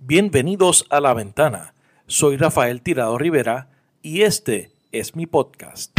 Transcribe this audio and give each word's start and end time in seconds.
Bienvenidos 0.00 0.86
a 0.90 1.00
La 1.00 1.12
Ventana. 1.12 1.74
Soy 2.06 2.36
Rafael 2.36 2.82
Tirado 2.82 3.18
Rivera 3.18 3.68
y 4.00 4.22
este 4.22 4.70
es 4.92 5.16
mi 5.16 5.26
podcast. 5.26 5.90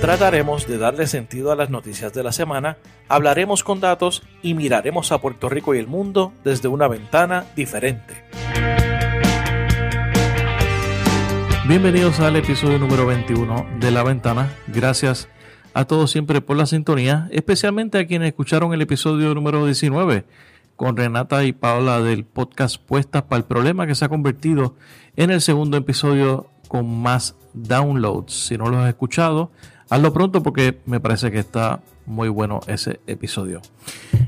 Trataremos 0.00 0.66
de 0.66 0.78
darle 0.78 1.06
sentido 1.06 1.52
a 1.52 1.56
las 1.56 1.70
noticias 1.70 2.12
de 2.12 2.24
la 2.24 2.32
semana, 2.32 2.78
hablaremos 3.08 3.62
con 3.62 3.78
datos 3.78 4.24
y 4.42 4.54
miraremos 4.54 5.12
a 5.12 5.20
Puerto 5.20 5.48
Rico 5.48 5.72
y 5.72 5.78
el 5.78 5.86
mundo 5.86 6.32
desde 6.42 6.66
una 6.66 6.88
ventana 6.88 7.46
diferente. 7.54 8.24
Bienvenidos 11.68 12.18
al 12.18 12.34
episodio 12.34 12.80
número 12.80 13.06
21 13.06 13.78
de 13.78 13.90
La 13.92 14.02
Ventana. 14.02 14.52
Gracias 14.66 15.28
a 15.74 15.84
todos 15.84 16.10
siempre 16.10 16.40
por 16.40 16.56
la 16.56 16.66
sintonía, 16.66 17.28
especialmente 17.30 17.98
a 17.98 18.06
quienes 18.06 18.28
escucharon 18.28 18.72
el 18.74 18.82
episodio 18.82 19.34
número 19.34 19.64
19 19.64 20.24
con 20.76 20.96
Renata 20.96 21.44
y 21.44 21.52
Paula 21.52 22.00
del 22.00 22.24
podcast 22.24 22.76
Puestas 22.76 23.22
para 23.22 23.38
el 23.38 23.44
Problema, 23.44 23.86
que 23.86 23.94
se 23.94 24.04
ha 24.04 24.08
convertido 24.08 24.74
en 25.16 25.30
el 25.30 25.40
segundo 25.40 25.76
episodio 25.76 26.48
con 26.68 27.02
más 27.02 27.36
downloads. 27.54 28.32
Si 28.32 28.56
no 28.56 28.68
lo 28.68 28.78
has 28.78 28.88
escuchado, 28.88 29.50
hazlo 29.88 30.12
pronto 30.12 30.42
porque 30.42 30.80
me 30.86 31.00
parece 31.00 31.30
que 31.30 31.38
está 31.38 31.82
muy 32.06 32.28
bueno 32.28 32.60
ese 32.66 33.00
episodio. 33.06 33.62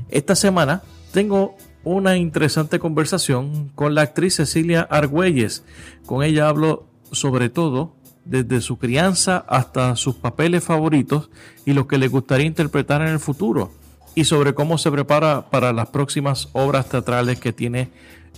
Esta 0.09 0.35
semana 0.35 0.81
tengo 1.11 1.57
una 1.83 2.17
interesante 2.17 2.79
conversación 2.79 3.69
con 3.75 3.95
la 3.95 4.01
actriz 4.01 4.35
Cecilia 4.35 4.81
Argüelles. 4.81 5.63
Con 6.05 6.23
ella 6.23 6.47
hablo 6.47 6.87
sobre 7.11 7.49
todo 7.49 7.95
desde 8.25 8.59
su 8.59 8.77
crianza 8.77 9.45
hasta 9.47 9.95
sus 9.95 10.15
papeles 10.15 10.63
favoritos 10.63 11.29
y 11.65 11.73
los 11.73 11.85
que 11.87 11.97
le 11.97 12.07
gustaría 12.07 12.47
interpretar 12.47 13.01
en 13.01 13.09
el 13.09 13.19
futuro, 13.19 13.71
y 14.15 14.25
sobre 14.25 14.53
cómo 14.53 14.77
se 14.77 14.91
prepara 14.91 15.49
para 15.49 15.71
las 15.73 15.89
próximas 15.89 16.49
obras 16.53 16.89
teatrales 16.89 17.39
que 17.39 17.53
tiene 17.53 17.89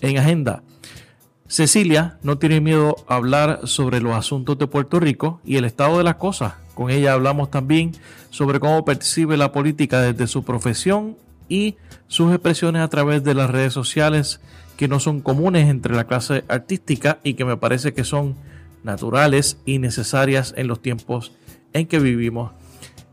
en 0.01 0.17
agenda. 0.17 0.61
Cecilia 1.47 2.17
no 2.23 2.37
tiene 2.37 2.59
miedo 2.59 2.97
a 3.07 3.15
hablar 3.15 3.61
sobre 3.63 4.01
los 4.01 4.15
asuntos 4.15 4.57
de 4.57 4.67
Puerto 4.67 4.99
Rico 4.99 5.39
y 5.45 5.55
el 5.55 5.63
estado 5.63 5.97
de 5.97 6.03
las 6.03 6.15
cosas. 6.15 6.55
Con 6.73 6.91
ella 6.91 7.13
hablamos 7.13 7.49
también 7.49 7.93
sobre 8.29 8.59
cómo 8.59 8.83
percibe 8.83 9.37
la 9.37 9.53
política 9.53 10.01
desde 10.01 10.27
su 10.27 10.43
profesión 10.43 11.15
y 11.47 11.77
sus 12.07 12.33
expresiones 12.33 12.81
a 12.81 12.89
través 12.89 13.23
de 13.23 13.33
las 13.33 13.49
redes 13.49 13.71
sociales 13.71 14.41
que 14.75 14.89
no 14.89 14.99
son 14.99 15.21
comunes 15.21 15.69
entre 15.69 15.95
la 15.95 16.03
clase 16.03 16.43
artística 16.49 17.19
y 17.23 17.35
que 17.35 17.45
me 17.45 17.57
parece 17.57 17.93
que 17.93 18.03
son 18.03 18.35
naturales 18.87 19.59
y 19.65 19.77
necesarias 19.77 20.55
en 20.57 20.65
los 20.67 20.81
tiempos 20.81 21.33
en 21.73 21.85
que 21.85 21.99
vivimos. 21.99 22.51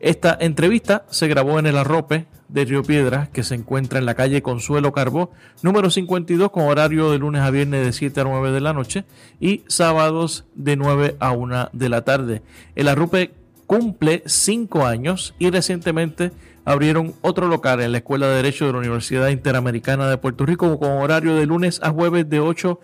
Esta 0.01 0.37
entrevista 0.41 1.05
se 1.11 1.29
grabó 1.29 1.59
en 1.59 1.67
el 1.67 1.77
Arrope 1.77 2.27
de 2.49 2.65
Río 2.65 2.83
Piedras, 2.83 3.29
que 3.31 3.43
se 3.43 3.55
encuentra 3.55 3.99
en 3.99 4.07
la 4.07 4.15
calle 4.15 4.43
Consuelo 4.43 4.93
Carbó, 4.93 5.33
número 5.63 5.91
52, 5.91 6.51
con 6.51 6.65
horario 6.65 7.11
de 7.11 7.19
lunes 7.19 7.43
a 7.43 7.51
viernes 7.51 7.85
de 7.85 7.93
7 7.93 8.21
a 8.21 8.25
9 8.25 8.53
de 8.53 8.61
la 8.61 8.73
noche 8.73 9.05
y 9.41 9.65
sábados 9.67 10.45
de 10.55 10.77
9 10.77 11.17
a 11.21 11.33
1 11.33 11.71
de 11.73 11.89
la 11.89 12.03
tarde. 12.03 12.43
El 12.75 12.89
Arrope 12.89 13.33
cumple 13.67 14.23
5 14.27 14.85
años 14.85 15.35
y 15.39 15.51
recientemente 15.51 16.33
abrieron 16.65 17.15
otro 17.23 17.49
local 17.49 17.81
en 17.81 17.93
la 17.93 17.99
Escuela 17.99 18.29
de 18.29 18.37
Derecho 18.37 18.67
de 18.67 18.73
la 18.73 18.79
Universidad 18.79 19.29
Interamericana 19.29 20.09
de 20.09 20.19
Puerto 20.19 20.47
Rico 20.47 20.79
con 20.79 20.91
horario 20.93 21.35
de 21.35 21.47
lunes 21.47 21.81
a 21.83 21.91
jueves 21.91 22.29
de 22.29 22.41
8 22.41 22.79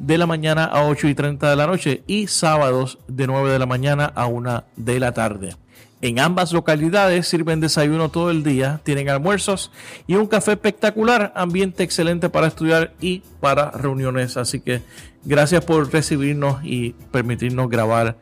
de 0.00 0.18
la 0.18 0.26
mañana 0.26 0.64
a 0.64 0.84
8 0.84 1.08
y 1.08 1.14
30 1.14 1.50
de 1.50 1.56
la 1.56 1.66
noche 1.66 2.02
y 2.06 2.26
sábados 2.26 2.98
de 3.06 3.26
9 3.26 3.52
de 3.52 3.58
la 3.58 3.66
mañana 3.66 4.06
a 4.06 4.26
1 4.26 4.64
de 4.76 4.98
la 4.98 5.12
tarde. 5.12 5.54
En 6.02 6.18
ambas 6.18 6.52
localidades 6.52 7.28
sirven 7.28 7.60
desayuno 7.60 8.08
todo 8.08 8.30
el 8.30 8.42
día, 8.42 8.80
tienen 8.84 9.10
almuerzos 9.10 9.70
y 10.06 10.14
un 10.14 10.26
café 10.26 10.52
espectacular, 10.52 11.30
ambiente 11.36 11.82
excelente 11.82 12.30
para 12.30 12.46
estudiar 12.46 12.94
y 13.02 13.22
para 13.40 13.70
reuniones. 13.70 14.38
Así 14.38 14.60
que 14.60 14.80
gracias 15.24 15.62
por 15.62 15.92
recibirnos 15.92 16.64
y 16.64 16.92
permitirnos 17.12 17.68
grabar 17.68 18.16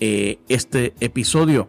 eh, 0.00 0.40
este 0.48 0.94
episodio. 0.98 1.68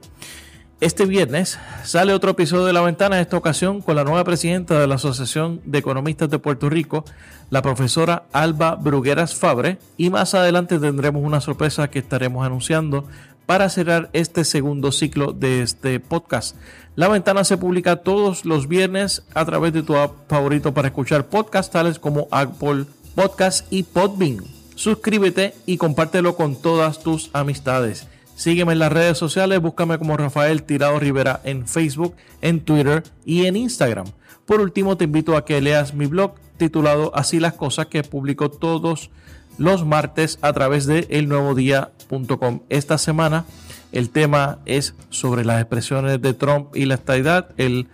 Este 0.83 1.05
viernes 1.05 1.59
sale 1.85 2.13
otro 2.13 2.31
episodio 2.31 2.65
de 2.65 2.73
La 2.73 2.81
Ventana, 2.81 3.21
esta 3.21 3.37
ocasión 3.37 3.81
con 3.81 3.95
la 3.95 4.03
nueva 4.03 4.25
presidenta 4.25 4.77
de 4.77 4.85
la 4.85 4.95
Asociación 4.95 5.61
de 5.63 5.77
Economistas 5.77 6.29
de 6.29 6.39
Puerto 6.39 6.69
Rico, 6.69 7.05
la 7.49 7.61
profesora 7.61 8.23
Alba 8.33 8.75
Brugueras 8.75 9.33
Fabre, 9.33 9.77
y 9.95 10.09
más 10.09 10.33
adelante 10.33 10.79
tendremos 10.79 11.23
una 11.23 11.39
sorpresa 11.39 11.89
que 11.89 11.99
estaremos 11.99 12.45
anunciando 12.45 13.07
para 13.45 13.69
cerrar 13.69 14.09
este 14.11 14.43
segundo 14.43 14.91
ciclo 14.91 15.31
de 15.31 15.61
este 15.61 16.01
podcast. 16.01 16.57
La 16.97 17.07
Ventana 17.07 17.45
se 17.45 17.55
publica 17.55 18.03
todos 18.03 18.43
los 18.43 18.67
viernes 18.67 19.23
a 19.33 19.45
través 19.45 19.71
de 19.71 19.83
tu 19.83 19.95
app 19.95 20.27
favorito 20.27 20.73
para 20.73 20.89
escuchar 20.89 21.27
podcasts 21.27 21.71
tales 21.71 21.97
como 21.97 22.27
Apple 22.29 22.87
Podcast 23.15 23.71
y 23.71 23.83
Podbean. 23.83 24.43
Suscríbete 24.75 25.53
y 25.65 25.77
compártelo 25.77 26.35
con 26.35 26.61
todas 26.61 27.01
tus 27.01 27.29
amistades. 27.31 28.05
Sígueme 28.35 28.73
en 28.73 28.79
las 28.79 28.91
redes 28.91 29.17
sociales, 29.17 29.61
búscame 29.61 29.97
como 29.97 30.17
Rafael 30.17 30.63
Tirado 30.63 30.99
Rivera 30.99 31.39
en 31.43 31.67
Facebook, 31.67 32.15
en 32.41 32.61
Twitter 32.61 33.03
y 33.25 33.45
en 33.45 33.55
Instagram. 33.55 34.07
Por 34.45 34.59
último, 34.59 34.97
te 34.97 35.05
invito 35.05 35.37
a 35.37 35.45
que 35.45 35.61
leas 35.61 35.93
mi 35.93 36.07
blog 36.07 36.35
titulado 36.57 37.11
Así 37.15 37.39
las 37.39 37.53
cosas 37.53 37.87
que 37.87 38.03
publico 38.03 38.49
todos 38.49 39.11
los 39.57 39.85
martes 39.85 40.39
a 40.41 40.51
través 40.53 40.85
de 40.85 41.07
elnuevodía.com. 41.09 42.61
Esta 42.69 42.97
semana 42.97 43.45
el 43.91 44.09
tema 44.09 44.59
es 44.65 44.95
sobre 45.09 45.45
las 45.45 45.61
expresiones 45.61 46.21
de 46.21 46.33
Trump 46.33 46.75
y 46.75 46.85
la 46.85 46.95
estadidad. 46.95 47.49
El 47.57 47.87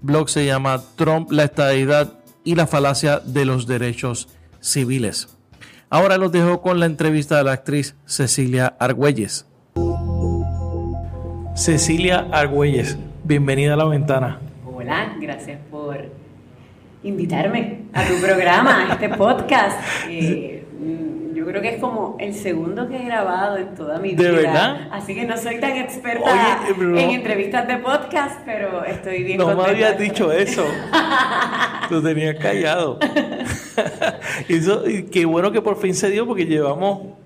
blog 0.00 0.30
se 0.30 0.46
llama 0.46 0.82
Trump, 0.96 1.30
la 1.30 1.44
estadidad 1.44 2.18
y 2.44 2.54
la 2.54 2.66
falacia 2.66 3.20
de 3.20 3.44
los 3.44 3.66
derechos 3.66 4.28
civiles. 4.60 5.28
Ahora 5.90 6.16
los 6.16 6.32
dejo 6.32 6.62
con 6.62 6.80
la 6.80 6.86
entrevista 6.86 7.36
de 7.36 7.44
la 7.44 7.52
actriz 7.52 7.94
Cecilia 8.06 8.74
Argüelles. 8.80 9.46
Cecilia 11.54 12.26
Argüelles, 12.32 12.98
bienvenida 13.22 13.74
a 13.74 13.76
la 13.76 13.84
ventana. 13.84 14.40
Hola, 14.66 15.14
gracias 15.20 15.60
por 15.70 15.96
invitarme 17.04 17.82
a 17.92 18.04
tu 18.06 18.20
programa, 18.20 18.90
a 18.90 18.92
este 18.94 19.08
podcast. 19.10 19.78
Eh, 20.10 20.64
yo 21.32 21.46
creo 21.46 21.62
que 21.62 21.68
es 21.76 21.80
como 21.80 22.16
el 22.18 22.34
segundo 22.34 22.88
que 22.88 22.96
he 22.96 23.04
grabado 23.04 23.56
en 23.56 23.72
toda 23.76 24.00
mi 24.00 24.14
vida. 24.14 24.24
¿De 24.24 24.30
verdad? 24.32 24.88
Así 24.90 25.14
que 25.14 25.24
no 25.24 25.36
soy 25.36 25.60
tan 25.60 25.76
experta 25.76 26.66
en 26.68 27.10
entrevistas 27.10 27.68
de 27.68 27.76
podcast, 27.76 28.40
pero 28.44 28.84
estoy 28.84 29.22
bien 29.22 29.38
No 29.38 29.54
me 29.54 29.62
habías 29.62 29.96
dicho 29.96 30.32
eso. 30.32 30.64
Tú 31.88 32.02
tenías 32.02 32.36
callado. 32.36 32.98
y 34.48 35.02
qué 35.04 35.24
bueno 35.24 35.52
que 35.52 35.62
por 35.62 35.76
fin 35.76 35.94
se 35.94 36.10
dio 36.10 36.26
porque 36.26 36.46
llevamos 36.46 37.23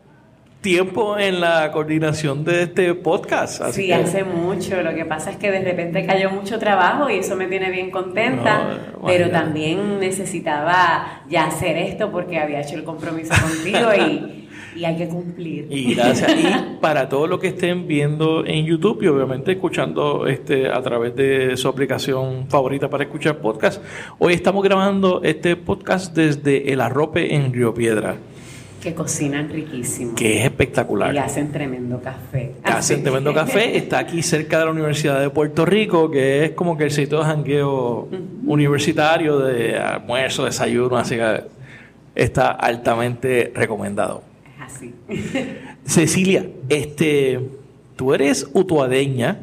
tiempo 0.69 1.19
en 1.19 1.41
la 1.41 1.73
coordinación 1.73 2.45
de 2.45 2.65
este 2.65 2.93
podcast. 2.93 3.71
sí, 3.73 3.91
hace 3.91 4.23
mucho. 4.23 4.83
Lo 4.83 4.95
que 4.95 5.07
pasa 5.07 5.31
es 5.31 5.39
que 5.39 5.51
de 5.51 5.61
repente 5.61 6.05
cayó 6.05 6.29
mucho 6.31 6.59
trabajo 6.59 7.09
y 7.09 7.21
eso 7.21 7.37
me 7.37 7.47
tiene 7.47 7.71
bien 7.71 7.91
contenta, 7.91 8.93
pero 9.07 9.31
también 9.31 9.99
necesitaba 9.99 11.23
ya 11.27 11.47
hacer 11.47 11.79
esto 11.79 12.11
porque 12.11 12.39
había 12.39 12.61
hecho 12.61 12.75
el 12.75 12.85
compromiso 12.85 13.33
contigo 13.41 13.95
y... 13.95 14.47
y 14.77 14.85
hay 14.85 14.97
que 14.99 15.09
cumplir. 15.09 15.69
Y 15.71 15.95
gracias. 15.95 16.35
Y 16.39 16.81
para 16.83 17.09
todos 17.09 17.31
los 17.31 17.41
que 17.41 17.49
estén 17.49 17.89
viendo 17.89 18.45
en 18.45 18.67
YouTube 18.67 19.03
y 19.03 19.07
obviamente 19.07 19.53
escuchando 19.53 20.27
este 20.27 20.69
a 20.69 20.83
través 20.83 21.17
de 21.17 21.57
su 21.57 21.67
aplicación 21.67 22.47
favorita 22.51 22.91
para 22.91 23.05
escuchar 23.05 23.39
podcast, 23.39 23.83
hoy 24.19 24.35
estamos 24.35 24.63
grabando 24.63 25.23
este 25.25 25.57
podcast 25.57 26.15
desde 26.15 26.71
El 26.71 26.83
Arrope 26.83 27.35
en 27.35 27.55
Río 27.55 27.73
Piedra. 27.73 28.17
Que 28.83 28.95
cocinan 28.95 29.49
riquísimo. 29.49 30.15
Que 30.15 30.39
es 30.39 30.45
espectacular. 30.45 31.15
Y 31.15 31.19
hacen 31.19 31.51
tremendo 31.51 32.01
café. 32.01 32.55
Hacen 32.63 33.03
tremendo 33.03 33.35
café. 33.35 33.77
Está 33.77 33.99
aquí 33.99 34.23
cerca 34.23 34.61
de 34.61 34.67
la 34.67 34.71
Universidad 34.71 35.21
de 35.21 35.31
Puerto 35.31 35.67
Rico, 35.67 36.11
que 36.11 36.45
es 36.45 36.51
como 36.53 36.77
que 36.77 36.85
el 36.85 36.91
sitio 36.93 37.19
de 37.19 37.25
jangueo 37.25 38.09
universitario 38.47 39.41
de 39.41 39.77
almuerzo, 39.77 40.45
desayuno, 40.45 40.97
así 40.97 41.17
que 41.17 41.43
está 42.15 42.51
altamente 42.51 43.53
recomendado. 43.55 44.23
Es 44.45 44.75
así. 44.75 44.95
Cecilia, 45.85 46.47
este, 46.69 47.41
tú 47.97 48.15
eres 48.15 48.49
utuadeña. 48.53 49.41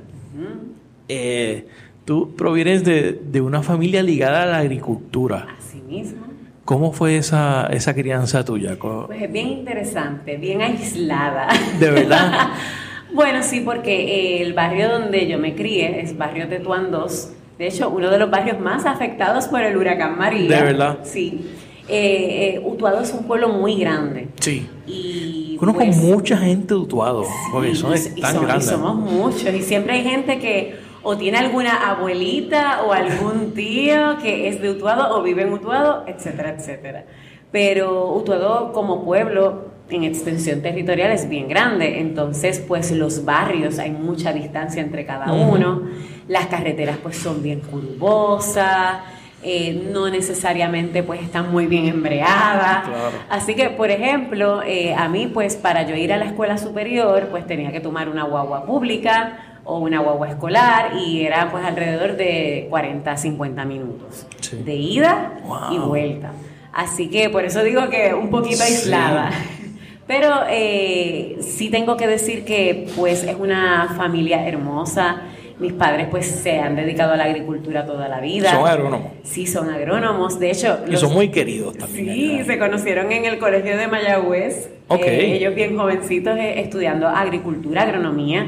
Eh, 1.07 1.67
tú 2.03 2.35
provienes 2.35 2.83
de, 2.83 3.11
de 3.11 3.41
una 3.41 3.61
familia 3.61 4.01
ligada 4.01 4.43
a 4.43 4.45
la 4.45 4.57
agricultura. 4.59 5.47
Así 5.59 5.81
mismo. 5.81 6.34
¿Cómo 6.65 6.91
fue 6.91 7.17
esa, 7.17 7.67
esa 7.67 7.93
crianza 7.93 8.43
tuya? 8.43 8.75
Pues 8.79 9.21
es 9.21 9.31
bien 9.31 9.47
interesante, 9.49 10.37
bien 10.37 10.61
aislada. 10.63 11.47
¿De 11.79 11.91
verdad? 11.91 12.49
bueno, 13.13 13.43
sí, 13.43 13.61
porque 13.61 14.41
el 14.41 14.53
barrio 14.53 14.89
donde 14.89 15.27
yo 15.27 15.37
me 15.37 15.53
crié 15.53 16.01
es 16.01 16.17
barrio 16.17 16.47
Tetuán 16.47 16.89
2. 16.91 17.31
De 17.59 17.67
hecho, 17.67 17.89
uno 17.89 18.09
de 18.09 18.17
los 18.17 18.31
barrios 18.31 18.59
más 18.59 18.85
afectados 18.87 19.47
por 19.47 19.61
el 19.61 19.77
huracán 19.77 20.17
María. 20.17 20.57
¿De 20.57 20.63
verdad? 20.63 20.99
Sí. 21.03 21.51
Eh, 21.87 22.59
Utuado 22.65 22.99
es 23.01 23.13
un 23.13 23.25
pueblo 23.25 23.49
muy 23.49 23.79
grande. 23.79 24.29
Sí. 24.39 24.67
Y 24.87 25.55
Conozco 25.59 25.85
pues, 25.85 25.95
mucha 25.97 26.35
gente 26.37 26.73
de 26.73 26.79
Utuado, 26.79 27.25
porque 27.51 27.75
sí, 27.75 27.81
son 27.81 27.93
y, 28.15 28.21
tan 28.21 28.33
son- 28.33 28.43
y 28.43 28.45
grandes. 28.47 28.67
somos 28.69 28.95
muchos. 28.95 29.53
Y 29.53 29.61
siempre 29.61 29.93
hay 29.93 30.03
gente 30.03 30.39
que 30.39 30.75
o 31.05 31.15
tiene 31.15 31.37
alguna 31.37 31.91
abuelita 31.91 32.81
o 32.83 32.91
algún 32.91 33.53
tío 33.53 34.17
que 34.17 34.49
es 34.49 34.59
de 34.59 34.71
Utuado 34.71 35.15
o 35.15 35.21
vive 35.21 35.43
en 35.43 35.53
Utuado, 35.53 36.03
etcétera, 36.07 36.55
etcétera. 36.57 37.05
Pero 37.51 38.11
Utuado 38.15 38.73
como 38.73 39.05
pueblo 39.05 39.65
en 39.87 40.03
extensión 40.03 40.63
territorial 40.63 41.11
es 41.11 41.29
bien 41.29 41.47
grande, 41.47 41.99
entonces 41.99 42.59
pues 42.67 42.91
los 42.91 43.23
barrios 43.23 43.77
hay 43.77 43.91
mucha 43.91 44.33
distancia 44.33 44.81
entre 44.81 45.05
cada 45.05 45.31
uno, 45.31 45.83
las 46.27 46.47
carreteras 46.47 46.97
pues 46.97 47.17
son 47.17 47.43
bien 47.43 47.59
curvosas, 47.59 48.97
eh, 49.43 49.87
no 49.93 50.09
necesariamente 50.09 51.03
pues 51.03 51.21
están 51.21 51.51
muy 51.51 51.67
bien 51.67 51.85
embreadas. 51.85 52.85
Así 53.29 53.53
que, 53.53 53.69
por 53.69 53.91
ejemplo, 53.91 54.63
eh, 54.63 54.95
a 54.95 55.07
mí 55.07 55.27
pues 55.31 55.55
para 55.55 55.83
yo 55.83 55.95
ir 55.95 56.11
a 56.11 56.17
la 56.17 56.25
escuela 56.25 56.57
superior 56.57 57.27
pues 57.29 57.45
tenía 57.45 57.71
que 57.71 57.79
tomar 57.79 58.09
una 58.09 58.23
guagua 58.23 58.65
pública 58.65 59.54
o 59.65 59.79
una 59.79 59.99
guagua 59.99 60.29
escolar 60.29 60.93
y 60.95 61.25
era 61.25 61.51
pues 61.51 61.65
alrededor 61.65 62.15
de 62.15 62.67
40, 62.69 63.17
50 63.17 63.65
minutos 63.65 64.27
de 64.63 64.75
ida 64.75 65.33
y 65.71 65.77
vuelta. 65.79 66.31
Así 66.71 67.09
que 67.09 67.29
por 67.29 67.43
eso 67.45 67.63
digo 67.63 67.89
que 67.89 68.13
un 68.13 68.29
poquito 68.29 68.63
aislada. 68.63 69.31
Pero 70.07 70.29
eh, 70.49 71.37
sí 71.41 71.69
tengo 71.69 71.97
que 71.97 72.05
decir 72.05 72.45
que 72.45 72.87
pues 72.95 73.23
es 73.23 73.35
una 73.35 73.93
familia 73.97 74.47
hermosa. 74.47 75.21
Mis 75.57 75.73
padres 75.73 76.07
pues 76.11 76.27
se 76.27 76.59
han 76.59 76.75
dedicado 76.75 77.13
a 77.13 77.17
la 77.17 77.23
agricultura 77.23 77.85
toda 77.85 78.07
la 78.07 78.19
vida. 78.19 78.51
¿Son 78.51 78.67
agrónomos? 78.67 79.11
Sí, 79.23 79.47
son 79.47 79.69
agrónomos. 79.69 80.37
De 80.37 80.51
hecho... 80.51 80.79
Y 80.87 80.97
son 80.97 81.13
muy 81.13 81.29
queridos 81.29 81.77
también. 81.77 82.13
Sí, 82.13 82.43
se 82.43 82.59
conocieron 82.59 83.11
en 83.11 83.25
el 83.25 83.39
colegio 83.39 83.77
de 83.77 83.87
Mayagüez. 83.87 84.69
Eh, 84.91 85.37
ellos 85.37 85.55
bien 85.55 85.75
jovencitos 85.75 86.37
eh, 86.37 86.59
estudiando 86.59 87.07
agricultura, 87.07 87.83
agronomía. 87.83 88.47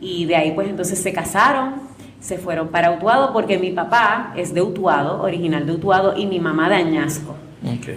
Y 0.00 0.26
de 0.26 0.36
ahí 0.36 0.52
pues 0.52 0.68
entonces 0.68 0.98
se 1.00 1.12
casaron, 1.12 1.74
se 2.20 2.38
fueron 2.38 2.68
para 2.68 2.92
Utuado 2.92 3.32
porque 3.32 3.58
mi 3.58 3.70
papá 3.70 4.32
es 4.36 4.54
de 4.54 4.62
Utuado, 4.62 5.22
original 5.22 5.66
de 5.66 5.72
Utuado, 5.72 6.16
y 6.16 6.26
mi 6.26 6.40
mamá 6.40 6.68
de 6.68 6.76
Añasco. 6.76 7.34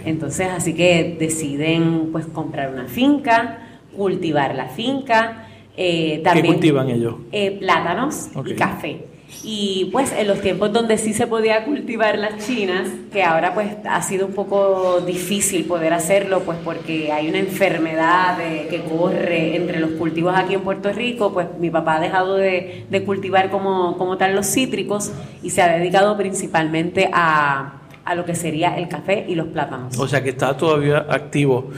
Entonces, 0.04 0.48
así 0.48 0.74
que 0.74 1.16
deciden 1.18 2.10
pues 2.10 2.26
comprar 2.26 2.72
una 2.72 2.86
finca, 2.86 3.58
cultivar 3.96 4.54
la 4.54 4.66
finca. 4.66 5.46
Eh, 5.76 6.20
también, 6.24 6.46
¿Qué 6.46 6.52
cultivan 6.52 6.90
ellos? 6.90 7.14
Eh, 7.30 7.58
plátanos 7.58 8.28
y 8.44 8.54
café. 8.54 9.06
Y 9.44 9.88
pues 9.92 10.12
en 10.12 10.28
los 10.28 10.40
tiempos 10.40 10.72
donde 10.72 10.98
sí 10.98 11.12
se 11.12 11.26
podía 11.26 11.64
cultivar 11.64 12.16
las 12.16 12.46
chinas, 12.46 12.88
que 13.12 13.24
ahora 13.24 13.54
pues 13.54 13.74
ha 13.88 14.00
sido 14.02 14.26
un 14.26 14.34
poco 14.34 15.00
difícil 15.00 15.64
poder 15.64 15.92
hacerlo, 15.92 16.40
pues 16.40 16.58
porque 16.64 17.10
hay 17.10 17.28
una 17.28 17.38
enfermedad 17.38 18.38
que 18.38 18.82
corre 18.88 19.56
entre 19.56 19.80
los 19.80 19.92
cultivos 19.92 20.34
aquí 20.36 20.54
en 20.54 20.60
Puerto 20.60 20.92
Rico, 20.92 21.32
pues 21.32 21.48
mi 21.58 21.70
papá 21.70 21.96
ha 21.96 22.00
dejado 22.00 22.36
de, 22.36 22.86
de 22.88 23.04
cultivar 23.04 23.50
como, 23.50 23.98
como 23.98 24.16
tal 24.16 24.34
los 24.34 24.46
cítricos 24.46 25.10
y 25.42 25.50
se 25.50 25.60
ha 25.60 25.76
dedicado 25.76 26.16
principalmente 26.16 27.10
a, 27.12 27.80
a 28.04 28.14
lo 28.14 28.24
que 28.24 28.34
sería 28.34 28.76
el 28.76 28.88
café 28.88 29.24
y 29.28 29.34
los 29.34 29.48
plátanos. 29.48 29.98
O 29.98 30.08
sea 30.08 30.22
que 30.22 30.30
está 30.30 30.56
todavía 30.56 31.06
activo. 31.08 31.70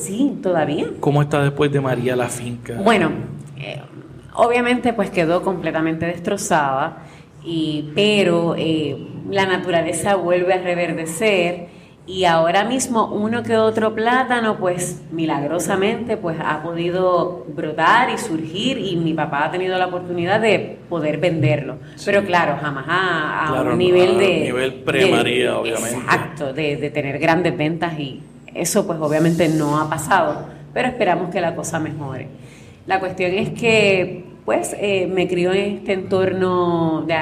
sí, 0.00 0.38
todavía. 0.42 0.86
¿Cómo 1.00 1.22
está 1.22 1.42
después 1.42 1.70
de 1.72 1.80
María 1.80 2.16
la 2.16 2.28
finca? 2.28 2.74
Bueno, 2.74 3.10
eh, 3.56 3.80
obviamente 4.34 4.92
pues 4.92 5.10
quedó 5.10 5.42
completamente 5.42 6.06
destrozada, 6.06 7.04
y, 7.44 7.90
pero 7.94 8.54
eh, 8.56 8.96
la 9.30 9.46
naturaleza 9.46 10.16
vuelve 10.16 10.54
a 10.54 10.58
reverdecer 10.58 11.78
y 12.08 12.24
ahora 12.24 12.64
mismo 12.64 13.06
uno 13.06 13.42
que 13.42 13.56
otro 13.58 13.94
plátano 13.94 14.56
pues 14.56 15.02
milagrosamente 15.12 16.16
pues 16.16 16.38
ha 16.42 16.62
podido 16.62 17.44
brotar 17.48 18.08
y 18.08 18.16
surgir 18.16 18.78
y 18.78 18.96
mi 18.96 19.12
papá 19.12 19.44
ha 19.44 19.50
tenido 19.50 19.76
la 19.76 19.88
oportunidad 19.88 20.40
de 20.40 20.78
poder 20.88 21.18
venderlo. 21.18 21.76
Pero 22.06 22.24
claro 22.24 22.56
jamás 22.60 22.86
a, 22.88 23.62
un 23.62 23.76
nivel 23.76 24.16
de 24.16 24.40
nivel 24.40 24.74
pre 24.74 25.04
obviamente. 25.04 25.98
exacto 25.98 26.54
de, 26.54 26.76
de 26.78 26.90
tener 26.90 27.18
grandes 27.18 27.56
ventas 27.56 27.98
y 27.98 28.22
eso 28.54 28.86
pues 28.86 28.98
obviamente 29.00 29.46
no 29.50 29.78
ha 29.78 29.90
pasado 29.90 30.46
pero 30.72 30.88
esperamos 30.88 31.30
que 31.30 31.42
la 31.42 31.54
cosa 31.54 31.78
mejore 31.78 32.28
la 32.88 32.98
cuestión 32.98 33.32
es 33.32 33.50
que 33.50 34.24
pues 34.44 34.74
eh, 34.80 35.06
me 35.06 35.28
crió 35.28 35.52
en 35.52 35.76
este 35.76 35.92
entorno 35.92 37.04
de 37.06 37.14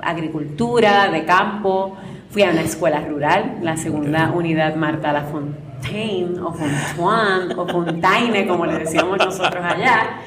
agricultura 0.00 1.08
de 1.10 1.24
campo 1.24 1.96
Fui 2.30 2.44
a 2.44 2.50
una 2.50 2.62
escuela 2.62 3.00
rural, 3.00 3.58
la 3.60 3.76
segunda 3.76 4.30
unidad 4.30 4.76
Marta 4.76 5.12
La 5.12 5.22
Fontaine, 5.24 6.38
o 6.38 6.52
Fontaine, 6.52 7.54
o 7.56 7.66
Fontaine, 7.66 8.46
como 8.46 8.66
le 8.66 8.78
decíamos 8.78 9.18
nosotros 9.18 9.64
allá. 9.64 10.20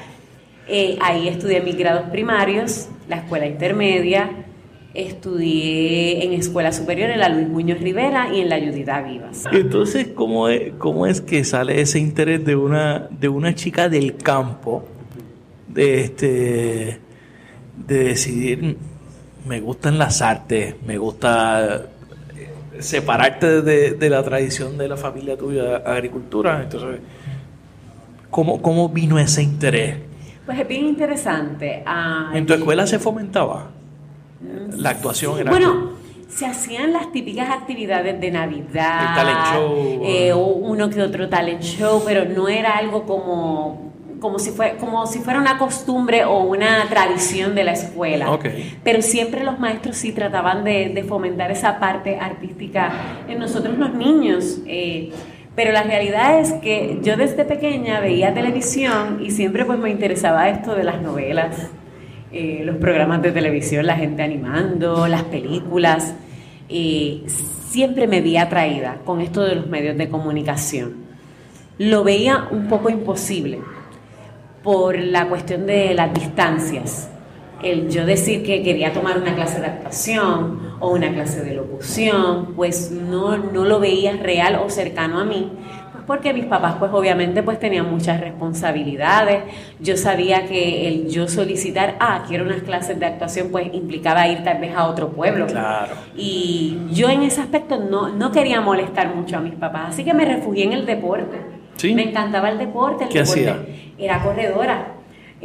Eh, 0.68 0.98
ahí 1.00 1.28
estudié 1.28 1.62
mis 1.62 1.78
grados 1.78 2.10
primarios, 2.10 2.90
la 3.08 3.16
escuela 3.16 3.46
intermedia, 3.46 4.43
estudié 4.94 6.24
en 6.24 6.32
escuela 6.32 6.72
superior 6.72 7.10
en 7.10 7.18
la 7.18 7.28
Luis 7.28 7.48
Muñoz 7.48 7.80
Rivera 7.80 8.32
y 8.32 8.40
en 8.40 8.48
la 8.48 8.60
Judita 8.60 9.02
Vivas. 9.02 9.44
Entonces, 9.52 10.08
¿cómo 10.14 10.48
es, 10.48 10.72
cómo 10.78 11.06
es 11.06 11.20
que 11.20 11.42
sale 11.44 11.80
ese 11.80 11.98
interés 11.98 12.44
de 12.44 12.54
una, 12.54 13.08
de 13.10 13.28
una 13.28 13.54
chica 13.54 13.88
del 13.88 14.16
campo 14.16 14.84
de, 15.68 16.00
este, 16.02 17.00
de 17.86 18.04
decidir, 18.04 18.76
me 19.46 19.60
gustan 19.60 19.98
las 19.98 20.22
artes, 20.22 20.76
me 20.86 20.96
gusta 20.96 21.86
separarte 22.78 23.62
de, 23.62 24.10
la 24.10 24.22
tradición 24.22 24.78
de 24.78 24.88
la 24.88 24.96
familia 24.96 25.36
tuya 25.36 25.76
agricultura. 25.78 26.62
Entonces, 26.62 27.00
¿cómo, 28.30 28.62
cómo 28.62 28.88
vino 28.88 29.18
ese 29.18 29.42
interés? 29.42 29.96
Pues 30.46 30.60
es 30.60 30.68
bien 30.68 30.86
interesante. 30.86 31.82
Ah, 31.84 32.30
¿En 32.32 32.46
tu 32.46 32.54
escuela 32.54 32.86
se 32.86 33.00
fomentaba 33.00 33.70
la 34.76 34.90
actuación? 34.90 35.38
Era 35.38 35.50
bueno, 35.50 35.90
se 36.28 36.46
hacían 36.46 36.92
las 36.92 37.12
típicas 37.12 37.50
actividades 37.50 38.20
de 38.20 38.30
Navidad. 38.30 39.08
El 39.08 39.14
talent 39.14 39.46
show. 39.52 40.02
Eh, 40.04 40.32
o 40.32 40.46
uno 40.46 40.90
que 40.90 41.02
otro 41.02 41.28
talent 41.28 41.62
show, 41.62 42.02
pero 42.04 42.24
no 42.24 42.48
era 42.48 42.76
algo 42.76 43.04
como 43.04 43.84
como 44.24 44.38
si, 44.38 44.52
fue, 44.52 44.76
como 44.80 45.06
si 45.06 45.18
fuera 45.18 45.38
una 45.38 45.58
costumbre 45.58 46.24
o 46.24 46.38
una 46.44 46.88
tradición 46.88 47.54
de 47.54 47.62
la 47.62 47.72
escuela. 47.72 48.38
Pero 48.82 49.02
siempre 49.02 49.44
los 49.44 49.58
maestros 49.58 49.98
sí 49.98 50.12
trataban 50.12 50.64
de, 50.64 51.04
fomentar 51.06 51.50
esa 51.50 51.78
parte 51.78 52.18
artística 52.18 52.90
en 53.28 53.38
nosotros 53.38 53.76
los 53.76 53.92
niños. 53.92 54.60
Eh, 54.66 55.12
pero 55.54 55.72
la 55.72 55.82
realidad 55.82 56.40
es 56.40 56.54
que 56.54 57.00
yo 57.02 57.18
desde 57.18 57.44
pequeña 57.44 58.00
veía 58.00 58.32
televisión 58.32 59.18
y 59.22 59.30
siempre 59.30 59.66
pues 59.66 59.78
me 59.78 59.90
interesaba 59.90 60.48
esto 60.48 60.74
de 60.74 60.84
las 60.84 61.02
novelas, 61.02 61.68
eh, 62.34 62.62
los 62.64 62.78
programas 62.78 63.22
de 63.22 63.30
televisión, 63.30 63.86
la 63.86 63.94
gente 63.94 64.24
animando, 64.24 65.06
las 65.06 65.22
películas. 65.22 66.16
Eh, 66.68 67.22
siempre 67.70 68.08
me 68.08 68.20
vi 68.22 68.36
atraída 68.36 68.98
con 69.04 69.20
esto 69.20 69.42
de 69.42 69.54
los 69.54 69.68
medios 69.68 69.96
de 69.96 70.08
comunicación. 70.08 70.94
Lo 71.78 72.02
veía 72.02 72.48
un 72.50 72.66
poco 72.66 72.90
imposible 72.90 73.60
por 74.64 74.98
la 74.98 75.28
cuestión 75.28 75.64
de 75.66 75.94
las 75.94 76.12
distancias. 76.12 77.08
El 77.62 77.88
yo 77.88 78.04
decir 78.04 78.42
que 78.42 78.64
quería 78.64 78.92
tomar 78.92 79.16
una 79.16 79.36
clase 79.36 79.60
de 79.60 79.66
actuación 79.66 80.74
o 80.80 80.90
una 80.90 81.12
clase 81.12 81.44
de 81.44 81.54
locución, 81.54 82.54
pues 82.56 82.90
no, 82.90 83.36
no 83.36 83.64
lo 83.64 83.78
veía 83.78 84.16
real 84.16 84.56
o 84.56 84.68
cercano 84.70 85.20
a 85.20 85.24
mí, 85.24 85.52
porque 86.06 86.32
mis 86.32 86.46
papás 86.46 86.76
pues 86.78 86.90
obviamente 86.92 87.42
pues 87.42 87.58
tenían 87.58 87.90
muchas 87.90 88.20
responsabilidades. 88.20 89.42
Yo 89.80 89.96
sabía 89.96 90.46
que 90.46 90.88
el 90.88 91.08
yo 91.08 91.28
solicitar, 91.28 91.96
ah, 92.00 92.24
quiero 92.26 92.44
unas 92.44 92.62
clases 92.62 92.98
de 92.98 93.06
actuación, 93.06 93.48
pues 93.50 93.72
implicaba 93.72 94.26
ir 94.28 94.42
tal 94.44 94.58
vez 94.58 94.74
a 94.74 94.86
otro 94.86 95.10
pueblo. 95.10 95.46
Claro. 95.46 95.94
Y 96.16 96.78
yo 96.90 97.08
en 97.08 97.22
ese 97.22 97.40
aspecto 97.40 97.78
no, 97.78 98.08
no 98.08 98.32
quería 98.32 98.60
molestar 98.60 99.14
mucho 99.14 99.36
a 99.36 99.40
mis 99.40 99.54
papás, 99.54 99.90
así 99.90 100.04
que 100.04 100.14
me 100.14 100.24
refugié 100.24 100.64
en 100.64 100.72
el 100.72 100.86
deporte 100.86 101.54
me 101.82 102.10
encantaba 102.10 102.50
el 102.50 102.58
deporte. 102.58 103.04
El 103.04 103.10
¿Qué 103.10 103.20
hacía? 103.20 103.58
Era 103.98 104.22
corredora. 104.22 104.93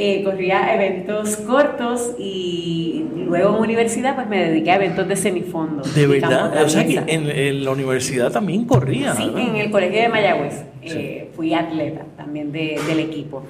Eh, 0.01 0.23
corría 0.23 0.73
eventos 0.73 1.35
cortos 1.35 2.11
y 2.17 3.03
luego 3.25 3.57
en 3.57 3.63
universidad 3.63 4.15
pues 4.15 4.29
me 4.29 4.45
dediqué 4.45 4.71
a 4.71 4.75
eventos 4.77 5.05
de 5.05 5.17
semifondo. 5.17 5.83
De 5.83 6.07
verdad, 6.07 6.63
o 6.63 6.69
sea 6.69 6.87
que 6.87 7.03
en, 7.05 7.65
la 7.65 7.71
universidad 7.71 8.31
también 8.31 8.63
corría. 8.63 9.13
Sí, 9.13 9.29
en 9.35 9.57
el 9.57 9.69
colegio 9.69 10.03
de 10.03 10.07
Mayagüez 10.07 10.63
eh, 10.83 11.29
fui 11.35 11.53
atleta 11.53 12.05
también 12.15 12.49
del 12.53 12.97
equipo. 12.97 13.43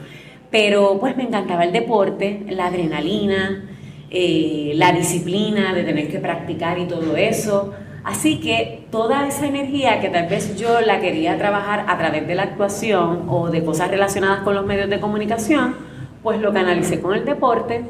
Pero 0.50 0.98
pues 1.00 1.16
me 1.16 1.22
encantaba 1.22 1.66
el 1.66 1.72
deporte, 1.72 2.44
la 2.50 2.66
adrenalina, 2.66 3.70
eh, 4.10 4.72
la 4.74 4.92
disciplina 4.92 5.76
de 5.76 5.84
tener 5.84 6.10
que 6.10 6.18
practicar 6.18 6.80
y 6.80 6.86
todo 6.86 7.16
eso. 7.16 7.76
Así 8.04 8.40
que 8.40 8.88
toda 8.90 9.28
esa 9.28 9.46
energía 9.46 10.00
que 10.00 10.10
tal 10.10 10.28
vez 10.28 10.60
yo 10.60 10.82
la 10.82 11.00
quería 11.00 11.38
trabajar 11.38 11.86
a 11.88 11.96
través 12.00 12.26
de 12.26 12.34
la 12.34 12.42
actuación 12.42 13.26
o 13.28 13.52
de 13.52 13.64
cosas 13.64 13.92
relacionadas 13.92 14.40
con 14.40 14.56
los 14.56 14.66
medios 14.66 14.90
de 14.90 15.00
comunicación, 15.00 15.89
pues 16.24 16.42
lo 16.42 16.54
canalicé 16.54 17.00
con 17.00 17.16
el 17.16 17.26
deporte. 17.26 17.84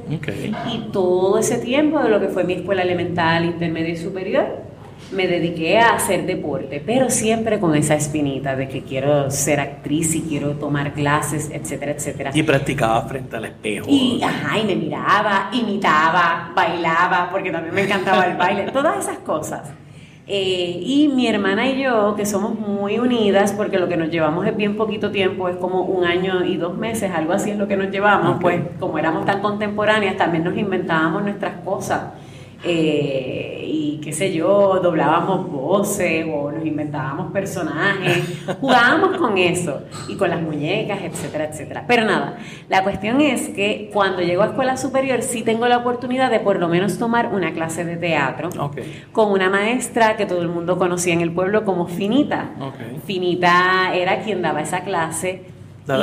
Y 0.72 0.92
todo 0.92 1.40
ese 1.40 1.58
tiempo 1.58 2.00
de 2.00 2.10
lo 2.10 2.20
que 2.20 2.28
fue 2.28 2.44
mi 2.44 2.54
escuela 2.54 2.84
elemental, 2.84 3.46
intermedia 3.46 3.90
y 3.90 3.98
superior, 3.98 4.70
me 5.12 5.28
dediqué 5.28 5.80
a 5.80 5.96
hacer 5.96 6.26
deporte, 6.26 6.84
pero 6.86 7.10
siempre 7.10 7.60
con 7.60 7.76
esa 7.76 7.96
espinita 7.96 8.56
de 8.56 8.68
que 8.68 8.84
quiero 8.84 9.32
ser 9.32 9.60
actriz 9.60 10.14
y 10.14 10.22
quiero 10.22 10.52
tomar 10.52 10.94
clases, 10.94 11.50
etcétera, 11.52 11.94
etcétera. 11.94 12.32
Y 12.34 12.44
practicaba 12.44 13.02
frente 13.04 13.36
al 13.36 13.46
espejo. 13.46 13.88
Y, 13.90 14.22
ajá, 14.22 14.60
y 14.60 14.66
me 14.66 14.76
miraba, 14.76 15.50
imitaba, 15.52 16.52
bailaba, 16.56 17.30
porque 17.32 17.52
también 17.52 17.74
me 17.74 17.84
encantaba 17.84 18.26
el 18.26 18.38
baile, 18.38 18.72
todas 18.72 19.00
esas 19.00 19.18
cosas. 19.20 19.72
Eh, 20.32 20.80
y 20.84 21.08
mi 21.08 21.26
hermana 21.26 21.68
y 21.68 21.82
yo, 21.82 22.14
que 22.16 22.24
somos 22.24 22.54
muy 22.54 23.00
unidas, 23.00 23.52
porque 23.54 23.80
lo 23.80 23.88
que 23.88 23.98
nos 23.98 24.12
llevamos 24.12 24.46
es 24.46 24.56
bien 24.56 24.78
poquito 24.78 25.10
tiempo, 25.10 25.50
es 25.50 25.56
como 25.56 25.82
un 25.82 26.06
año 26.06 26.46
y 26.46 26.56
dos 26.56 26.78
meses, 26.78 27.12
algo 27.12 27.34
así 27.34 27.50
es 27.50 27.58
lo 27.58 27.68
que 27.68 27.76
nos 27.76 27.90
llevamos, 27.90 28.38
pues 28.40 28.62
como 28.80 29.00
éramos 29.00 29.26
tan 29.26 29.42
contemporáneas, 29.42 30.18
también 30.18 30.44
nos 30.44 30.56
inventábamos 30.56 31.24
nuestras 31.24 31.62
cosas. 31.66 32.14
Eh, 32.64 33.64
y 33.66 34.02
qué 34.04 34.12
sé 34.12 34.34
yo, 34.34 34.80
doblábamos 34.84 35.50
voces 35.50 36.26
o 36.30 36.52
nos 36.52 36.66
inventábamos 36.66 37.32
personajes, 37.32 38.44
jugábamos 38.60 39.18
con 39.18 39.38
eso 39.38 39.84
y 40.08 40.16
con 40.16 40.30
las 40.30 40.42
muñecas, 40.42 41.00
etcétera, 41.02 41.46
etcétera. 41.46 41.86
Pero 41.88 42.06
nada, 42.06 42.38
la 42.68 42.84
cuestión 42.84 43.22
es 43.22 43.50
que 43.50 43.90
cuando 43.94 44.22
llego 44.22 44.44
a 44.44 44.48
escuela 44.48 44.76
superior 44.76 45.22
sí 45.22 45.44
tengo 45.44 45.68
la 45.68 45.78
oportunidad 45.78 46.30
de 46.30 46.40
por 46.40 46.60
lo 46.60 46.68
menos 46.68 46.98
tomar 46.98 47.34
una 47.34 47.54
clase 47.54 47.86
de 47.86 47.96
teatro 47.96 48.50
con 49.12 49.32
una 49.32 49.50
maestra 49.50 50.18
que 50.18 50.26
todo 50.26 50.42
el 50.42 50.50
mundo 50.50 50.78
conocía 50.78 51.14
en 51.14 51.22
el 51.22 51.32
pueblo 51.32 51.64
como 51.64 51.88
Finita. 51.88 52.52
Finita 53.06 53.94
era 53.94 54.20
quien 54.22 54.42
daba 54.42 54.62
esa 54.62 54.82
clase. 54.82 55.44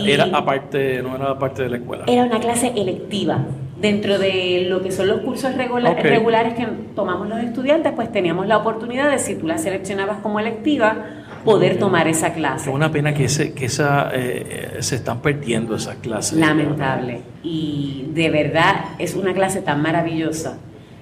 Era 0.05 0.25
aparte, 0.33 1.03
no 1.03 1.15
era 1.15 1.39
parte 1.39 1.63
de 1.63 1.69
la 1.69 1.77
escuela. 1.77 2.05
Era 2.07 2.25
una 2.25 2.41
clase 2.41 2.73
electiva 2.75 3.45
dentro 3.81 4.19
de 4.19 4.67
lo 4.69 4.83
que 4.83 4.91
son 4.91 5.09
los 5.09 5.21
cursos 5.21 5.55
regulares 5.55 6.55
que 6.55 6.67
tomamos 6.95 7.29
los 7.29 7.41
estudiantes, 7.41 7.93
pues 7.95 8.11
teníamos 8.11 8.47
la 8.47 8.59
oportunidad 8.59 9.11
de, 9.11 9.19
si 9.19 9.35
tú 9.35 9.47
la 9.47 9.59
seleccionabas 9.59 10.19
como 10.19 10.41
electiva, 10.41 10.97
poder 11.45 11.79
tomar 11.79 12.09
esa 12.09 12.33
clase. 12.33 12.69
Es 12.69 12.75
una 12.75 12.91
pena 12.91 13.15
que, 13.15 13.25
ese, 13.25 13.53
que 13.53 13.67
esa, 13.67 14.11
eh, 14.13 14.79
se 14.81 14.97
están 14.97 15.21
perdiendo 15.21 15.77
esas 15.77 15.97
clases. 15.97 16.39
Lamentable. 16.39 17.21
Y 17.43 18.09
de 18.13 18.31
verdad 18.31 18.87
es 18.99 19.15
una 19.15 19.33
clase 19.33 19.63
tan 19.63 19.81
maravillosa. 19.81 20.59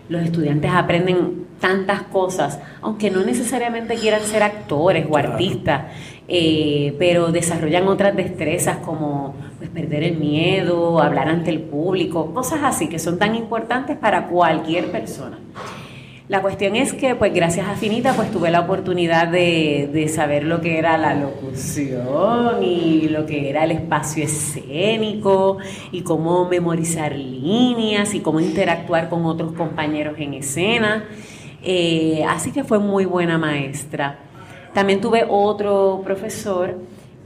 Los 0.09 0.23
estudiantes 0.23 0.71
aprenden 0.71 1.47
tantas 1.61 2.03
cosas, 2.03 2.61
aunque 2.83 3.11
no 3.11 3.25
necesariamente 3.25 3.95
quieran 3.95 4.21
ser 4.21 4.43
actores 4.43 5.07
o 5.09 5.17
artistas. 5.17 5.85
Eh, 6.27 6.95
pero 6.99 7.33
desarrollan 7.33 7.87
otras 7.87 8.17
destrezas 8.17 8.79
como 8.79 9.35
pues, 9.59 9.69
perder 9.69 10.03
el 10.05 10.17
miedo, 10.17 11.01
hablar 11.01 11.29
ante 11.29 11.51
el 11.51 11.61
público, 11.61 12.33
cosas 12.33 12.61
así 12.63 12.89
que 12.89 12.99
son 12.99 13.19
tan 13.19 13.35
importantes 13.35 13.99
para 13.99 14.27
cualquier 14.27 14.91
persona. 14.91 15.39
La 16.27 16.41
cuestión 16.41 16.75
es 16.75 16.95
que, 16.95 17.15
pues 17.15 17.35
gracias 17.35 17.69
a 17.69 17.75
Finita, 17.75 18.15
pues 18.15 18.31
tuve 18.31 18.51
la 18.51 18.61
oportunidad 18.61 19.29
de, 19.29 19.91
de, 19.93 20.09
saber 20.09 20.45
lo 20.45 20.63
que 20.63 20.79
era 20.79 20.97
la 20.97 21.15
locución 21.15 22.63
y 22.63 23.11
lo 23.11 23.27
que 23.27 23.51
era 23.51 23.65
el 23.65 23.73
espacio 23.73 24.25
escénico 24.25 25.59
y 25.93 26.01
cómo 26.01 26.49
memorizar 26.49 27.15
líneas 27.15 28.15
y 28.15 28.21
cómo 28.21 28.41
interactuar 28.41 29.11
con 29.11 29.27
otros 29.27 29.53
compañeros 29.53 30.15
en 30.19 30.33
escena. 30.33 31.05
Eh, 31.63 32.25
así 32.27 32.53
que 32.53 32.65
fue 32.65 32.79
muy 32.79 33.05
buena 33.05 33.37
maestra. 33.37 34.19
También 34.75 35.01
tuve 35.01 35.25
otro 35.29 36.03
profesor 36.05 36.77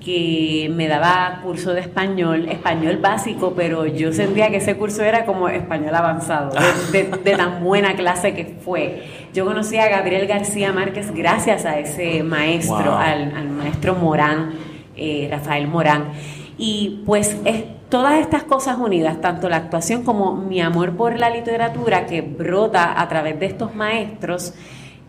que 0.04 0.70
me 0.72 0.86
daba 0.86 1.40
curso 1.42 1.74
de 1.74 1.80
español, 1.80 2.48
español 2.48 2.98
básico, 2.98 3.54
pero 3.56 3.86
yo 3.86 4.12
sentía 4.12 4.48
que 4.50 4.58
ese 4.58 4.76
curso 4.76 5.02
era 5.02 5.24
como 5.24 5.48
español 5.48 5.94
avanzado, 5.94 6.52
de, 6.92 7.04
tan 7.36 7.64
buena 7.64 7.94
clase 7.94 8.34
que 8.34 8.44
fue. 8.64 9.02
Yo 9.34 9.44
conocí 9.44 9.76
a 9.76 9.88
Gabriel 9.88 10.26
García 10.26 10.72
Márquez 10.72 11.12
gracias 11.12 11.64
a 11.64 11.78
ese 11.78 12.22
maestro, 12.22 12.96
al, 12.96 13.48
maestro 13.50 13.94
Morán, 13.94 14.52
eh, 14.96 15.28
Rafael 15.30 15.66
Morán. 15.66 16.12
Y 16.58 17.02
pues 17.04 17.36
es, 17.44 17.64
todas 17.88 18.20
estas 18.20 18.44
cosas 18.44 18.78
unidas, 18.78 19.20
tanto 19.20 19.48
la 19.48 19.56
actuación 19.56 20.04
como 20.04 20.36
mi 20.36 20.60
amor 20.60 20.96
por 20.96 21.18
la 21.18 21.30
literatura 21.30 22.06
que 22.06 22.20
brota 22.20 23.00
a 23.00 23.08
través 23.08 23.38
de 23.40 23.46
estos 23.46 23.74
maestros, 23.74 24.54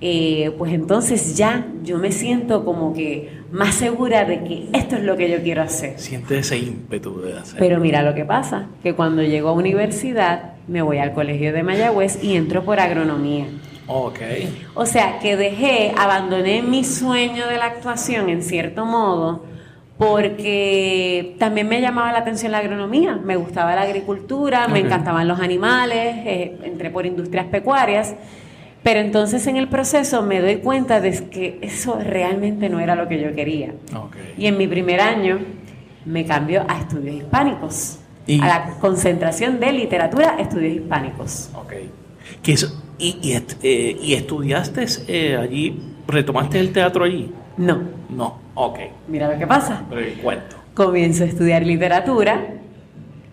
eh, 0.01 0.53
pues 0.57 0.73
entonces 0.73 1.35
ya 1.35 1.67
yo 1.83 1.97
me 1.97 2.11
siento 2.11 2.63
como 2.63 2.93
que 2.93 3.39
más 3.51 3.75
segura 3.75 4.23
de 4.25 4.43
que 4.43 4.69
esto 4.73 4.95
es 4.95 5.03
lo 5.03 5.17
que 5.17 5.29
yo 5.29 5.41
quiero 5.41 5.61
hacer. 5.61 5.99
Siente 5.99 6.39
ese 6.39 6.57
ímpetu 6.57 7.19
de 7.21 7.37
hacer. 7.37 7.59
Pero 7.59 7.79
mira 7.79 8.01
lo 8.01 8.13
que 8.13 8.23
pasa, 8.23 8.67
que 8.81 8.93
cuando 8.93 9.23
llego 9.23 9.49
a 9.49 9.53
universidad 9.53 10.53
me 10.67 10.81
voy 10.81 10.99
al 10.99 11.13
colegio 11.13 11.51
de 11.51 11.63
Mayagüez 11.63 12.23
y 12.23 12.35
entro 12.35 12.63
por 12.63 12.79
agronomía. 12.79 13.47
Ok. 13.87 14.19
O 14.75 14.85
sea, 14.85 15.19
que 15.19 15.35
dejé, 15.35 15.93
abandoné 15.97 16.61
mi 16.61 16.83
sueño 16.83 17.47
de 17.47 17.57
la 17.57 17.65
actuación 17.65 18.29
en 18.29 18.43
cierto 18.43 18.85
modo, 18.85 19.43
porque 19.97 21.35
también 21.39 21.67
me 21.67 21.81
llamaba 21.81 22.11
la 22.11 22.19
atención 22.19 22.51
la 22.51 22.59
agronomía, 22.59 23.15
me 23.17 23.35
gustaba 23.35 23.75
la 23.75 23.81
agricultura, 23.81 24.67
me 24.67 24.79
encantaban 24.79 25.27
los 25.27 25.39
animales, 25.39 26.17
eh, 26.25 26.57
entré 26.63 26.91
por 26.91 27.05
industrias 27.05 27.47
pecuarias. 27.47 28.15
Pero 28.83 28.99
entonces 28.99 29.45
en 29.47 29.57
el 29.57 29.67
proceso 29.67 30.21
me 30.21 30.39
doy 30.39 30.57
cuenta 30.57 31.01
de 31.01 31.29
que 31.29 31.59
eso 31.61 31.99
realmente 32.01 32.69
no 32.69 32.79
era 32.79 32.95
lo 32.95 33.07
que 33.07 33.21
yo 33.21 33.35
quería. 33.35 33.73
Y 34.37 34.45
en 34.47 34.57
mi 34.57 34.67
primer 34.67 35.01
año 35.01 35.39
me 36.05 36.25
cambio 36.25 36.65
a 36.67 36.79
estudios 36.79 37.15
hispánicos, 37.15 37.99
a 38.41 38.47
la 38.47 38.69
concentración 38.79 39.59
de 39.59 39.71
literatura, 39.73 40.37
estudios 40.39 40.75
hispánicos. 40.75 41.49
Okay. 41.55 41.91
y, 42.97 43.33
eh, 43.63 43.97
y, 44.01 44.13
estudiaste 44.13 44.85
eh, 45.07 45.35
allí, 45.35 45.77
retomaste 46.07 46.59
el 46.59 46.71
teatro 46.71 47.03
allí? 47.03 47.31
No. 47.57 47.81
No, 48.09 48.39
ok. 48.55 48.79
Mira 49.07 49.31
lo 49.31 49.37
que 49.37 49.45
pasa. 49.45 49.83
Pero 49.89 50.21
cuento. 50.23 50.55
Comienzo 50.73 51.25
a 51.25 51.27
estudiar 51.27 51.65
literatura 51.65 52.59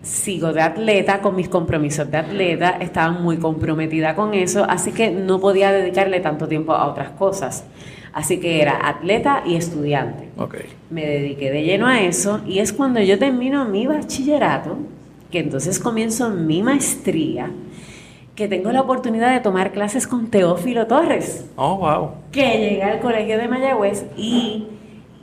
sigo 0.07 0.53
de 0.53 0.61
atleta 0.61 1.19
con 1.21 1.35
mis 1.35 1.49
compromisos 1.49 2.09
de 2.09 2.17
atleta, 2.17 2.77
estaba 2.79 3.11
muy 3.11 3.37
comprometida 3.37 4.15
con 4.15 4.33
eso, 4.33 4.65
así 4.67 4.91
que 4.91 5.11
no 5.11 5.39
podía 5.39 5.71
dedicarle 5.71 6.21
tanto 6.21 6.47
tiempo 6.47 6.73
a 6.73 6.87
otras 6.87 7.11
cosas. 7.11 7.65
Así 8.13 8.39
que 8.39 8.61
era 8.61 8.87
atleta 8.87 9.43
y 9.45 9.55
estudiante. 9.55 10.29
Okay. 10.37 10.65
Me 10.89 11.05
dediqué 11.05 11.51
de 11.51 11.63
lleno 11.63 11.87
a 11.87 12.01
eso 12.01 12.41
y 12.47 12.59
es 12.59 12.73
cuando 12.73 12.99
yo 13.01 13.19
termino 13.19 13.65
mi 13.65 13.85
bachillerato, 13.85 14.77
que 15.29 15.39
entonces 15.39 15.77
comienzo 15.77 16.29
mi 16.29 16.63
maestría, 16.63 17.51
que 18.33 18.47
tengo 18.47 18.71
la 18.71 18.81
oportunidad 18.81 19.33
de 19.33 19.41
tomar 19.41 19.71
clases 19.71 20.07
con 20.07 20.27
Teófilo 20.27 20.87
Torres. 20.87 21.45
Oh, 21.57 21.77
wow. 21.77 22.11
Que 22.31 22.69
llega 22.69 22.91
al 22.93 23.01
colegio 23.01 23.37
de 23.37 23.47
Mayagüez 23.47 24.05
y 24.15 24.67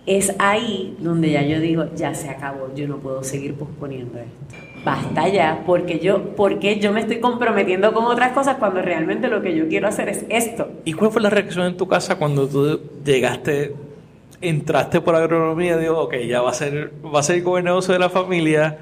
es 0.07 0.35
ahí 0.39 0.97
donde 1.01 1.31
ya 1.31 1.43
yo 1.43 1.61
digo, 1.61 1.87
ya 1.95 2.15
se 2.15 2.29
acabó, 2.29 2.75
yo 2.75 2.87
no 2.87 2.99
puedo 2.99 3.25
seguir 3.25 3.55
posponiendo 3.55 4.19
esto. 4.19 4.57
Basta 4.85 5.29
ya, 5.29 5.63
porque 5.65 5.99
yo, 5.99 6.35
porque 6.37 6.79
yo 6.79 6.93
me 6.93 7.01
estoy 7.01 7.19
comprometiendo 7.19 7.95
con 7.95 8.05
otras 8.05 8.33
cosas 8.33 8.57
cuando 8.57 8.83
realmente 8.83 9.29
lo 9.29 9.41
que 9.41 9.57
yo 9.57 9.67
quiero 9.67 9.89
hacer 9.89 10.11
es 10.11 10.27
esto. 10.29 10.69
¿Y 10.85 10.93
cuál 10.93 11.11
fue 11.11 11.23
la 11.23 11.31
reacción 11.31 11.67
en 11.67 11.77
tu 11.79 11.89
casa 11.89 12.17
cuando 12.17 12.47
tú 12.47 12.81
llegaste, 13.03 13.75
entraste 14.43 15.01
por 15.01 15.15
agronomía, 15.15 15.79
digo, 15.79 15.99
ok, 16.01 16.17
ya 16.29 16.43
va 16.43 16.51
a 16.51 16.55
ser, 16.55 16.93
va 17.03 17.21
a 17.21 17.23
ser 17.23 17.37
el 17.37 17.65
negocio 17.65 17.95
de 17.95 17.99
la 17.99 18.11
familia, 18.11 18.77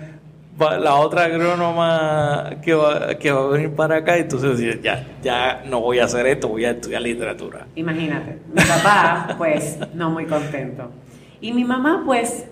la 0.58 0.96
otra 0.96 1.24
agrónoma 1.24 2.56
que 2.62 2.74
va, 2.74 3.14
que 3.14 3.30
va 3.30 3.44
a 3.44 3.46
venir 3.48 3.70
para 3.70 3.98
acá, 3.98 4.16
entonces 4.16 4.82
ya, 4.82 5.06
ya 5.22 5.62
no 5.68 5.80
voy 5.80 6.00
a 6.00 6.04
hacer 6.06 6.26
esto, 6.26 6.48
voy 6.48 6.64
a 6.64 6.72
estudiar 6.72 7.02
literatura. 7.02 7.66
Imagínate, 7.76 8.38
mi 8.52 8.60
papá, 8.60 9.36
pues, 9.38 9.78
no 9.94 10.10
muy 10.10 10.26
contento. 10.26 10.90
Y 11.42 11.52
mi 11.52 11.64
mamá, 11.64 12.04
pues, 12.06 12.46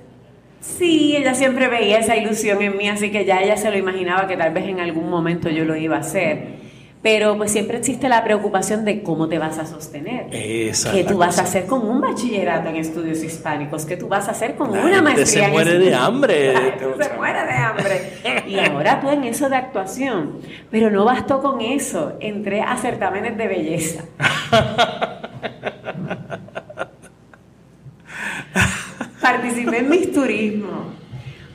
sí, 0.61 1.16
ella 1.16 1.35
siempre 1.35 1.68
veía 1.68 2.00
esa 2.00 2.16
ilusión 2.16 2.61
en 2.61 2.76
mí, 2.76 2.88
así 2.88 3.12
que 3.12 3.25
ya 3.25 3.40
ella 3.40 3.56
se 3.56 3.70
lo 3.70 3.78
imaginaba 3.78 4.26
que 4.26 4.37
tal 4.37 4.52
vez 4.52 4.66
en 4.66 4.80
algún 4.80 5.09
momento 5.09 5.49
yo 5.49 5.64
lo 5.64 5.76
iba 5.76 5.97
a 5.97 6.00
hacer. 6.00 6.61
Pero 7.02 7.37
pues 7.38 7.52
siempre 7.52 7.78
existe 7.78 8.11
la 8.11 8.23
preocupación 8.25 8.85
de 8.85 9.02
cómo 9.02 9.26
te 9.28 9.38
vas 9.38 9.59
a 9.59 9.64
sostener. 9.64 10.26
Esa 10.32 10.92
¿Qué 10.92 11.04
tú 11.04 11.16
vas 11.16 11.38
a 11.38 11.44
hacer 11.44 11.64
con 11.64 11.88
un 11.88 12.00
bachillerato 12.00 12.68
en 12.68 12.76
estudios 12.76 13.23
hispánicos? 13.23 13.87
¿Qué 13.87 13.97
tú 13.97 14.06
vas 14.06 14.28
a 14.28 14.32
hacer 14.32 14.56
con 14.56 14.70
una 14.70 15.00
maestría? 15.00 15.47
Se 15.47 15.50
muere 15.50 15.78
de 15.78 15.94
hambre. 15.94 16.52
se 17.00 17.16
muere 17.16 17.47
de 17.47 17.52
hambre. 17.52 18.02
Y 18.47 18.59
ahora 18.59 19.00
tú 19.00 19.09
en 19.09 19.25
eso 19.25 19.49
de 19.49 19.56
actuación. 19.56 20.40
Pero 20.70 20.90
no 20.90 21.06
bastó 21.06 21.40
con 21.40 21.62
eso. 21.62 22.18
Entré 22.20 22.61
a 22.61 22.76
certámenes 22.76 23.38
de 23.38 23.49
belleza. 23.49 24.04
Participé 29.64 29.78
en 29.78 29.90
mis 29.90 30.12
turismos. 30.12 31.00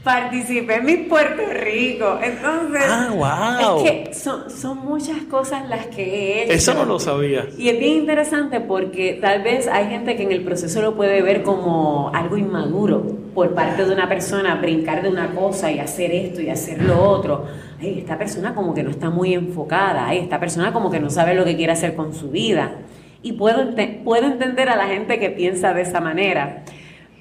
Participé 0.04 0.76
en 0.76 0.86
mis 0.86 0.98
Puerto 1.08 1.42
Rico. 1.52 2.20
Entonces, 2.22 2.84
ah, 2.88 3.60
es 3.60 3.92
que 3.92 4.14
son, 4.14 4.52
son 4.52 4.78
muchas 4.86 5.24
cosas 5.24 5.68
las 5.68 5.88
que 5.88 6.04
he 6.04 6.44
hecho. 6.44 6.54
Eso 6.54 6.74
no 6.76 6.86
lo 6.86 7.00
sabía. 7.00 7.48
Y 7.58 7.70
es 7.70 7.80
bien 7.80 7.98
interesante 8.00 8.62
porque 8.62 9.18
tal 9.20 9.42
vez 9.42 9.68
hay 9.68 9.88
gente 9.88 10.16
que 10.16 10.22
en 10.22 10.32
el 10.32 10.44
proceso 10.44 10.80
lo 10.84 10.96
puede 10.96 11.24
ver 11.24 11.42
como 11.42 12.12
algo 12.14 12.38
inmaduro 12.38 13.02
por 13.34 13.56
parte 13.56 13.84
de 13.84 13.92
una 13.92 14.08
persona, 14.08 14.54
brincar 14.56 15.02
de 15.02 15.10
una 15.10 15.32
cosa 15.32 15.72
y 15.72 15.80
hacer 15.80 16.12
esto 16.12 16.40
y 16.40 16.50
hacer 16.50 16.84
lo 16.84 17.02
otro. 17.02 17.46
Ay, 17.82 17.98
esta 17.98 18.16
persona 18.16 18.54
como 18.54 18.76
que 18.76 18.84
no 18.84 18.92
está 18.92 19.10
muy 19.10 19.34
enfocada, 19.34 20.08
Ay, 20.08 20.20
esta 20.20 20.40
persona 20.40 20.72
como 20.72 20.92
que 20.92 21.00
no 21.00 21.10
sabe 21.10 21.34
lo 21.34 21.44
que 21.44 21.56
quiere 21.56 21.72
hacer 21.74 21.96
con 21.96 22.14
su 22.14 22.30
vida. 22.30 22.76
Y 23.24 23.34
puedo, 23.34 23.74
puedo 24.04 24.28
entender 24.28 24.70
a 24.70 24.76
la 24.76 24.86
gente 24.86 25.18
que 25.18 25.32
piensa 25.32 25.74
de 25.74 25.82
esa 25.82 26.00
manera. 26.00 26.64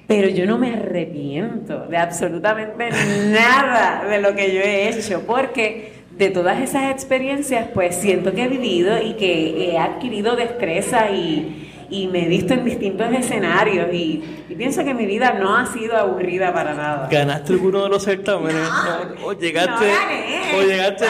Pero 0.07 0.29
yo 0.29 0.45
no 0.45 0.57
me 0.57 0.73
arrepiento 0.73 1.87
de 1.87 1.97
absolutamente 1.97 2.85
nada 3.29 4.05
de 4.07 4.21
lo 4.21 4.35
que 4.35 4.53
yo 4.53 4.61
he 4.61 4.89
hecho, 4.89 5.23
porque 5.25 5.93
de 6.11 6.29
todas 6.29 6.61
esas 6.61 6.91
experiencias, 6.91 7.67
pues 7.73 7.95
siento 7.95 8.33
que 8.33 8.43
he 8.43 8.47
vivido 8.47 9.01
y 9.01 9.13
que 9.13 9.71
he 9.71 9.77
adquirido 9.77 10.35
destreza 10.35 11.09
y, 11.09 11.61
me 12.11 12.25
he 12.25 12.27
visto 12.27 12.53
en 12.53 12.65
distintos 12.65 13.07
escenarios 13.13 13.93
y, 13.93 14.23
pienso 14.57 14.83
que 14.83 14.93
mi 14.93 15.05
vida 15.05 15.33
no 15.33 15.57
ha 15.57 15.65
sido 15.65 15.97
aburrida 15.97 16.53
para 16.53 16.73
nada. 16.73 17.07
¿Ganaste 17.09 17.53
alguno 17.53 17.83
de 17.83 17.89
los 17.89 18.03
certámenes? 18.03 18.69
No, 19.19 19.27
¿O 19.27 19.33
llegaste? 19.33 19.91
No 20.51 20.59
¿O 20.59 20.61
llegaste? 20.61 21.05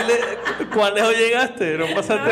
¿Cuál 0.73 0.95
lejos 0.95 1.17
llegaste? 1.17 1.77
¿No 1.77 1.85
pasaste? 1.93 2.31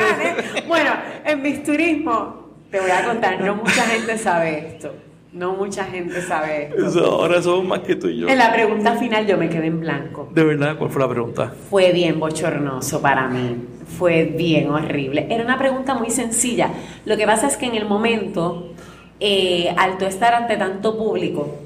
bueno, 0.68 0.92
en 1.26 1.42
mis 1.42 1.62
turismos, 1.64 2.36
te 2.72 2.80
voy 2.80 2.92
a 2.92 3.04
contar, 3.04 3.42
no 3.42 3.56
mucha 3.56 3.84
gente 3.84 4.18
sabe 4.18 4.68
esto. 4.68 4.94
No 5.34 5.54
mucha 5.54 5.86
gente 5.86 6.22
sabe 6.22 6.72
esto. 6.78 7.06
ahora 7.06 7.42
somos 7.42 7.66
más 7.66 7.80
que 7.80 7.96
tú 7.96 8.08
y 8.08 8.20
yo. 8.20 8.28
En 8.28 8.38
la 8.38 8.54
pregunta 8.54 8.94
final 8.98 9.26
yo 9.26 9.36
me 9.36 9.50
quedé 9.50 9.66
en 9.66 9.80
blanco. 9.80 10.30
¿De 10.32 10.44
verdad? 10.44 10.78
¿Cuál 10.78 10.92
fue 10.92 11.02
la 11.02 11.10
pregunta? 11.10 11.54
Fue 11.72 11.92
bien 11.92 12.20
bochornoso 12.20 13.02
para 13.02 13.28
mí. 13.28 13.58
Fue 13.98 14.26
bien 14.26 14.70
horrible. 14.70 15.26
Era 15.32 15.44
una 15.44 15.58
pregunta 15.58 15.96
muy 15.96 16.12
sencilla. 16.12 16.70
Lo 17.06 17.18
que 17.18 17.26
pasa 17.26 17.48
es 17.48 17.58
que 17.58 17.66
en 17.66 17.74
el 17.74 17.86
momento, 17.86 18.74
eh, 19.20 19.74
al 19.76 19.98
tú 19.98 20.06
estar 20.06 20.36
ante 20.36 20.56
tanto 20.56 20.96
público, 20.96 21.58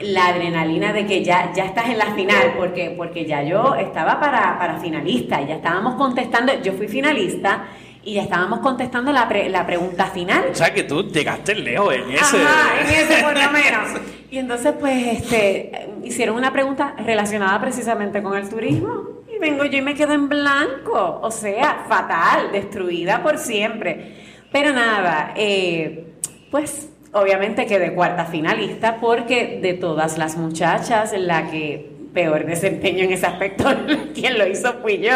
la 0.00 0.26
adrenalina 0.26 0.92
de 0.92 1.06
que 1.06 1.22
ya, 1.22 1.52
ya 1.54 1.66
estás 1.66 1.88
en 1.88 1.98
la 1.98 2.14
final, 2.16 2.54
porque, 2.56 2.94
porque 2.96 3.24
ya 3.26 3.44
yo 3.44 3.76
estaba 3.76 4.18
para, 4.18 4.58
para 4.58 4.80
finalista, 4.80 5.40
ya 5.46 5.54
estábamos 5.54 5.94
contestando, 5.94 6.52
yo 6.60 6.72
fui 6.72 6.88
finalista 6.88 7.68
y 8.04 8.14
ya 8.14 8.22
estábamos 8.22 8.60
contestando 8.60 9.12
la, 9.12 9.28
la 9.48 9.66
pregunta 9.66 10.06
final. 10.06 10.46
O 10.50 10.54
sea 10.54 10.72
que 10.72 10.82
tú 10.82 11.08
llegaste 11.10 11.54
lejos 11.54 11.94
en 11.94 12.10
ese. 12.10 12.42
Ajá, 12.42 12.80
en 12.80 12.88
ese 12.88 13.22
por 13.22 13.34
lo 13.34 13.50
menos. 13.50 14.00
Y 14.32 14.38
entonces 14.38 14.72
pues 14.80 15.18
este 15.18 15.90
hicieron 16.02 16.36
una 16.36 16.54
pregunta 16.54 16.94
relacionada 16.96 17.60
precisamente 17.60 18.22
con 18.22 18.34
el 18.34 18.48
turismo 18.48 19.20
y 19.30 19.38
vengo 19.38 19.66
yo 19.66 19.76
y 19.76 19.82
me 19.82 19.94
quedo 19.94 20.14
en 20.14 20.30
blanco, 20.30 21.20
o 21.22 21.30
sea, 21.30 21.84
fatal, 21.86 22.50
destruida 22.50 23.22
por 23.22 23.36
siempre. 23.36 24.14
Pero 24.50 24.72
nada, 24.72 25.34
eh, 25.36 26.14
pues 26.50 26.88
obviamente 27.12 27.66
quedé 27.66 27.94
cuarta 27.94 28.24
finalista 28.24 29.00
porque 29.02 29.58
de 29.60 29.74
todas 29.74 30.16
las 30.16 30.38
muchachas 30.38 31.12
la 31.14 31.50
que 31.50 31.90
peor 32.14 32.46
desempeño 32.46 33.04
en 33.04 33.12
ese 33.12 33.26
aspecto, 33.26 33.64
quien 34.14 34.38
lo 34.38 34.46
hizo 34.46 34.72
fui 34.80 34.98
yo. 34.98 35.12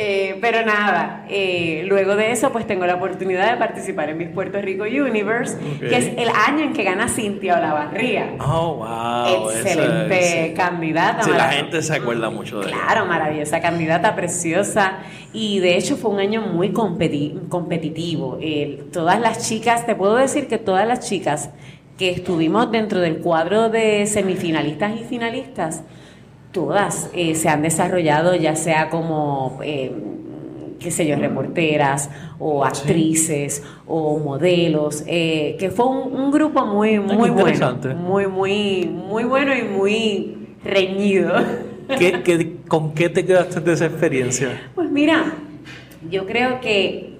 Eh, 0.00 0.38
pero 0.40 0.64
nada, 0.64 1.24
eh, 1.28 1.82
luego 1.88 2.14
de 2.14 2.30
eso 2.30 2.52
pues 2.52 2.68
tengo 2.68 2.86
la 2.86 2.94
oportunidad 2.94 3.50
de 3.50 3.56
participar 3.56 4.08
en 4.10 4.18
Miss 4.18 4.28
Puerto 4.28 4.60
Rico 4.60 4.84
Universe, 4.84 5.58
que 5.80 5.96
es 5.96 6.12
el 6.16 6.28
año 6.28 6.62
en 6.66 6.72
que 6.72 6.84
gana 6.84 7.08
Cintia 7.08 7.58
Olavarría. 7.58 8.36
Oh, 8.38 8.76
wow. 8.76 9.50
Excelente 9.50 10.54
candidata. 10.56 11.24
Sí, 11.24 11.32
la 11.32 11.48
gente 11.48 11.82
se 11.82 11.96
acuerda 11.96 12.30
mucho 12.30 12.60
de 12.60 12.68
ella. 12.68 12.76
Claro, 12.76 13.06
maravillosa 13.06 13.60
candidata, 13.60 14.14
preciosa. 14.14 14.98
Y 15.32 15.58
de 15.58 15.76
hecho 15.76 15.96
fue 15.96 16.12
un 16.12 16.20
año 16.20 16.42
muy 16.42 16.70
competitivo. 16.70 18.38
todas 18.92 19.18
las 19.18 19.48
chicas, 19.48 19.84
te 19.84 19.96
puedo 19.96 20.14
decir 20.14 20.46
que 20.46 20.58
todas 20.58 20.86
las 20.86 21.08
chicas 21.08 21.50
que 21.98 22.10
estuvimos 22.10 22.70
dentro 22.70 23.00
del 23.00 23.18
cuadro 23.18 23.68
de 23.68 24.06
semifinalistas 24.06 24.92
y 25.00 25.02
finalistas, 25.02 25.82
todas 26.52 27.10
eh, 27.14 27.34
se 27.34 27.48
han 27.48 27.62
desarrollado 27.62 28.34
ya 28.34 28.56
sea 28.56 28.90
como, 28.90 29.58
eh, 29.62 29.92
qué 30.80 30.90
sé 30.90 31.06
yo, 31.06 31.16
reporteras 31.16 32.10
o 32.38 32.64
actrices 32.64 33.62
o 33.86 34.18
modelos, 34.18 35.04
eh, 35.06 35.56
que 35.58 35.70
fue 35.70 35.86
un, 35.86 36.30
grupo 36.30 36.64
muy, 36.64 36.98
muy 36.98 37.30
bueno, 37.30 37.78
muy, 37.96 38.26
muy, 38.26 38.86
muy 38.86 39.24
bueno 39.24 39.56
y 39.56 39.62
muy 39.62 40.36
reñido. 40.64 41.34
¿Qué, 41.98 42.56
con 42.68 42.92
qué 42.92 43.08
te 43.08 43.24
quedaste 43.24 43.60
de 43.60 43.72
esa 43.72 43.86
experiencia? 43.86 44.70
Pues 44.74 44.90
mira, 44.90 45.32
yo 46.10 46.26
creo 46.26 46.60
que 46.60 47.14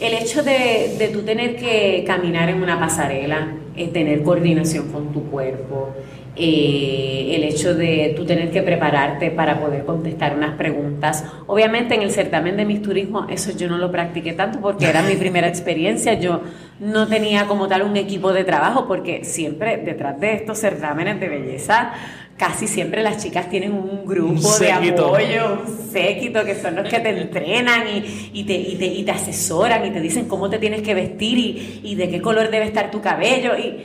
el 0.00 0.14
hecho 0.14 0.42
de, 0.42 0.96
de 0.98 1.08
tú 1.12 1.20
tener 1.22 1.56
que 1.56 2.02
caminar 2.06 2.48
en 2.48 2.62
una 2.62 2.80
pasarela, 2.80 3.48
es 3.76 3.92
tener 3.92 4.22
coordinación 4.22 4.88
con 4.88 5.12
tu 5.12 5.24
cuerpo, 5.24 5.94
eh, 6.34 7.32
el 7.34 7.44
hecho 7.44 7.74
de 7.74 8.14
tú 8.16 8.24
tener 8.24 8.50
que 8.50 8.62
prepararte 8.62 9.30
para 9.30 9.60
poder 9.60 9.84
contestar 9.84 10.34
unas 10.34 10.56
preguntas. 10.56 11.24
Obviamente 11.46 11.94
en 11.94 12.00
el 12.00 12.10
certamen 12.10 12.56
de 12.56 12.64
mis 12.64 12.80
turismos 12.80 13.26
eso 13.30 13.52
yo 13.56 13.68
no 13.68 13.76
lo 13.76 13.92
practiqué 13.92 14.32
tanto 14.32 14.58
porque 14.60 14.86
era 14.86 15.02
mi 15.02 15.16
primera 15.16 15.46
experiencia, 15.54 16.14
yo 16.14 16.40
no 16.80 17.06
tenía 17.06 17.46
como 17.46 17.68
tal 17.68 17.82
un 17.82 17.98
equipo 17.98 18.32
de 18.32 18.44
trabajo 18.44 18.88
porque 18.88 19.24
siempre 19.24 19.76
detrás 19.76 20.18
de 20.20 20.32
estos 20.32 20.58
certámenes 20.58 21.20
de 21.20 21.28
belleza 21.28 21.92
casi 22.38 22.66
siempre 22.66 23.02
las 23.02 23.22
chicas 23.22 23.50
tienen 23.50 23.72
un 23.72 24.04
grupo 24.06 24.58
de 24.58 24.72
apoyo, 24.72 25.60
un 25.66 25.92
séquito, 25.92 26.44
que 26.44 26.54
son 26.54 26.76
los 26.76 26.88
que 26.88 26.98
te 26.98 27.10
entrenan 27.10 27.82
y, 27.86 28.42
te, 28.44 28.54
y, 28.54 29.04
te, 29.04 29.12
asesoran 29.12 29.84
y 29.86 29.90
te 29.90 30.00
dicen 30.00 30.26
cómo 30.26 30.48
te 30.48 30.58
tienes 30.58 30.82
que 30.82 30.94
vestir 30.94 31.38
y, 31.38 31.80
y 31.84 31.94
de 31.94 32.08
qué 32.08 32.20
color 32.20 32.50
debe 32.50 32.64
estar 32.64 32.90
tu 32.90 33.00
cabello. 33.00 33.56
Y, 33.56 33.84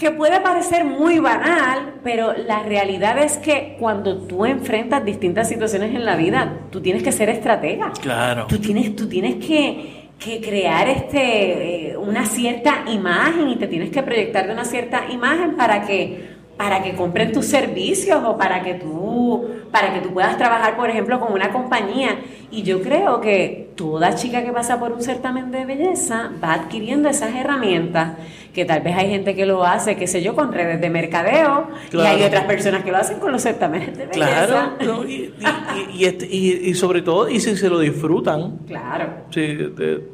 que 0.00 0.10
puede 0.10 0.40
parecer 0.40 0.82
muy 0.86 1.18
banal, 1.18 1.96
pero 2.02 2.32
la 2.32 2.62
realidad 2.62 3.18
es 3.18 3.36
que 3.36 3.76
cuando 3.78 4.16
tú 4.22 4.46
enfrentas 4.46 5.04
distintas 5.04 5.46
situaciones 5.46 5.94
en 5.94 6.06
la 6.06 6.16
vida, 6.16 6.60
tú 6.70 6.80
tienes 6.80 7.02
que 7.02 7.12
ser 7.12 7.28
estratega. 7.28 7.92
Claro. 8.00 8.46
Tú 8.48 8.58
tienes, 8.58 8.96
tú 8.96 9.06
tienes 9.06 9.44
que, 9.44 10.00
crear 10.18 10.88
este, 10.88 11.90
eh, 11.90 11.96
una 11.96 12.24
cierta 12.24 12.84
imagen 12.88 13.50
y 13.50 13.56
te 13.56 13.66
tienes 13.66 13.90
que 13.90 14.02
proyectar 14.02 14.46
de 14.46 14.52
una 14.52 14.64
cierta 14.64 15.10
imagen 15.10 15.56
para 15.56 15.86
que 15.86 16.29
para 16.60 16.82
que 16.82 16.94
compren 16.94 17.32
tus 17.32 17.46
servicios 17.46 18.22
o 18.22 18.36
para 18.36 18.62
que 18.62 18.74
tú 18.74 19.46
para 19.72 19.94
que 19.94 20.00
tú 20.00 20.12
puedas 20.12 20.36
trabajar, 20.36 20.76
por 20.76 20.90
ejemplo, 20.90 21.18
con 21.18 21.32
una 21.32 21.50
compañía. 21.52 22.18
Y 22.50 22.64
yo 22.64 22.82
creo 22.82 23.22
que 23.22 23.70
toda 23.76 24.14
chica 24.14 24.44
que 24.44 24.52
pasa 24.52 24.78
por 24.78 24.92
un 24.92 25.00
certamen 25.00 25.52
de 25.52 25.64
belleza 25.64 26.32
va 26.42 26.52
adquiriendo 26.52 27.08
esas 27.08 27.34
herramientas, 27.34 28.18
que 28.52 28.66
tal 28.66 28.82
vez 28.82 28.94
hay 28.94 29.08
gente 29.08 29.34
que 29.34 29.46
lo 29.46 29.64
hace, 29.64 29.96
qué 29.96 30.06
sé 30.06 30.20
yo, 30.20 30.34
con 30.34 30.52
redes 30.52 30.82
de 30.82 30.90
mercadeo, 30.90 31.68
y 31.92 32.00
hay 32.00 32.24
otras 32.24 32.44
personas 32.44 32.84
que 32.84 32.90
lo 32.90 32.98
hacen 32.98 33.20
con 33.20 33.32
los 33.32 33.40
certámenes 33.40 33.96
de 33.96 34.06
belleza. 34.06 34.74
Claro, 34.78 35.08
y, 35.08 35.32
este, 36.04 36.26
y, 36.26 36.68
y, 36.68 36.74
sobre 36.74 37.00
todo, 37.00 37.30
y 37.30 37.40
si 37.40 37.56
se 37.56 37.70
lo 37.70 37.78
disfrutan. 37.78 38.58
Claro. 38.66 39.06
Sí, 39.30 39.56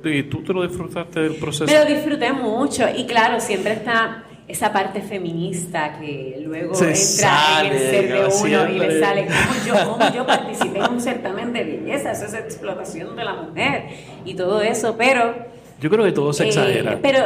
y 0.04 0.22
tú 0.24 0.44
te 0.44 0.52
lo 0.52 0.62
disfrutaste 0.62 1.20
del 1.20 1.36
proceso. 1.36 1.64
Me 1.64 1.78
lo 1.78 1.86
disfruté 1.86 2.32
mucho, 2.32 2.84
y 2.94 3.04
claro, 3.04 3.40
siempre 3.40 3.72
está 3.72 4.25
esa 4.48 4.72
parte 4.72 5.00
feminista 5.00 5.98
que 5.98 6.40
luego 6.44 6.72
entra 6.74 7.64
en 7.64 7.72
el 7.72 7.78
ser 7.78 8.12
de 8.12 8.26
uno 8.26 8.68
y 8.70 8.78
le 8.78 9.00
sale, 9.00 9.26
como 9.26 10.08
yo, 10.10 10.14
yo 10.14 10.26
participé 10.26 10.78
en 10.78 10.92
un 10.92 11.00
certamen 11.00 11.52
de 11.52 11.64
belleza? 11.64 12.12
Eso 12.12 12.26
es 12.26 12.34
explotación 12.34 13.16
de 13.16 13.24
la 13.24 13.34
mujer 13.34 13.86
y 14.24 14.34
todo 14.34 14.62
eso, 14.62 14.96
pero... 14.96 15.34
Yo 15.80 15.90
creo 15.90 16.04
que 16.04 16.12
todo 16.12 16.32
se 16.32 16.46
exagera. 16.46 16.94
Eh, 16.94 16.98
pero, 17.02 17.18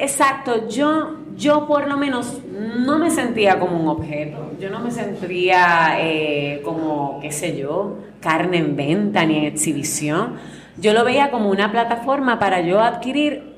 exacto, 0.00 0.68
yo, 0.68 1.16
yo 1.36 1.66
por 1.66 1.88
lo 1.88 1.96
menos 1.96 2.38
no 2.50 2.98
me 2.98 3.10
sentía 3.10 3.58
como 3.58 3.80
un 3.80 3.88
objeto, 3.88 4.50
yo 4.60 4.68
no 4.68 4.80
me 4.80 4.90
sentía 4.90 5.96
eh, 6.00 6.60
como, 6.64 7.20
qué 7.22 7.30
sé 7.30 7.56
yo, 7.56 7.98
carne 8.20 8.58
en 8.58 8.74
venta 8.76 9.24
ni 9.24 9.38
en 9.38 9.44
exhibición. 9.44 10.36
Yo 10.76 10.92
lo 10.92 11.04
veía 11.04 11.30
como 11.30 11.50
una 11.50 11.70
plataforma 11.70 12.38
para 12.38 12.62
yo 12.62 12.80
adquirir 12.80 13.51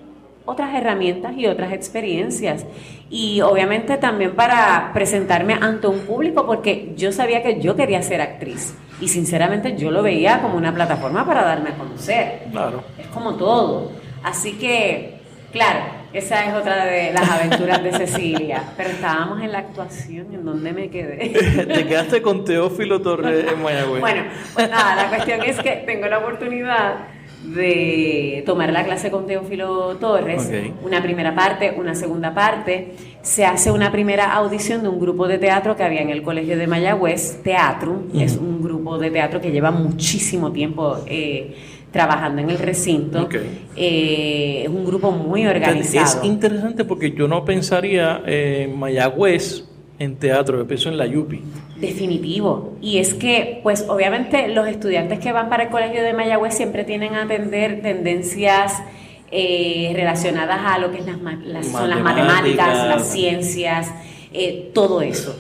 otras 0.45 0.75
herramientas 0.75 1.35
y 1.37 1.47
otras 1.47 1.73
experiencias. 1.73 2.65
Y 3.11 3.41
obviamente 3.41 3.97
también 3.97 4.35
para 4.35 4.91
presentarme 4.93 5.55
ante 5.55 5.87
un 5.87 6.01
público, 6.01 6.47
porque 6.47 6.93
yo 6.97 7.13
sabía 7.13 7.43
que 7.43 7.61
yo 7.61 7.77
quería 7.77 8.03
ser 8.03 8.21
actriz. 8.21 8.75
Y 9.01 9.09
sinceramente 9.09 9.77
yo 9.77 9.91
lo 9.91 10.03
veía 10.03 10.41
como 10.41 10.57
una 10.57 10.75
plataforma 10.75 11.27
para 11.27 11.45
darme 11.45 11.71
a 11.71 11.75
conocer. 11.75 12.45
Claro. 12.51 12.83
Es 12.99 13.07
como 13.09 13.35
todo. 13.35 13.93
Así 14.23 14.53
que, 14.53 15.19
claro, 15.53 15.81
esa 16.13 16.45
es 16.47 16.55
otra 16.55 16.85
de 16.85 17.13
las 17.13 17.29
aventuras 17.29 17.83
de 17.83 17.93
Cecilia. 17.93 18.63
Pero 18.77 18.91
estábamos 18.91 19.43
en 19.43 19.53
la 19.53 19.59
actuación, 19.59 20.33
¿en 20.33 20.45
donde 20.45 20.73
me 20.73 20.89
quedé? 20.89 21.67
Te 21.67 21.87
quedaste 21.87 22.23
con 22.23 22.45
Teófilo 22.45 23.03
Torres 23.03 23.53
en 23.53 23.63
Mayagüez. 23.63 24.01
Bueno, 24.01 24.23
pues 24.55 24.71
nada, 24.71 24.97
la 24.97 25.09
cuestión 25.09 25.43
es 25.43 25.59
que 25.61 25.83
tengo 25.87 26.07
la 26.07 26.19
oportunidad 26.19 27.09
de 27.45 28.43
tomar 28.47 28.73
la 28.73 28.85
clase 28.85 29.11
con 29.11 29.27
Teófilo 29.27 29.97
Torres, 29.97 30.51
una 30.83 31.03
primera 31.03 31.35
parte, 31.35 31.75
una 31.77 31.95
segunda 31.95 32.35
parte. 32.35 32.93
Se 33.23 33.45
hace 33.45 33.71
una 33.71 33.93
primera 33.93 34.33
audición 34.35 34.83
de 34.83 34.89
un 34.89 35.01
grupo 35.01 35.29
de 35.29 35.39
teatro 35.39 35.77
que 35.77 35.83
había 35.83 36.01
en 36.01 36.11
el 36.11 36.23
Colegio 36.23 36.57
de 36.57 36.67
Mayagüez, 36.67 37.43
Teatro, 37.43 38.03
es 38.15 38.37
un 38.37 38.63
grupo 38.63 38.99
de 38.99 39.11
teatro 39.11 39.41
que 39.41 39.51
lleva 39.51 39.71
muchísimo 39.71 40.53
tiempo 40.53 40.99
eh, 41.07 41.55
trabajando 41.91 42.43
en 42.43 42.51
el 42.51 42.59
recinto. 42.59 43.29
Eh, 43.77 44.63
es 44.65 44.69
un 44.69 44.85
grupo 44.85 45.11
muy 45.11 45.47
organizado. 45.47 46.05
Es 46.05 46.19
interesante 46.25 46.85
porque 46.85 47.13
yo 47.13 47.29
no 47.29 47.45
pensaría 47.45 48.23
en 48.27 48.79
Mayagüez 48.79 49.65
en 49.99 50.17
teatro, 50.17 50.59
yo 50.59 50.67
pienso 50.67 50.89
en 50.89 50.99
la 50.99 51.07
Yupi. 51.07 51.43
Definitivo. 51.77 52.77
Y 52.81 52.99
es 52.99 53.15
que, 53.15 53.61
pues 53.63 53.87
obviamente 53.89 54.49
los 54.49 54.67
estudiantes 54.67 55.19
que 55.21 55.33
van 55.33 55.49
para 55.49 55.65
el 55.65 55.69
Colegio 55.71 56.03
de 56.03 56.13
Mayagüez 56.13 56.55
siempre 56.55 56.85
tienen 56.85 57.15
a 57.15 57.23
atender 57.23 57.83
tendencias 57.83 58.83
eh, 59.31 59.93
relacionadas 59.95 60.61
a 60.65 60.79
lo 60.79 60.91
que 60.91 60.99
es 60.99 61.07
las, 61.07 61.67
son 61.67 61.91
las 61.91 62.01
matemáticas, 62.01 62.89
las 62.89 63.11
ciencias, 63.11 63.93
eh, 64.33 64.71
todo 64.75 65.01
eso. 65.01 65.37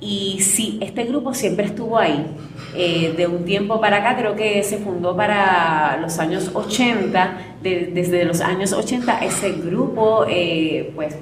Y 0.00 0.40
sí, 0.40 0.78
este 0.80 1.04
grupo 1.04 1.34
siempre 1.34 1.66
estuvo 1.66 1.98
ahí. 1.98 2.24
Eh, 2.76 3.14
de 3.16 3.26
un 3.26 3.44
tiempo 3.44 3.80
para 3.80 3.96
acá, 3.98 4.16
creo 4.16 4.36
que 4.36 4.62
se 4.62 4.78
fundó 4.78 5.16
para 5.16 5.98
los 6.00 6.18
años 6.18 6.50
80. 6.54 7.56
desde 7.62 8.24
los 8.24 8.40
años 8.40 8.72
80 8.72 9.24
ese 9.24 9.52
grupo, 9.52 10.24
pues 10.94 11.16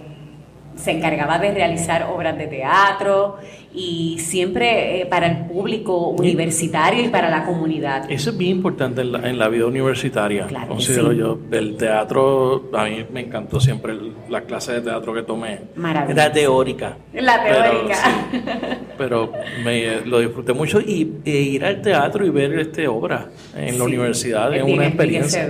se 0.77 0.91
encargaba 0.93 1.39
de 1.39 1.53
realizar 1.53 2.09
obras 2.13 2.37
de 2.39 2.47
teatro 2.47 3.39
y 3.75 4.19
siempre 4.19 5.03
eh, 5.03 5.07
para 5.07 5.27
el 5.27 5.47
público 5.47 6.09
universitario 6.09 7.05
y 7.05 7.09
para 7.09 7.29
la 7.29 7.45
comunidad. 7.45 8.11
Eso 8.11 8.31
es 8.31 8.39
bien 8.39 8.53
importante 8.53 9.03
en 9.03 9.39
la, 9.39 9.49
vida 9.49 9.67
universitaria, 9.67 10.47
considero 10.67 11.13
yo. 11.13 11.39
El 11.51 11.77
teatro, 11.77 12.71
a 12.73 12.85
mí 12.85 13.05
me 13.13 13.21
encantó 13.21 13.61
siempre 13.61 13.95
la 14.29 14.43
clase 14.43 14.73
de 14.75 14.81
teatro 14.81 15.13
que 15.13 15.23
tomé. 15.23 15.61
Maravilloso. 15.77 16.21
Era 16.21 16.33
teórica. 16.33 16.97
La 17.13 17.43
teórica. 17.43 17.97
Pero, 18.99 19.33
me, 19.63 20.01
lo 20.07 20.21
disfruté 20.21 20.55
mucho 20.55 20.81
y 20.81 21.21
e 21.25 21.31
ir 21.31 21.65
al 21.65 21.83
teatro 21.83 22.25
y 22.25 22.31
ver 22.31 22.59
este 22.59 22.89
obra 22.89 23.29
en 23.55 23.79
la 23.79 23.85
universidad 23.85 24.55
es 24.55 24.63
una 24.63 24.87
experiencia. 24.87 25.49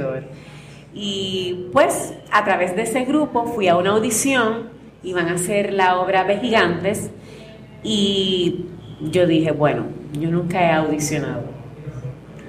Y 0.93 1.69
pues 1.73 2.15
a 2.33 2.45
través 2.45 2.75
de 2.75 2.83
ese 2.83 3.05
grupo 3.05 3.45
fui 3.45 3.69
a 3.69 3.77
una 3.77 3.91
audición 3.91 4.76
iban 5.07 5.29
a 5.29 5.35
hacer 5.35 5.73
la 5.73 6.01
obra 6.01 6.25
de 6.25 6.39
Gigantes. 6.39 7.11
Y 7.83 8.67
yo 9.01 9.27
dije, 9.27 9.53
bueno, 9.53 9.87
yo 10.13 10.31
nunca 10.31 10.61
he 10.61 10.73
audicionado, 10.73 11.45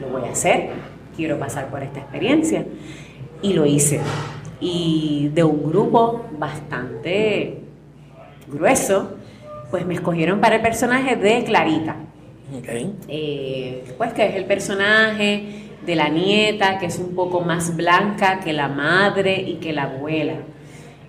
lo 0.02 0.08
voy 0.08 0.28
a 0.28 0.32
hacer, 0.32 0.72
quiero 1.16 1.38
pasar 1.38 1.70
por 1.70 1.84
esta 1.84 2.00
experiencia. 2.00 2.66
Y 3.42 3.54
lo 3.54 3.66
hice. 3.68 4.02
Y 4.60 5.30
de 5.36 5.44
un 5.44 5.70
grupo 5.70 6.26
bastante 6.40 7.60
grueso, 8.48 9.18
pues 9.70 9.86
me 9.86 9.94
escogieron 9.94 10.42
para 10.42 10.56
el 10.56 10.62
personaje 10.62 11.16
de 11.16 11.44
Clarita. 11.44 11.96
Eh, 13.08 13.84
pues 13.98 14.14
que 14.14 14.26
es 14.26 14.36
el 14.36 14.46
personaje 14.46 15.70
de 15.86 15.96
la 15.96 16.10
nieta, 16.10 16.80
que 16.80 16.88
es 16.88 16.98
un 16.98 17.14
poco 17.14 17.42
más 17.42 17.76
blanca 17.76 18.40
que 18.40 18.54
la 18.54 18.68
madre 18.68 19.40
y 19.42 19.56
que 19.56 19.74
la 19.74 19.84
abuela 19.84 20.38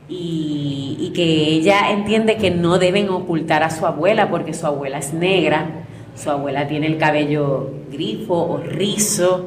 y, 0.08 1.12
que 1.14 1.24
ella 1.24 1.90
entiende 1.90 2.36
que 2.36 2.52
no 2.52 2.78
deben 2.78 3.08
ocultar 3.08 3.64
a 3.64 3.70
su 3.70 3.86
abuela 3.86 4.30
porque 4.30 4.54
su 4.54 4.66
abuela 4.66 4.98
es 4.98 5.12
negra, 5.12 5.84
su 6.14 6.30
abuela 6.30 6.68
tiene 6.68 6.86
el 6.86 6.96
cabello 6.96 7.70
grifo 7.90 8.34
o 8.34 8.58
rizo 8.58 9.46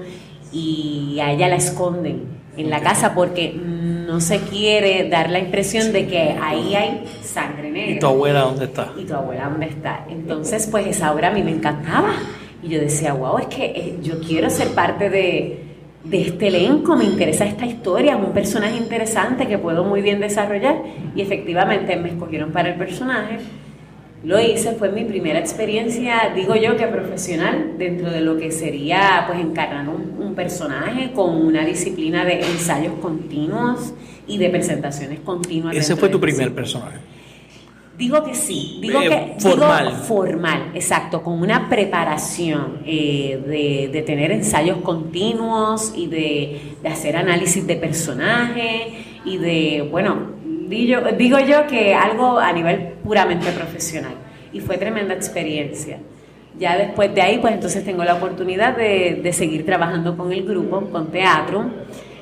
y 0.51 1.17
a 1.21 1.31
ella 1.31 1.47
la 1.47 1.55
esconden 1.55 2.23
en 2.57 2.69
la 2.69 2.81
casa 2.81 3.13
porque 3.13 3.53
no 3.53 4.19
se 4.19 4.39
quiere 4.41 5.07
dar 5.07 5.29
la 5.29 5.39
impresión 5.39 5.93
de 5.93 6.07
que 6.07 6.37
ahí 6.41 6.75
hay 6.75 7.05
sangre 7.23 7.71
negra. 7.71 7.95
¿Y 7.95 7.99
tu 7.99 8.07
abuela 8.07 8.41
dónde 8.41 8.65
está? 8.65 8.91
¿Y 8.99 9.05
tu 9.05 9.13
abuela 9.13 9.47
dónde 9.49 9.67
está? 9.67 10.05
Entonces, 10.09 10.67
pues 10.69 10.87
esa 10.87 11.13
obra 11.13 11.29
a 11.29 11.31
mí 11.31 11.41
me 11.43 11.51
encantaba. 11.51 12.13
Y 12.61 12.67
yo 12.67 12.81
decía, 12.81 13.13
wow, 13.13 13.37
es 13.37 13.47
que 13.47 13.65
eh, 13.65 13.99
yo 14.03 14.19
quiero 14.19 14.49
ser 14.49 14.69
parte 14.75 15.09
de, 15.09 15.70
de 16.03 16.21
este 16.21 16.47
elenco, 16.47 16.95
me 16.95 17.05
interesa 17.05 17.45
esta 17.45 17.65
historia, 17.65 18.17
es 18.17 18.23
un 18.23 18.33
personaje 18.33 18.77
interesante 18.77 19.47
que 19.47 19.57
puedo 19.57 19.83
muy 19.83 20.01
bien 20.01 20.19
desarrollar 20.19 20.81
y 21.15 21.21
efectivamente 21.21 21.95
me 21.95 22.09
escogieron 22.09 22.51
para 22.51 22.69
el 22.69 22.75
personaje. 22.75 23.37
Lo 24.23 24.39
hice, 24.39 24.73
fue 24.73 24.91
mi 24.91 25.03
primera 25.03 25.39
experiencia, 25.39 26.31
digo 26.35 26.55
yo 26.55 26.77
que 26.77 26.85
profesional, 26.87 27.73
dentro 27.77 28.11
de 28.11 28.21
lo 28.21 28.37
que 28.37 28.51
sería 28.51 29.25
pues 29.27 29.39
encarnar 29.39 29.89
un, 29.89 30.15
un 30.23 30.35
personaje 30.35 31.11
con 31.11 31.35
una 31.35 31.65
disciplina 31.65 32.23
de 32.23 32.41
ensayos 32.41 32.93
continuos 33.01 33.93
y 34.27 34.37
de 34.37 34.49
presentaciones 34.49 35.19
continuas. 35.21 35.75
Ese 35.75 35.95
fue 35.95 36.09
tu 36.09 36.19
primer 36.19 36.53
personaje. 36.53 36.97
Digo 38.01 38.23
que 38.23 38.33
sí, 38.33 38.79
digo 38.81 38.99
que 38.99 39.35
formal. 39.37 39.91
formal, 39.91 40.71
exacto, 40.73 41.21
con 41.21 41.39
una 41.39 41.69
preparación 41.69 42.79
eh, 42.83 43.89
de, 43.93 44.01
tener 44.01 44.31
ensayos 44.31 44.77
continuos 44.77 45.93
y 45.95 46.07
de, 46.07 46.77
hacer 46.83 47.15
análisis 47.15 47.67
de 47.67 47.75
personaje 47.75 48.93
y 49.23 49.37
de, 49.37 49.87
bueno, 49.91 50.31
digo, 50.67 50.99
digo 51.15 51.37
yo 51.41 51.67
que 51.67 51.93
algo 51.93 52.39
a 52.39 52.51
nivel 52.51 52.93
puramente 53.03 53.51
profesional 53.51 54.15
y 54.51 54.61
fue 54.61 54.79
tremenda 54.79 55.13
experiencia. 55.13 55.99
Ya 56.57 56.77
después 56.77 57.13
de 57.13 57.21
ahí, 57.21 57.37
pues 57.37 57.53
entonces 57.53 57.85
tengo 57.85 58.03
la 58.03 58.15
oportunidad 58.15 58.75
de, 58.75 59.19
de 59.21 59.31
seguir 59.31 59.63
trabajando 59.63 60.17
con 60.17 60.31
el 60.31 60.43
grupo, 60.43 60.89
con 60.89 61.11
teatro, 61.11 61.69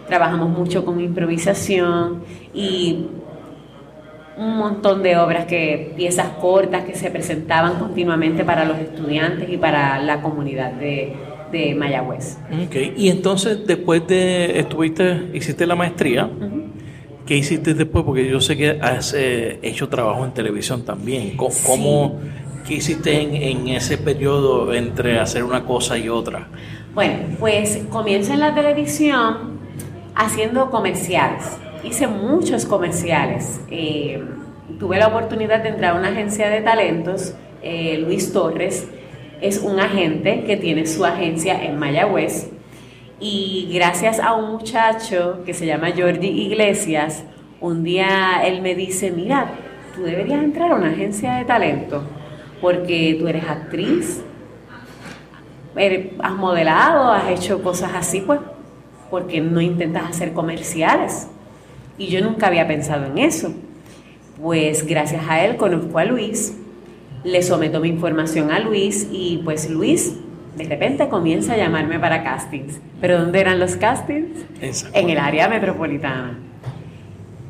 trabajamos 0.10 0.50
mucho 0.50 0.84
con 0.84 1.00
improvisación 1.00 2.22
y 2.54 3.06
un 4.40 4.58
montón 4.58 5.04
de 5.04 5.18
obras 5.18 5.46
que, 5.46 5.92
piezas 5.98 6.30
cortas 6.40 6.86
que 6.86 6.96
se 6.96 7.12
presentaban 7.12 7.78
continuamente 7.78 8.46
para 8.46 8.64
los 8.64 8.78
estudiantes 8.78 9.50
y 9.50 9.58
para 9.58 10.02
la 10.02 10.22
comunidad 10.22 10.72
de, 10.72 11.14
de 11.52 11.76
Mayagüez. 11.76 12.38
Okay. 12.68 12.94
Y 12.96 13.10
entonces 13.10 13.68
después 13.68 14.08
de, 14.08 14.60
estuviste, 14.60 15.30
hiciste 15.34 15.68
la 15.68 15.76
maestría, 15.76 16.30
¿qué 17.26 17.36
hiciste 17.36 17.74
después? 17.74 18.06
Porque 18.06 18.30
yo 18.30 18.40
sé 18.40 18.56
que 18.56 18.80
has 18.82 19.14
eh, 19.14 19.60
hecho 19.62 19.90
trabajo 19.90 20.24
en 20.24 20.32
televisión 20.32 20.86
también. 20.86 21.36
¿Cómo, 21.36 22.18
¿Qué 22.66 22.76
hiciste 22.76 23.22
en, 23.22 23.36
en, 23.36 23.68
ese 23.68 23.98
periodo 23.98 24.74
entre 24.74 25.20
hacer 25.20 25.44
una 25.44 25.66
cosa 25.66 25.98
y 25.98 26.08
otra? 26.08 26.48
Bueno, 26.96 27.18
pues 27.40 27.82
comienzo 27.90 28.34
en 28.34 28.40
la 28.40 28.56
televisión 28.56 29.60
haciendo 30.16 30.70
comerciales 30.70 31.58
hice 31.84 32.08
muchos 32.08 32.66
comerciales. 32.66 33.62
Eh, 33.70 34.24
tuve 34.80 34.98
la 34.98 35.08
oportunidad 35.08 35.64
de 35.64 35.70
entrar 35.70 35.96
a 35.96 36.00
una 36.00 36.10
agencia 36.10 36.50
de 36.50 36.62
talentos. 36.62 37.34
Eh, 37.62 37.98
Luis 38.04 38.32
Torres 38.34 38.88
es 39.42 39.60
un 39.60 39.80
agente 39.80 40.44
que 40.46 40.58
tiene 40.58 40.86
su 40.86 41.06
agencia 41.06 41.64
en 41.64 41.78
Mayagüez. 41.78 42.52
Y 43.20 43.70
gracias 43.74 44.20
a 44.20 44.34
un 44.34 44.52
muchacho 44.52 45.44
que 45.46 45.54
se 45.54 45.66
llama 45.66 45.90
Jordi 45.96 46.28
Iglesias, 46.28 47.26
un 47.60 47.84
día 47.84 48.42
él 48.46 48.62
me 48.62 48.76
dice, 48.76 49.12
mira, 49.12 49.52
tú 49.94 50.04
deberías 50.04 50.42
entrar 50.42 50.72
a 50.72 50.76
una 50.76 50.90
agencia 50.90 51.34
de 51.34 51.44
talento 51.44 52.04
porque 52.62 53.18
tú 53.20 53.28
eres 53.28 53.44
actriz, 53.44 54.24
has 56.22 56.34
modelado, 56.34 57.12
has 57.12 57.30
hecho 57.30 57.62
cosas 57.62 57.92
así, 57.94 58.22
pues, 58.22 58.40
porque 59.10 59.42
no 59.42 59.62
intentas 59.62 60.10
hacer 60.10 60.34
comerciales? 60.34 61.30
Y 62.00 62.08
yo 62.08 62.22
nunca 62.22 62.48
había 62.48 62.68
pensado 62.68 63.06
en 63.06 63.20
eso. 63.20 63.54
Pues 64.42 64.88
gracias 64.88 65.24
a 65.30 65.46
él 65.46 65.58
conozco 65.58 66.00
a 66.00 66.06
Luis, 66.06 66.58
le 67.24 67.44
someto 67.44 67.82
mi 67.82 67.90
información 67.90 68.52
a 68.52 68.60
Luis 68.60 69.08
y 69.12 69.42
pues 69.44 69.70
Luis 69.70 70.16
de 70.56 70.64
repente 70.64 71.08
comienza 71.10 71.54
a 71.54 71.58
llamarme 71.58 72.00
para 72.00 72.24
castings. 72.24 72.80
¿Pero 73.00 73.20
dónde 73.20 73.40
eran 73.40 73.60
los 73.60 73.76
castings? 73.76 74.46
En 74.94 75.10
el 75.10 75.18
área 75.18 75.48
metropolitana. 75.48 76.38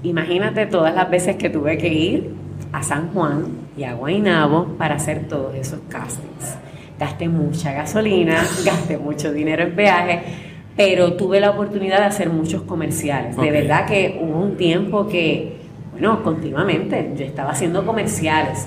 Imagínate 0.03 0.65
todas 0.65 0.93
las 0.95 1.09
veces 1.09 1.35
que 1.35 1.49
tuve 1.49 1.77
que 1.77 1.87
ir 1.87 2.29
a 2.71 2.83
San 2.83 3.09
Juan 3.09 3.45
y 3.77 3.83
a 3.83 3.93
Guaynabo 3.93 4.75
para 4.77 4.95
hacer 4.95 5.27
todos 5.27 5.55
esos 5.55 5.79
castings. 5.89 6.57
Gasté 6.99 7.29
mucha 7.29 7.73
gasolina, 7.73 8.43
gasté 8.65 8.97
mucho 8.97 9.31
dinero 9.31 9.63
en 9.63 9.75
peaje, 9.75 10.21
pero 10.79 11.11
tuve 11.11 11.41
la 11.41 11.49
oportunidad 11.49 11.99
de 11.99 12.05
hacer 12.05 12.29
muchos 12.29 12.61
comerciales. 12.61 13.35
De 13.35 13.51
verdad 13.51 13.85
que 13.85 14.17
hubo 14.21 14.39
un 14.39 14.55
tiempo 14.55 15.09
que, 15.09 15.57
bueno, 15.91 16.23
continuamente 16.23 17.11
yo 17.17 17.25
estaba 17.25 17.49
haciendo 17.49 17.85
comerciales. 17.85 18.65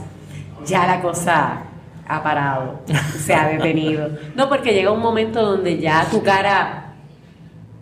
Ya 0.67 0.87
la 0.87 1.01
cosa 1.01 1.63
ha 2.07 2.23
parado, 2.23 2.81
se 3.19 3.33
ha 3.33 3.49
detenido. 3.49 4.11
No, 4.37 4.51
porque 4.51 4.75
llega 4.75 4.93
un 4.93 5.01
momento 5.01 5.41
donde 5.43 5.79
ya 5.79 6.07
tu 6.11 6.23
cara, 6.23 6.97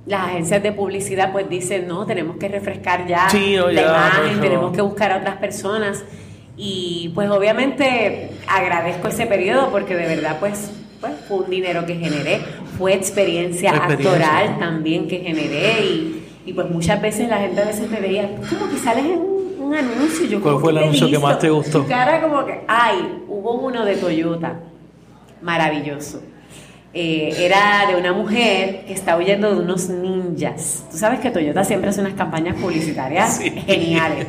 las 0.06 0.28
agencias 0.28 0.62
de 0.62 0.70
publicidad 0.70 1.32
pues 1.32 1.48
dicen, 1.48 1.88
no, 1.88 2.06
tenemos 2.06 2.36
que 2.36 2.46
refrescar 2.46 3.08
ya 3.08 3.26
la 3.32 3.82
imagen, 3.82 4.40
tenemos 4.40 4.70
que 4.72 4.80
buscar 4.80 5.10
a 5.10 5.16
otras 5.16 5.38
personas. 5.38 6.04
Y 6.56 7.10
pues 7.16 7.28
obviamente 7.30 8.30
agradezco 8.46 9.08
ese 9.08 9.26
periodo 9.26 9.70
porque 9.72 9.96
de 9.96 10.06
verdad 10.06 10.36
pues 10.38 10.70
pues, 11.00 11.14
fue 11.26 11.38
un 11.38 11.50
dinero 11.50 11.86
que 11.86 11.94
generé, 11.94 12.40
fue 12.80 12.94
experiencia, 12.94 13.72
actoral 13.72 14.58
también 14.58 15.06
que 15.06 15.18
generé 15.18 15.84
y, 15.84 16.24
y, 16.46 16.52
pues 16.54 16.70
muchas 16.70 17.00
veces 17.02 17.28
la 17.28 17.36
gente 17.36 17.60
a 17.60 17.66
veces 17.66 17.90
me 17.90 18.00
veía, 18.00 18.30
como 18.48 18.70
que 18.70 18.78
sales 18.78 19.04
en 19.04 19.20
un, 19.20 19.74
anuncio. 19.74 20.26
Yo 20.26 20.40
¿Cuál 20.40 20.58
fue 20.58 20.72
el 20.72 20.78
anuncio 20.78 21.10
que 21.10 21.18
más 21.18 21.38
te 21.38 21.50
gustó? 21.50 21.86
cara 21.86 22.22
como 22.22 22.44
que, 22.46 22.64
ay, 22.66 23.22
hubo 23.28 23.52
uno 23.52 23.84
de 23.84 23.96
Toyota, 23.96 24.60
maravilloso. 25.42 26.22
Eh, 26.94 27.34
era 27.38 27.86
de 27.86 27.96
una 28.00 28.14
mujer 28.14 28.86
que 28.86 28.94
está 28.94 29.16
huyendo 29.16 29.54
de 29.54 29.60
unos 29.60 29.90
ninjas. 29.90 30.86
Tú 30.90 30.96
sabes 30.96 31.20
que 31.20 31.30
Toyota 31.30 31.62
siempre 31.64 31.90
hace 31.90 32.00
unas 32.00 32.14
campañas 32.14 32.56
publicitarias 32.56 33.38
geniales. 33.66 34.26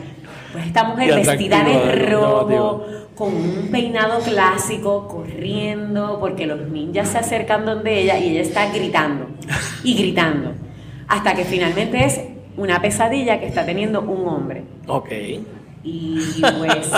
Pues 0.52 0.66
esta 0.68 0.84
mujer 0.84 1.16
vestida 1.16 1.64
de 1.64 1.96
rojo, 2.10 2.84
con 3.22 3.36
un 3.36 3.68
peinado 3.70 4.20
clásico, 4.20 5.08
corriendo, 5.08 6.18
porque 6.20 6.48
los 6.48 6.68
ninjas 6.68 7.10
se 7.10 7.20
acercan 7.20 7.68
donde 7.68 8.00
ella 8.00 8.18
y 8.18 8.32
ella 8.32 8.42
está 8.42 8.74
gritando 8.74 9.28
y 9.84 9.94
gritando. 9.94 10.54
Hasta 11.08 11.36
que 11.36 11.46
finalmente 11.46 12.04
es 12.04 12.20
una 12.58 12.82
pesadilla 12.82 13.40
que 13.40 13.46
está 13.46 13.64
teniendo 13.64 14.02
un 14.02 14.28
hombre. 14.28 14.64
Ok. 14.88 15.12
Y 15.84 16.20
pues 16.42 16.92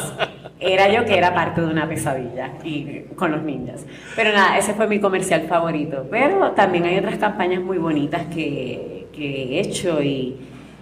era 0.62 0.88
yo 0.94 1.04
que 1.04 1.18
era 1.18 1.34
parte 1.34 1.60
de 1.60 1.68
una 1.68 1.90
pesadilla 1.90 2.54
y 2.64 3.02
con 3.18 3.34
los 3.34 3.44
niños. 3.44 3.82
Pero 4.16 4.32
nada, 4.32 4.58
ese 4.58 4.74
fue 4.76 4.88
mi 4.88 5.02
comercial 5.02 5.42
favorito. 5.50 6.08
Pero 6.10 6.52
también 6.52 6.86
hay 6.86 7.00
otras 7.00 7.18
campañas 7.18 7.62
muy 7.62 7.80
bonitas 7.80 8.28
que, 8.34 9.08
que 9.12 9.58
he 9.58 9.60
hecho 9.60 10.02
y, 10.02 10.38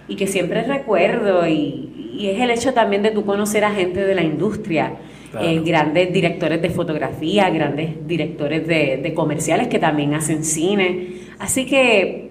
y, 0.06 0.14
que 0.14 0.28
siempre 0.28 0.62
recuerdo. 0.62 1.48
Y, 1.48 2.12
y, 2.16 2.28
es 2.28 2.40
el 2.40 2.52
hecho 2.52 2.72
también 2.72 3.02
de 3.02 3.10
tú 3.10 3.24
conocer 3.24 3.64
a 3.64 3.72
gente 3.72 4.04
de 4.04 4.14
la 4.14 4.22
industria. 4.22 4.92
Eh, 5.40 5.62
grandes 5.64 6.12
directores 6.12 6.60
de 6.60 6.70
fotografía, 6.70 7.48
grandes 7.50 8.06
directores 8.06 8.66
de, 8.66 8.98
de 9.02 9.14
comerciales 9.14 9.68
que 9.68 9.78
también 9.78 10.14
hacen 10.14 10.44
cine. 10.44 11.22
Así 11.38 11.66
que 11.66 12.30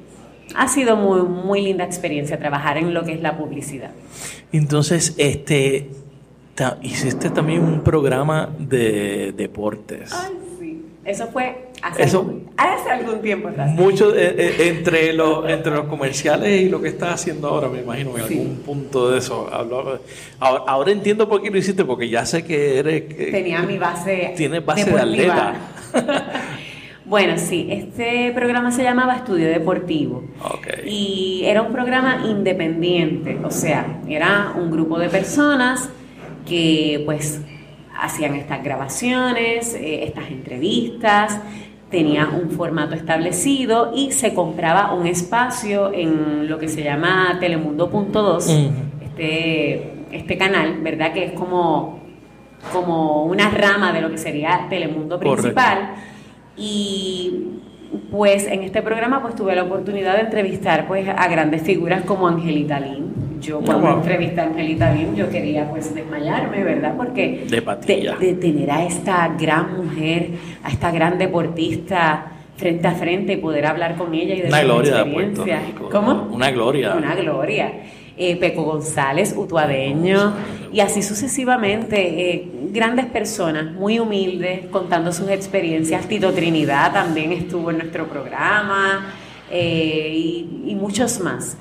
ha 0.56 0.68
sido 0.68 0.96
muy, 0.96 1.22
muy 1.22 1.62
linda 1.62 1.84
experiencia 1.84 2.38
trabajar 2.38 2.78
en 2.78 2.94
lo 2.94 3.04
que 3.04 3.14
es 3.14 3.22
la 3.22 3.38
publicidad. 3.38 3.92
Entonces, 4.52 5.16
este, 5.18 5.90
hiciste 6.82 7.30
también 7.30 7.64
un 7.64 7.82
programa 7.84 8.50
de 8.60 9.34
deportes. 9.36 10.12
Ay. 10.14 10.41
Eso 11.04 11.28
fue 11.28 11.70
hace, 11.82 12.04
algún, 12.04 12.50
hace 12.58 12.90
algún 12.92 13.22
tiempo 13.22 13.48
atrás. 13.48 13.72
Mucho 13.72 14.16
eh, 14.16 14.36
eh, 14.38 14.68
entre, 14.68 15.14
los, 15.14 15.50
entre 15.50 15.72
los 15.72 15.86
comerciales 15.86 16.62
y 16.62 16.70
lo 16.70 16.80
que 16.80 16.90
estás 16.90 17.16
haciendo 17.16 17.48
ahora, 17.48 17.70
me 17.70 17.80
imagino, 17.80 18.16
en 18.18 18.24
algún 18.24 18.56
punto 18.58 19.10
de 19.10 19.18
eso. 19.18 19.50
Ahora, 20.40 20.92
entiendo 20.92 21.28
por 21.28 21.42
qué 21.42 21.50
lo 21.50 21.58
hiciste, 21.58 21.84
porque 21.86 22.08
ya 22.08 22.26
sé 22.26 22.44
que 22.44 22.78
eres... 22.80 23.10
Tenía 23.32 23.64
mi 23.64 23.80
base 23.80 24.34
Tienes 24.38 24.64
base 24.64 24.92
de 24.92 25.00
atleta. 25.00 25.56
Bueno, 27.04 27.34
sí, 27.38 27.68
este 27.70 28.32
programa 28.32 28.72
se 28.72 28.84
llamaba 28.84 29.18
Estudio 29.18 29.50
Deportivo. 29.50 30.24
Y 30.86 31.42
era 31.44 31.62
un 31.62 31.74
programa 31.74 32.24
independiente, 32.26 33.38
o 33.44 33.52
sea, 33.52 34.00
era 34.08 34.54
un 34.56 34.72
grupo 34.72 34.98
de 34.98 35.10
personas 35.10 35.90
que 36.48 37.02
pues 37.04 37.42
hacían 38.02 38.36
estas 38.36 38.64
grabaciones, 38.64 39.76
eh, 39.76 40.04
estas 40.04 40.30
entrevistas, 40.30 41.40
tenía 41.90 42.30
un 42.30 42.50
formato 42.52 42.96
establecido 42.96 43.92
y 43.96 44.12
se 44.12 44.34
compraba 44.34 44.94
un 44.94 45.06
espacio 45.06 45.94
en 45.94 46.50
lo 46.50 46.58
que 46.58 46.68
se 46.68 46.84
llama 46.84 47.38
Telemundo.2, 47.40 48.72
este, 49.04 49.94
este 50.12 50.38
canal, 50.38 50.80
¿verdad? 50.82 51.14
Que 51.14 51.26
es 51.26 51.34
como, 51.34 52.00
como 52.74 53.26
una 53.26 53.50
rama 53.50 53.92
de 53.92 54.02
lo 54.02 54.10
que 54.10 54.18
sería 54.18 54.68
Telemundo 54.70 55.20
principal. 55.20 55.96
Y 56.58 57.60
pues 58.10 58.48
en 58.48 58.64
este 58.64 58.82
programa 58.82 59.22
pues 59.22 59.36
tuve 59.36 59.56
la 59.56 59.64
oportunidad 59.64 60.16
de 60.16 60.22
entrevistar 60.22 60.88
pues 60.88 61.08
a 61.10 61.28
grandes 61.28 61.62
figuras 61.62 62.04
como 62.04 62.28
Angelita 62.28 62.80
Lin, 62.80 63.11
yo 63.42 63.60
cuando 63.62 63.92
entrevisté 63.94 64.42
a 64.42 64.46
Angelita 64.46 64.92
Lim, 64.94 65.16
yo 65.16 65.30
quería 65.30 65.70
pues 65.70 65.94
desmayarme, 65.94 66.64
¿verdad? 66.64 66.96
Porque 66.96 67.46
de, 67.50 68.16
de, 68.20 68.34
tener 68.36 68.72
a 68.72 68.86
esta 68.86 69.28
gran 69.40 69.78
mujer, 69.78 70.30
a 70.64 70.70
esta 70.70 70.92
gran 70.92 71.18
deportista 71.18 72.32
frente 72.62 72.88
a 72.88 72.92
frente 72.92 73.34
y 73.34 73.38
poder 73.38 73.66
hablar 73.66 73.96
con 73.96 74.14
ella 74.14 74.36
y 74.36 74.42
de 74.42 74.48
Una 74.48 74.62
gloria 74.62 75.06
¿Cómo? 75.92 76.30
Una 76.32 76.52
gloria. 76.52 76.96
Una 76.96 77.16
gloria. 77.16 77.74
Eh, 78.16 78.36
Peco 78.36 78.64
González, 78.64 79.34
utuadeño, 79.36 80.34
y 80.72 80.80
así 80.82 81.02
sucesivamente. 81.02 81.96
Eh, 82.32 82.48
grandes 82.72 83.08
personas, 83.08 83.74
muy 83.74 84.00
humildes, 84.00 84.68
contando 84.68 85.12
sus 85.12 85.30
experiencias. 85.30 86.08
Tito 86.08 86.32
Trinidad 86.32 86.94
también 86.94 87.32
estuvo 87.32 87.72
en 87.72 87.80
nuestro 87.80 88.08
programa 88.08 89.08
eh, 89.50 90.12
y, 90.14 90.66
y 90.68 90.76
muchos 90.76 91.20
más. 91.20 91.58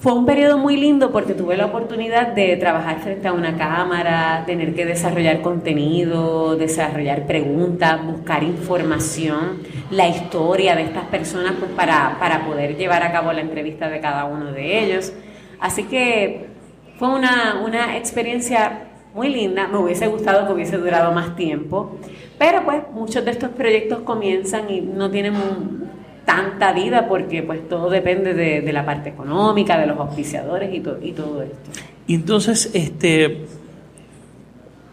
Fue 0.00 0.14
un 0.14 0.24
periodo 0.24 0.56
muy 0.56 0.78
lindo 0.78 1.12
porque 1.12 1.34
tuve 1.34 1.58
la 1.58 1.66
oportunidad 1.66 2.28
de 2.28 2.56
trabajar 2.56 3.00
frente 3.00 3.28
a 3.28 3.34
una 3.34 3.58
cámara, 3.58 4.44
tener 4.46 4.74
que 4.74 4.86
desarrollar 4.86 5.42
contenido, 5.42 6.56
desarrollar 6.56 7.26
preguntas, 7.26 8.02
buscar 8.06 8.42
información, 8.42 9.60
la 9.90 10.08
historia 10.08 10.74
de 10.74 10.84
estas 10.84 11.04
personas 11.04 11.52
pues, 11.58 11.70
para, 11.72 12.16
para 12.18 12.46
poder 12.46 12.78
llevar 12.78 13.02
a 13.02 13.12
cabo 13.12 13.30
la 13.34 13.42
entrevista 13.42 13.90
de 13.90 14.00
cada 14.00 14.24
uno 14.24 14.52
de 14.52 14.82
ellos. 14.82 15.12
Así 15.60 15.82
que 15.82 16.46
fue 16.98 17.10
una, 17.10 17.60
una 17.62 17.98
experiencia 17.98 18.84
muy 19.12 19.28
linda, 19.28 19.68
me 19.68 19.76
hubiese 19.76 20.06
gustado 20.06 20.46
que 20.46 20.54
hubiese 20.54 20.78
durado 20.78 21.12
más 21.12 21.36
tiempo, 21.36 21.98
pero 22.38 22.64
pues 22.64 22.84
muchos 22.94 23.22
de 23.22 23.32
estos 23.32 23.50
proyectos 23.50 23.98
comienzan 23.98 24.70
y 24.70 24.80
no 24.80 25.10
tienen 25.10 25.34
un, 25.36 25.90
tanta 26.30 26.72
vida 26.72 27.08
porque 27.08 27.42
pues 27.42 27.68
todo 27.68 27.90
depende 27.90 28.34
de, 28.34 28.72
la 28.72 28.84
parte 28.84 29.10
económica, 29.10 29.78
de 29.78 29.86
los 29.86 29.98
auspiciadores 29.98 30.72
y, 30.72 30.76
y 30.76 31.12
todo 31.12 31.42
esto. 31.42 31.70
Y 32.06 32.14
entonces, 32.14 32.70
este, 32.72 33.46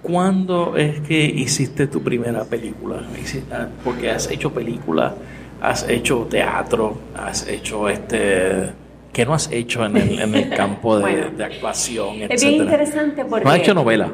¿cuándo 0.01 0.75
es 0.77 0.99
que 1.01 1.23
hiciste 1.23 1.87
tu 1.87 2.01
primera 2.01 2.43
película? 2.43 3.01
Ah, 3.51 3.67
porque 3.83 4.09
has 4.09 4.29
hecho 4.29 4.51
películas, 4.51 5.13
has 5.61 5.87
hecho 5.89 6.27
teatro, 6.29 6.97
has 7.15 7.47
hecho 7.47 7.89
este... 7.89 8.87
¿Qué 9.13 9.25
no 9.25 9.33
has 9.33 9.51
hecho 9.51 9.83
en 9.83 9.97
el, 9.97 10.19
en 10.19 10.35
el 10.35 10.49
campo 10.49 10.99
de, 10.99 11.31
de 11.37 11.43
actuación? 11.43 12.17
Es 12.29 12.43
bien 12.43 12.61
interesante 12.61 13.25
porque... 13.25 13.45
¿No 13.45 13.51
has 13.51 13.57
hecho 13.57 13.73
novela? 13.73 14.11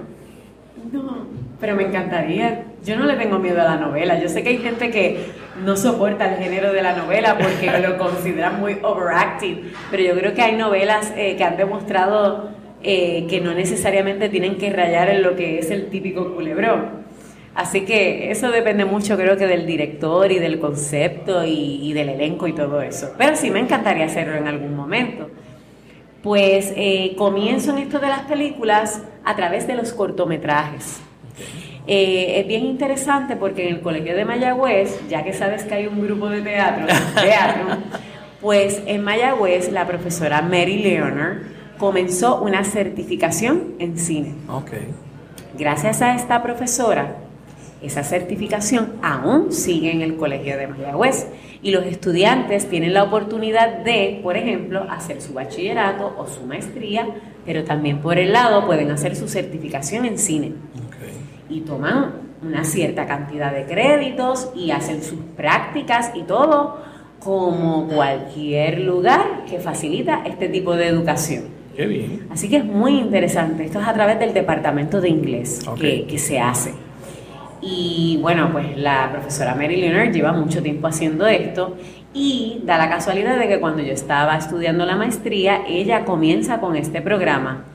No, 0.92 1.23
pero 1.63 1.78
me 1.78 1.84
encantaría. 1.84 2.65
Yo 2.84 2.97
no 2.97 3.06
le 3.06 3.15
tengo 3.15 3.39
miedo 3.39 3.62
a 3.62 3.63
la 3.63 3.78
novela. 3.78 4.19
Yo 4.19 4.28
sé 4.28 4.43
que 4.43 4.49
hay 4.49 4.58
gente 4.58 4.91
que 4.91 5.28
no 5.63 5.78
soporta 5.78 6.30
el 6.30 6.43
género 6.43 6.73
de 6.73 6.82
la 6.82 6.93
novela 6.93 7.38
porque 7.38 7.71
lo 7.80 7.97
consideran 7.97 8.60
muy 8.60 8.80
overactive, 8.84 9.71
pero 9.89 10.04
yo 10.04 10.13
creo 10.13 10.34
que 10.34 10.41
hay 10.41 10.58
novelas 10.58 11.13
eh, 11.15 11.38
que 11.38 11.43
han 11.45 11.56
demostrado 11.56 12.49
eh, 12.84 13.28
que 13.30 13.39
no 13.39 13.54
necesariamente 13.54 14.28
tienen 14.28 14.58
que 14.58 14.71
rayar 14.71 15.10
en 15.10 15.23
lo 15.23 15.38
que 15.38 15.60
es 15.60 15.71
el 15.71 15.88
típico 15.88 16.36
culebrón. 16.36 17.06
Así 17.56 17.86
que 17.86 18.30
eso 18.30 18.52
depende 18.52 18.84
mucho, 18.84 19.15
creo 19.15 19.38
que 19.38 19.47
del 19.47 19.65
director 19.65 20.30
y 20.34 20.39
del 20.39 20.60
concepto 20.60 21.45
y, 21.45 21.93
del 21.93 22.10
elenco 22.10 22.45
y 22.45 22.52
todo 22.52 22.82
eso. 22.82 23.13
Pero 23.17 23.38
sí 23.38 23.49
me 23.52 23.62
encantaría 23.62 24.04
hacerlo 24.04 24.36
en 24.36 24.49
algún 24.49 24.76
momento. 24.76 25.30
Pues 26.21 26.73
eh, 26.76 27.15
comienzo 27.17 27.71
en 27.71 27.78
esto 27.78 27.99
de 27.99 28.08
las 28.08 28.23
películas 28.23 29.02
a 29.23 29.34
través 29.38 29.65
de 29.65 29.76
los 29.76 29.93
cortometrajes. 29.93 30.99
Eh, 31.86 32.39
es 32.39 32.48
bien 32.48 32.65
interesante 32.65 33.36
porque 33.36 33.67
en 33.67 33.76
el 33.76 33.82
Colegio 33.82 34.15
de 34.15 34.24
Mayagüez, 34.24 35.02
ya 35.10 35.24
que 35.24 35.34
sabes 35.34 35.63
que 35.63 35.74
hay 35.74 35.88
un 35.88 36.02
grupo 36.02 36.30
de 36.30 36.41
teatro, 36.41 36.86
teatro 37.22 37.78
pues 38.39 38.82
en 38.86 39.04
Mayagüez 39.04 39.72
la 39.72 39.88
profesora 39.88 40.41
Mary 40.41 40.78
Leonard 40.84 41.43
comenzó 41.78 42.41
una 42.41 42.63
certificación 42.63 43.76
en 43.80 43.98
cine. 43.98 44.36
Okay. 44.48 44.88
Gracias 45.58 46.02
a 46.02 46.15
esta 46.15 46.41
profesora, 46.41 47.15
esa 47.82 48.04
certificación 48.04 48.93
aún 49.02 49.52
sigue 49.52 49.91
en 49.91 50.02
el 50.02 50.15
Colegio 50.15 50.58
de 50.58 50.67
Mayagüez 50.67 51.28
y 51.62 51.72
los 51.72 51.86
estudiantes 51.86 52.69
tienen 52.69 52.93
la 52.93 53.04
oportunidad 53.04 53.80
de, 53.80 54.19
por 54.24 54.38
ejemplo, 54.38 54.86
hacer 54.89 55.22
su 55.22 55.34
bachillerato 55.34 56.13
o 56.17 56.28
su 56.28 56.43
maestría, 56.46 57.08
pero 57.46 57.65
también 57.65 58.00
por 58.00 58.17
el 58.17 58.32
lado 58.34 58.65
pueden 58.65 58.91
hacer 58.91 59.15
su 59.15 59.28
certificación 59.28 60.06
en 60.06 60.17
cine 60.17 60.54
y 61.50 61.62
toman 61.62 62.12
una 62.42 62.64
cierta 62.64 63.06
cantidad 63.06 63.54
de 63.54 63.66
créditos 63.66 64.52
y 64.56 64.72
hacen 64.72 65.04
sus 65.04 65.20
prácticas 65.36 66.12
y 66.16 66.24
todo 66.24 66.78
como 67.20 67.88
cualquier 67.88 68.82
lugar 68.82 69.46
que 69.50 69.60
facilita 69.60 70.24
este 70.26 70.50
tipo 70.50 70.76
de 70.76 70.88
educación. 70.88 71.46
Qué 71.76 71.86
bien. 71.88 72.28
Así 72.30 72.50
que 72.50 72.58
es 72.58 72.66
muy 72.66 73.00
interesante. 73.00 73.66
Esto 73.66 73.80
es 73.80 73.88
a 73.88 73.94
través 73.94 74.20
del 74.20 74.34
departamento 74.34 75.02
de 75.02 75.10
inglés 75.10 75.62
que, 75.80 76.06
que, 76.06 76.18
se 76.20 76.40
hace. 76.40 76.74
Y 77.62 78.20
bueno, 78.22 78.50
pues 78.52 78.78
la 78.78 79.10
profesora 79.12 79.56
Mary 79.56 79.78
Leonard 79.78 80.12
lleva 80.12 80.34
mucho 80.34 80.62
tiempo 80.62 80.88
haciendo 80.88 81.26
esto 81.26 81.78
y 82.14 82.62
da 82.66 82.78
la 82.78 82.90
casualidad 82.90 83.40
de 83.40 83.48
que 83.48 83.60
cuando 83.60 83.82
yo 83.82 83.94
estaba 83.94 84.38
estudiando 84.38 84.86
la 84.86 84.98
maestría, 84.98 85.64
ella 85.68 86.06
comienza 86.06 86.60
con 86.60 86.76
este 86.76 87.02
programa 87.02 87.66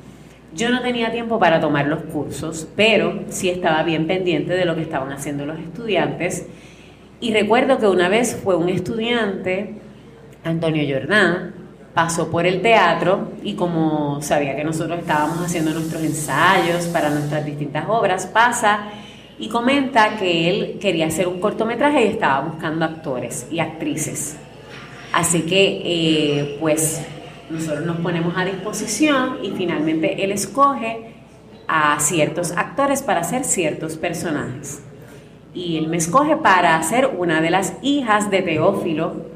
yo 0.58 0.70
no 0.70 0.82
tenía 0.82 1.12
tiempo 1.12 1.38
para 1.38 1.60
tomar 1.60 1.86
los 1.86 2.02
cursos, 2.02 2.66
pero 2.74 3.20
sí 3.28 3.48
estaba 3.48 3.84
bien 3.84 4.08
pendiente 4.08 4.54
de 4.54 4.64
lo 4.64 4.74
que 4.74 4.82
estaban 4.82 5.12
haciendo 5.12 5.46
los 5.46 5.56
estudiantes. 5.60 6.46
Y 7.20 7.32
recuerdo 7.32 7.78
que 7.78 7.86
una 7.86 8.08
vez 8.08 8.36
fue 8.42 8.56
un 8.56 8.68
estudiante, 8.68 9.76
Antonio 10.42 10.82
Jordán, 10.92 11.54
pasó 11.94 12.28
por 12.28 12.44
el 12.44 12.60
teatro 12.60 13.32
y 13.44 13.54
como 13.54 14.20
sabía 14.20 14.56
que 14.56 14.64
nosotros 14.64 14.98
estábamos 14.98 15.38
haciendo 15.38 15.70
nuestros 15.70 16.02
ensayos 16.02 16.86
para 16.86 17.10
nuestras 17.10 17.46
distintas 17.46 17.84
obras, 17.88 18.26
pasa 18.26 18.80
y 19.38 19.48
comenta 19.48 20.16
que 20.16 20.50
él 20.50 20.78
quería 20.80 21.06
hacer 21.06 21.28
un 21.28 21.38
cortometraje 21.38 22.04
y 22.04 22.08
estaba 22.08 22.40
buscando 22.40 22.84
actores 22.84 23.46
y 23.48 23.60
actrices. 23.60 24.36
Así 25.12 25.42
que, 25.42 25.82
eh, 25.84 26.56
pues, 26.58 27.00
nosotros 27.50 27.86
nos 27.86 27.98
ponemos 27.98 28.34
a 28.36 28.44
disposición 28.44 29.38
y 29.42 29.50
finalmente 29.50 30.24
él 30.24 30.32
escoge 30.32 31.14
a 31.66 31.98
ciertos 32.00 32.52
actores 32.52 33.02
para 33.02 33.20
hacer 33.20 33.44
ciertos 33.44 33.96
personajes. 33.96 34.82
Y 35.54 35.76
él 35.76 35.88
me 35.88 35.96
escoge 35.96 36.36
para 36.36 36.76
hacer 36.76 37.10
una 37.16 37.40
de 37.40 37.50
las 37.50 37.74
hijas 37.82 38.30
de 38.30 38.42
Teófilo 38.42 39.26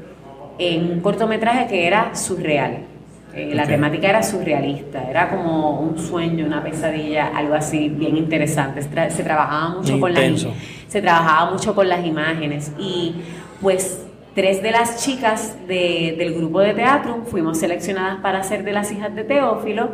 en 0.57 0.91
un 0.91 0.99
cortometraje 1.01 1.67
que 1.67 1.87
era 1.87 2.15
surreal. 2.15 2.85
Eh, 3.33 3.51
la 3.55 3.65
temática 3.65 4.09
era 4.09 4.21
surrealista, 4.21 5.09
era 5.09 5.29
como 5.29 5.79
un 5.79 5.97
sueño, 5.97 6.45
una 6.45 6.63
pesadilla, 6.63 7.31
algo 7.35 7.55
así 7.55 7.89
bien 7.89 8.15
interesante. 8.15 8.83
Se, 8.83 9.23
trabajaba 9.23 9.69
mucho 9.69 9.99
con 9.99 10.13
las 10.13 10.45
se 10.87 11.01
trabajaba 11.01 11.51
mucho 11.51 11.73
con 11.73 11.89
las 11.89 12.05
imágenes 12.05 12.71
y 12.77 13.15
pues 13.59 14.05
tres 14.35 14.63
de 14.63 14.71
las 14.71 15.03
chicas 15.03 15.55
del 15.67 16.33
grupo 16.33 16.59
de 16.59 16.73
teatro 16.73 17.23
fuimos 17.25 17.59
seleccionadas 17.59 18.19
para 18.21 18.43
ser 18.43 18.63
de 18.63 18.73
las 18.73 18.91
hijas 18.91 19.13
de 19.15 19.23
Teófilo 19.23 19.89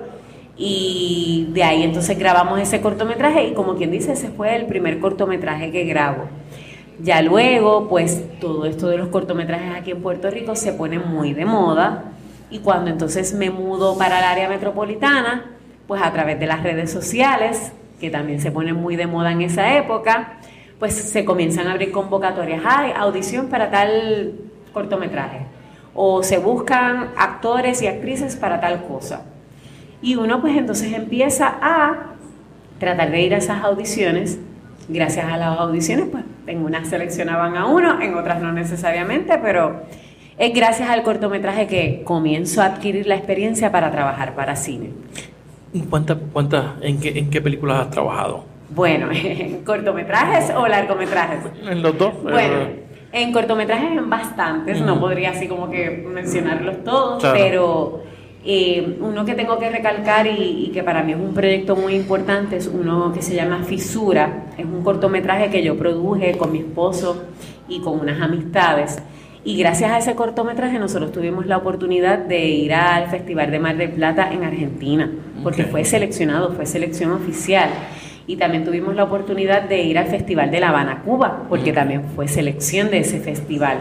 y 0.57 1.47
de 1.53 1.63
ahí 1.63 1.83
entonces 1.83 2.17
grabamos 2.17 2.59
ese 2.59 2.81
cortometraje 2.81 3.47
y 3.47 3.53
como 3.53 3.75
quien 3.75 3.91
dice, 3.91 4.13
ese 4.13 4.29
fue 4.29 4.55
el 4.55 4.65
primer 4.65 4.99
cortometraje 4.99 5.71
que 5.71 5.85
grabo. 5.85 6.25
Ya 7.01 7.21
luego, 7.21 7.87
pues 7.87 8.39
todo 8.39 8.65
esto 8.65 8.89
de 8.89 8.97
los 8.97 9.07
cortometrajes 9.07 9.73
aquí 9.73 9.91
en 9.91 10.01
Puerto 10.01 10.29
Rico 10.29 10.55
se 10.57 10.73
pone 10.73 10.99
muy 10.99 11.33
de 11.33 11.45
moda 11.45 12.11
y 12.51 12.59
cuando 12.59 12.91
entonces 12.91 13.33
me 13.33 13.49
mudo 13.49 13.97
para 13.97 14.19
el 14.19 14.25
área 14.25 14.49
metropolitana, 14.49 15.45
pues 15.87 16.01
a 16.01 16.11
través 16.11 16.39
de 16.39 16.47
las 16.47 16.61
redes 16.61 16.91
sociales, 16.91 17.71
que 18.01 18.09
también 18.09 18.41
se 18.41 18.51
ponen 18.51 18.75
muy 18.75 18.95
de 18.95 19.07
moda 19.07 19.31
en 19.31 19.41
esa 19.41 19.77
época, 19.77 20.39
pues 20.79 20.93
se 20.93 21.25
comienzan 21.25 21.67
a 21.67 21.73
abrir 21.73 21.91
convocatorias, 21.91 22.61
hay 22.65 22.93
audición 22.95 23.47
para 23.47 23.69
tal 23.69 24.33
cortometraje, 24.73 25.41
o 25.93 26.23
se 26.23 26.37
buscan 26.37 27.09
actores 27.17 27.81
y 27.81 27.87
actrices 27.87 28.37
para 28.37 28.61
tal 28.61 28.83
cosa. 28.85 29.23
Y 30.01 30.15
uno 30.15 30.39
pues 30.39 30.57
entonces 30.57 30.93
empieza 30.93 31.57
a 31.61 32.13
tratar 32.79 33.11
de 33.11 33.21
ir 33.21 33.33
a 33.33 33.37
esas 33.37 33.63
audiciones. 33.63 34.39
Gracias 34.87 35.25
a 35.25 35.37
las 35.37 35.59
audiciones, 35.59 36.07
pues 36.09 36.23
en 36.47 36.63
unas 36.63 36.87
seleccionaban 36.87 37.57
a 37.57 37.65
uno, 37.65 38.01
en 38.01 38.15
otras 38.15 38.41
no 38.41 38.51
necesariamente, 38.53 39.37
pero 39.37 39.81
es 40.37 40.53
gracias 40.53 40.89
al 40.89 41.03
cortometraje 41.03 41.67
que 41.67 42.01
comienzo 42.05 42.61
a 42.61 42.65
adquirir 42.65 43.05
la 43.05 43.15
experiencia 43.15 43.71
para 43.71 43.91
trabajar 43.91 44.33
para 44.33 44.55
cine. 44.55 44.91
¿Cuántas, 45.89 46.17
cuántas, 46.33 46.81
en, 46.81 46.99
qué, 46.99 47.19
en 47.19 47.29
qué 47.29 47.41
películas 47.41 47.81
has 47.81 47.91
trabajado? 47.91 48.45
Bueno, 48.69 49.09
¿en 49.13 49.63
cortometrajes 49.63 50.53
o 50.55 50.67
largometrajes? 50.67 51.39
En 51.67 51.81
los 51.81 51.97
dos. 51.97 52.13
Bueno, 52.21 52.89
en 53.11 53.33
cortometrajes 53.33 53.91
en 53.91 54.09
bastantes, 54.09 54.81
no 54.81 54.99
podría 54.99 55.31
así 55.31 55.47
como 55.47 55.69
que 55.69 56.05
mencionarlos 56.07 56.83
todos, 56.83 57.23
pero 57.33 58.03
eh, 58.45 58.97
uno 59.01 59.25
que 59.25 59.33
tengo 59.33 59.57
que 59.57 59.69
recalcar 59.69 60.27
y, 60.27 60.65
y, 60.67 60.71
que 60.71 60.83
para 60.83 61.03
mí 61.03 61.13
es 61.13 61.17
un 61.17 61.33
proyecto 61.33 61.75
muy 61.75 61.95
importante 61.95 62.57
es 62.57 62.67
uno 62.67 63.11
que 63.11 63.21
se 63.21 63.35
llama 63.35 63.63
Fisura, 63.63 64.45
es 64.57 64.65
un 64.65 64.83
cortometraje 64.83 65.49
que 65.49 65.63
yo 65.63 65.75
produje 65.77 66.37
con 66.37 66.51
mi 66.51 66.59
esposo 66.59 67.23
y 67.67 67.81
con 67.81 67.99
unas 67.99 68.21
amistades 68.21 69.01
y 69.43 69.57
gracias 69.57 69.91
a 69.91 69.97
ese 69.97 70.15
cortometraje 70.15 70.79
nosotros 70.79 71.11
tuvimos 71.13 71.45
la 71.45 71.57
oportunidad 71.57 72.19
de 72.19 72.45
ir 72.45 72.73
al 72.73 73.07
Festival 73.07 73.49
de 73.51 73.59
Mar 73.59 73.77
del 73.77 73.91
Plata 73.91 74.31
en 74.33 74.43
Argentina, 74.43 75.09
porque 75.41 75.63
fue 75.63 75.85
seleccionado, 75.85 76.51
fue 76.51 76.65
selección 76.65 77.11
oficial. 77.13 77.69
Y 78.29 78.35
también 78.35 78.63
tuvimos 78.63 78.95
la 78.95 79.05
oportunidad 79.05 79.63
de 79.63 79.81
ir 79.81 79.97
al 79.97 80.05
Festival 80.05 80.51
de 80.51 80.59
La 80.59 80.69
Habana, 80.69 81.01
Cuba, 81.03 81.47
porque 81.49 81.73
también 81.73 82.03
fue 82.15 82.27
selección 82.27 82.91
de 82.91 82.99
ese 82.99 83.19
festival. 83.19 83.79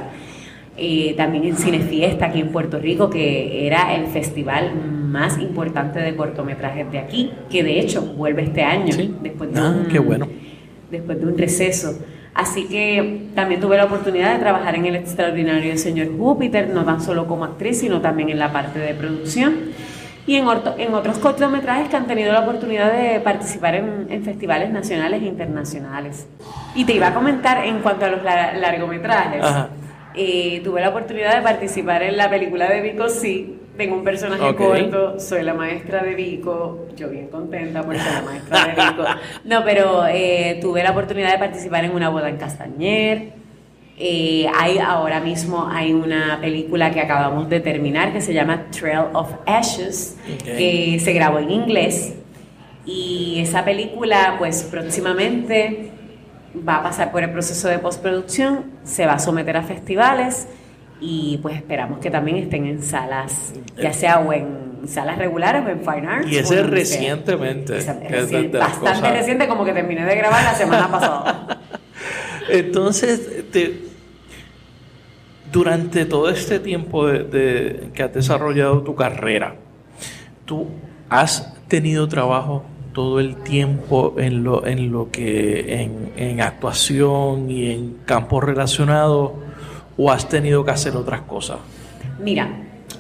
Eh, 0.79 1.13
también 1.19 1.45
en 1.45 1.55
Cinefiesta 1.55 2.25
aquí 2.25 2.41
en 2.41 2.49
Puerto 2.49 2.79
Rico, 2.79 3.11
que 3.11 3.67
era 3.67 3.95
el 3.95 4.07
festival 4.07 4.73
más 4.75 5.39
importante 5.39 5.99
de 5.99 6.17
cortometrajes 6.17 6.91
de 6.91 6.99
aquí, 6.99 7.31
que 7.51 7.63
de 7.63 7.79
hecho 7.79 8.01
vuelve 8.01 8.45
este 8.45 8.63
año, 8.63 8.97
después, 9.23 9.53
de 9.53 9.61
ah, 9.61 9.83
qué 9.93 9.99
bueno. 9.99 10.27
después 10.91 11.21
de 11.21 11.27
un 11.27 11.37
receso. 11.37 11.99
Así 12.33 12.69
que 12.69 13.29
también 13.35 13.61
tuve 13.61 13.77
la 13.77 13.85
oportunidad 13.85 14.33
de 14.33 14.39
trabajar 14.39 14.77
en 14.77 14.87
el 14.87 14.97
extraordinario 14.97 15.77
Señor 15.77 16.17
Júpiter, 16.17 16.71
no 16.71 16.87
tan 16.87 17.03
solo 17.03 17.27
como 17.27 17.45
actriz, 17.45 17.81
sino 17.81 18.01
también 18.01 18.31
en 18.31 18.39
la 18.39 18.51
parte 18.51 18.79
de 18.79 18.95
producción. 18.95 19.57
Y 20.29 20.37
en, 20.37 20.47
en 20.77 20.93
otros 20.93 21.19
cortometrajes 21.19 21.89
que 21.89 21.97
han 21.97 22.07
tenido 22.07 22.35
la 22.35 22.41
oportunidad 22.41 22.93
de 22.93 23.19
participar 23.21 23.75
en, 23.77 24.23
festivales 24.23 24.71
nacionales 24.71 25.23
e 25.23 25.25
internacionales. 25.25 26.29
Y 26.75 26.85
te 26.85 26.93
iba 26.93 27.07
a 27.07 27.15
comentar 27.15 27.65
en 27.65 27.81
cuanto 27.81 28.05
a 28.05 28.09
los 28.11 28.23
largometrajes. 28.23 29.43
Eh, 30.15 30.61
tuve 30.63 30.83
la 30.83 30.91
oportunidad 30.91 31.35
de 31.35 31.41
participar 31.41 32.03
en 32.03 32.19
la 32.19 32.29
película 32.29 32.69
de 32.69 32.83
Vico 32.83 33.09
Sí, 33.09 33.59
tengo 33.79 33.97
un 33.97 34.05
personaje 34.05 34.55
corto, 34.55 35.19
soy 35.19 35.45
la 35.45 35.55
maestra 35.55 36.03
de 36.03 36.15
Vico, 36.15 36.89
yo 36.95 37.09
bien 37.09 37.29
contenta 37.29 37.83
por 37.83 37.97
ser 37.97 38.13
la 38.13 38.23
maestra 38.23 38.67
de 38.67 38.73
Vico. 38.75 39.05
No, 39.45 39.65
pero 39.65 40.07
eh, 40.09 40.59
tuve 40.61 40.83
la 40.83 40.91
oportunidad 40.91 41.33
de 41.33 41.39
participar 41.39 41.85
en 41.85 41.93
una 41.93 42.11
boda 42.11 42.29
en 42.29 42.37
Castañer. 42.37 43.38
Eh, 44.01 44.47
hay 44.55 44.79
ahora 44.79 45.19
mismo 45.19 45.69
hay 45.69 45.93
una 45.93 46.39
película 46.41 46.93
que 46.93 47.01
acabamos 47.01 47.49
de 47.49 47.59
terminar 47.59 48.13
que 48.13 48.21
se 48.21 48.33
llama 48.33 48.67
Trail 48.71 49.07
of 49.13 49.29
Ashes, 49.45 50.17
que 50.45 51.01
se 51.03 51.13
grabó 51.13 51.41
en 51.41 51.51
inglés. 51.51 52.15
Y 52.87 53.41
esa 53.41 53.65
película, 53.65 54.37
pues 54.39 54.63
próximamente 54.63 55.91
va 56.67 56.77
a 56.77 56.83
pasar 56.85 57.11
por 57.11 57.23
el 57.25 57.31
proceso 57.31 57.69
de 57.69 57.79
postproducción, 57.81 58.71
se 58.85 59.05
va 59.05 59.15
a 59.15 59.19
someter 59.19 59.57
a 59.57 59.63
festivales 59.63 60.47
y 61.01 61.39
pues 61.43 61.57
esperamos 61.57 61.99
que 61.99 62.11
también 62.11 62.37
estén 62.39 62.67
en 62.67 62.83
salas, 62.83 63.53
ya 63.77 63.93
sea 63.93 64.21
o 64.21 64.33
en 64.33 64.87
salas 64.87 65.19
regulares 65.19 65.63
o 65.67 65.69
en 65.69 65.81
Fine 65.81 66.09
Arts. 66.09 66.31
Y 66.31 66.39
ese 66.39 66.61
es 66.61 66.67
recientemente. 66.71 67.75
bastante 68.59 69.11
reciente, 69.11 69.49
como 69.49 69.65
que 69.65 69.73
terminé 69.73 70.05
de 70.05 70.15
grabar 70.15 70.45
la 70.45 70.55
semana 70.55 70.89
pasada. 70.89 71.61
Entonces, 72.49 73.21
durante 75.53 76.05
todo 76.05 76.29
este 76.31 76.59
tiempo 76.59 77.07
de, 77.07 77.91
que 77.95 78.03
has 78.03 78.13
desarrollado 78.13 78.83
tu 78.83 78.95
carrera, 78.95 79.57
¿tú 80.45 80.67
has 81.09 81.55
tenido 81.69 82.09
trabajo 82.09 82.65
todo 82.93 83.21
el 83.21 83.37
tiempo 83.37 84.15
en 84.19 84.45
lo, 84.45 84.67
en 84.67 84.91
lo 84.91 85.11
que 85.11 85.83
en, 85.83 86.13
en 86.17 86.41
actuación 86.41 87.51
y 87.51 87.71
en 87.71 87.99
campos 88.05 88.43
relacionados? 88.45 89.33
o 89.99 90.11
has 90.11 90.27
tenido 90.29 90.65
que 90.65 90.71
hacer 90.71 90.97
otras 90.97 91.23
cosas? 91.23 91.59
Mira, 92.21 92.49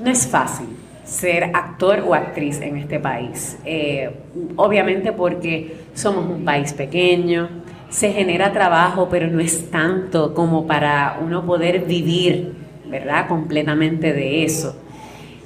no 0.02 0.11
es 0.11 0.26
fácil 0.26 0.66
ser 1.04 1.44
actor 1.44 2.00
o 2.06 2.12
actriz 2.12 2.61
en 2.61 2.76
este 2.76 2.98
país. 2.98 3.56
Eh, 3.64 4.11
obviamente 4.56 5.12
porque 5.12 5.76
somos 5.94 6.28
un 6.28 6.44
país 6.44 6.72
pequeño, 6.74 7.48
se 7.90 8.12
genera 8.12 8.53
trabajo, 8.53 9.09
pero 9.11 9.29
no 9.29 9.40
es 9.40 9.70
tanto 9.70 10.35
como 10.35 10.66
para 10.66 11.18
uno 11.22 11.44
poder 11.46 11.85
vivir, 11.85 12.55
¿verdad? 12.87 13.29
Completamente 13.29 14.12
de 14.12 14.44
eso. 14.44 14.77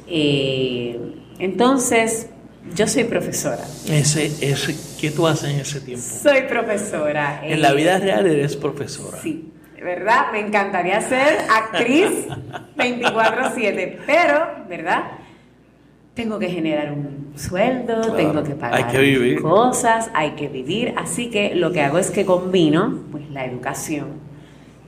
Eh, 0.09 0.99
entonces, 1.39 2.29
yo 2.75 2.87
soy 2.87 3.05
profesora. 3.05 3.63
Ese, 3.89 4.27
ese, 4.27 4.77
¿Qué 5.01 5.11
tú 5.11 5.27
haces 5.27 5.51
en 5.51 5.61
ese 5.61 5.81
tiempo? 5.81 6.05
Soy 6.05 6.43
profesora. 6.43 7.41
En 7.43 7.61
la 7.63 7.73
vida 7.73 7.99
real 7.99 8.27
eres 8.27 8.57
profesora. 8.57 9.19
Sí, 9.23 9.53
¿verdad? 9.83 10.33
Me 10.33 10.41
encantaría 10.41 11.01
ser 11.01 11.39
actriz 11.51 12.27
24/7, 12.77 13.99
pero, 14.07 14.65
¿verdad? 14.69 15.03
Tengo 16.15 16.39
que 16.39 16.49
generar 16.49 16.93
un 16.93 17.33
sueldo, 17.37 18.13
tengo 18.13 18.43
que 18.43 18.55
pagar 18.55 18.93
cosas, 19.41 20.11
hay 20.13 20.33
que 20.33 20.49
vivir, 20.49 20.93
así 20.97 21.31
que 21.31 21.55
lo 21.55 21.73
que 21.73 21.81
hago 21.81 21.99
es 21.99 22.11
que 22.11 22.27
combino 22.27 22.99
pues, 23.11 23.31
la 23.31 23.47
educación 23.47 24.09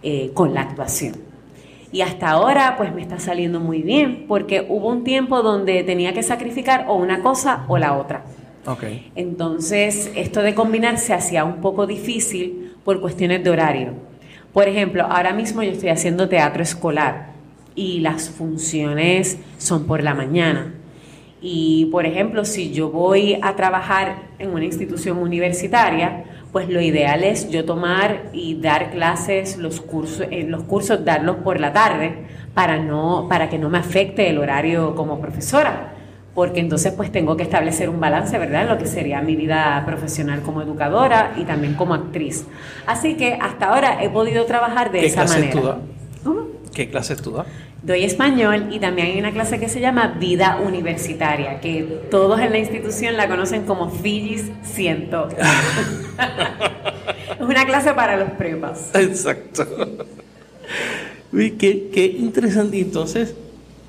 eh, 0.03 0.33
con 0.35 0.53
la 0.53 0.61
actuación. 0.61 1.15
Y 1.91 2.03
hasta 2.03 2.29
ahora 2.29 2.75
pues 2.77 2.93
me 2.95 3.01
está 3.01 3.19
saliendo 3.21 3.59
muy 3.59 3.81
bien, 3.81 4.27
porque 4.29 4.67
hubo 4.69 4.89
un 4.89 5.03
tiempo 5.03 5.43
donde 5.43 5.83
tenía 5.83 6.13
que 6.13 6.23
sacrificar 6.23 6.87
o 6.89 6.97
una 6.97 7.23
cosa 7.23 7.65
o 7.69 7.79
la 7.79 7.97
otra. 7.97 8.25
Okay. 8.67 9.11
Entonces, 9.15 10.11
esto 10.15 10.43
de 10.43 10.55
combinar 10.55 10.99
se 10.99 11.15
hacía 11.15 11.45
un 11.45 11.61
poco 11.61 11.87
difícil 11.87 12.73
por 12.85 13.01
cuestiones 13.01 13.45
de 13.45 13.51
horario. 13.51 13.93
Por 14.53 14.69
ejemplo, 14.69 15.05
ahora 15.05 15.33
mismo 15.33 15.63
yo 15.63 15.71
estoy 15.71 15.89
haciendo 15.89 16.29
teatro 16.29 16.63
escolar 16.63 17.31
y 17.75 18.01
las 18.01 18.29
funciones 18.29 19.39
son 19.59 19.87
por 19.87 20.03
la 20.03 20.15
mañana. 20.15 20.75
Y, 21.47 21.91
por 21.93 22.07
ejemplo, 22.07 22.47
si 22.47 22.73
yo 22.73 22.89
voy 22.89 23.39
a 23.43 23.55
trabajar 23.55 24.17
en 24.39 24.55
una 24.55 24.65
institución 24.65 25.19
universitaria, 25.19 26.25
pues 26.53 26.71
lo 26.71 26.81
ideal 26.81 27.23
es 27.23 27.51
yo 27.51 27.67
tomar 27.67 28.31
y 28.33 28.55
dar 28.55 28.91
clases, 28.93 29.59
los 29.59 29.83
cursos, 29.83 30.27
eh, 30.31 30.47
los 30.49 30.63
cursos 30.63 31.05
darlos 31.05 31.37
por 31.37 31.61
la 31.61 31.75
tarde 31.75 32.15
para, 32.55 32.79
no, 32.79 33.27
para 33.29 33.51
que 33.51 33.59
no 33.59 33.69
me 33.69 33.77
afecte 33.77 34.31
el 34.31 34.39
horario 34.39 34.95
como 34.95 35.21
profesora 35.21 35.91
porque 36.35 36.59
entonces 36.59 36.93
pues 36.95 37.13
tengo 37.13 37.37
que 37.37 37.45
establecer 37.45 37.89
un 37.89 38.01
balance, 38.01 38.37
¿verdad?, 38.39 38.63
en 38.63 38.69
lo 38.69 38.79
que 38.79 38.87
sería 38.87 39.21
mi 39.21 39.37
vida 39.37 39.81
profesional 39.87 40.41
como 40.41 40.63
educadora 40.63 41.33
y 41.37 41.45
también 41.45 41.75
como 41.75 41.95
actriz. 41.95 42.45
Así 42.87 43.17
que 43.17 43.39
hasta 43.41 43.67
ahora 43.67 44.03
he 44.03 44.11
podido 44.11 44.45
trabajar 44.45 44.91
de 44.91 45.07
esa 45.07 45.25
manera. 45.27 45.53
¿Qué 45.53 45.61
clase 45.61 45.79
¿Cómo? 46.25 46.54
¿Qué 46.75 46.91
clases 46.91 47.23
tú 47.23 47.33
das? 47.33 47.47
Doy 47.83 48.05
español 48.05 48.69
y 48.71 48.81
también 48.81 49.09
hay 49.09 49.19
una 49.19 49.33
clase 49.33 49.61
que 49.61 49.69
se 49.69 49.81
llama 49.81 50.17
Vida 50.19 50.59
Universitaria, 50.65 51.61
que 51.61 51.83
todos 52.11 52.41
en 52.41 52.51
la 52.51 52.59
institución 52.59 53.17
la 53.17 53.29
conocen 53.29 53.65
como 53.65 53.91
Fijis 53.91 54.51
100. 54.65 55.11
es 57.35 57.41
una 57.41 57.65
clase 57.65 57.93
para 57.95 58.17
los 58.17 58.31
prepas. 58.31 58.91
Exacto. 58.95 59.67
Uy, 61.33 61.53
qué, 61.53 61.91
qué 61.93 62.07
interesante. 62.07 62.81
Entonces, 62.81 63.35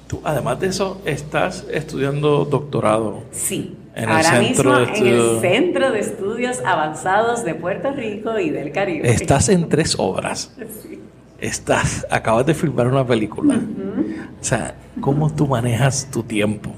Tú, 0.07 0.21
además 0.23 0.59
de 0.59 0.67
eso, 0.67 1.01
estás 1.05 1.65
estudiando 1.71 2.45
doctorado. 2.45 3.23
Sí. 3.31 3.75
En 3.95 4.09
Ahora 4.09 4.39
mismo 4.39 4.77
en 4.77 5.07
el 5.07 5.39
Centro 5.39 5.91
de 5.91 5.99
Estudios 5.99 6.59
Avanzados 6.65 7.43
de 7.45 7.55
Puerto 7.55 7.91
Rico 7.91 8.37
y 8.37 8.49
del 8.49 8.71
Caribe. 8.71 9.09
Estás 9.09 9.49
en 9.49 9.69
tres 9.69 9.95
obras. 9.97 10.51
Sí. 10.83 10.94
Estás, 11.39 12.05
acabas 12.09 12.45
de 12.45 12.53
filmar 12.53 12.87
una 12.87 13.05
película. 13.05 13.55
O 13.55 14.43
sea, 14.43 14.75
¿cómo 15.01 15.29
tú 15.33 15.47
manejas 15.47 16.09
tu 16.11 16.23
tiempo? 16.23 16.71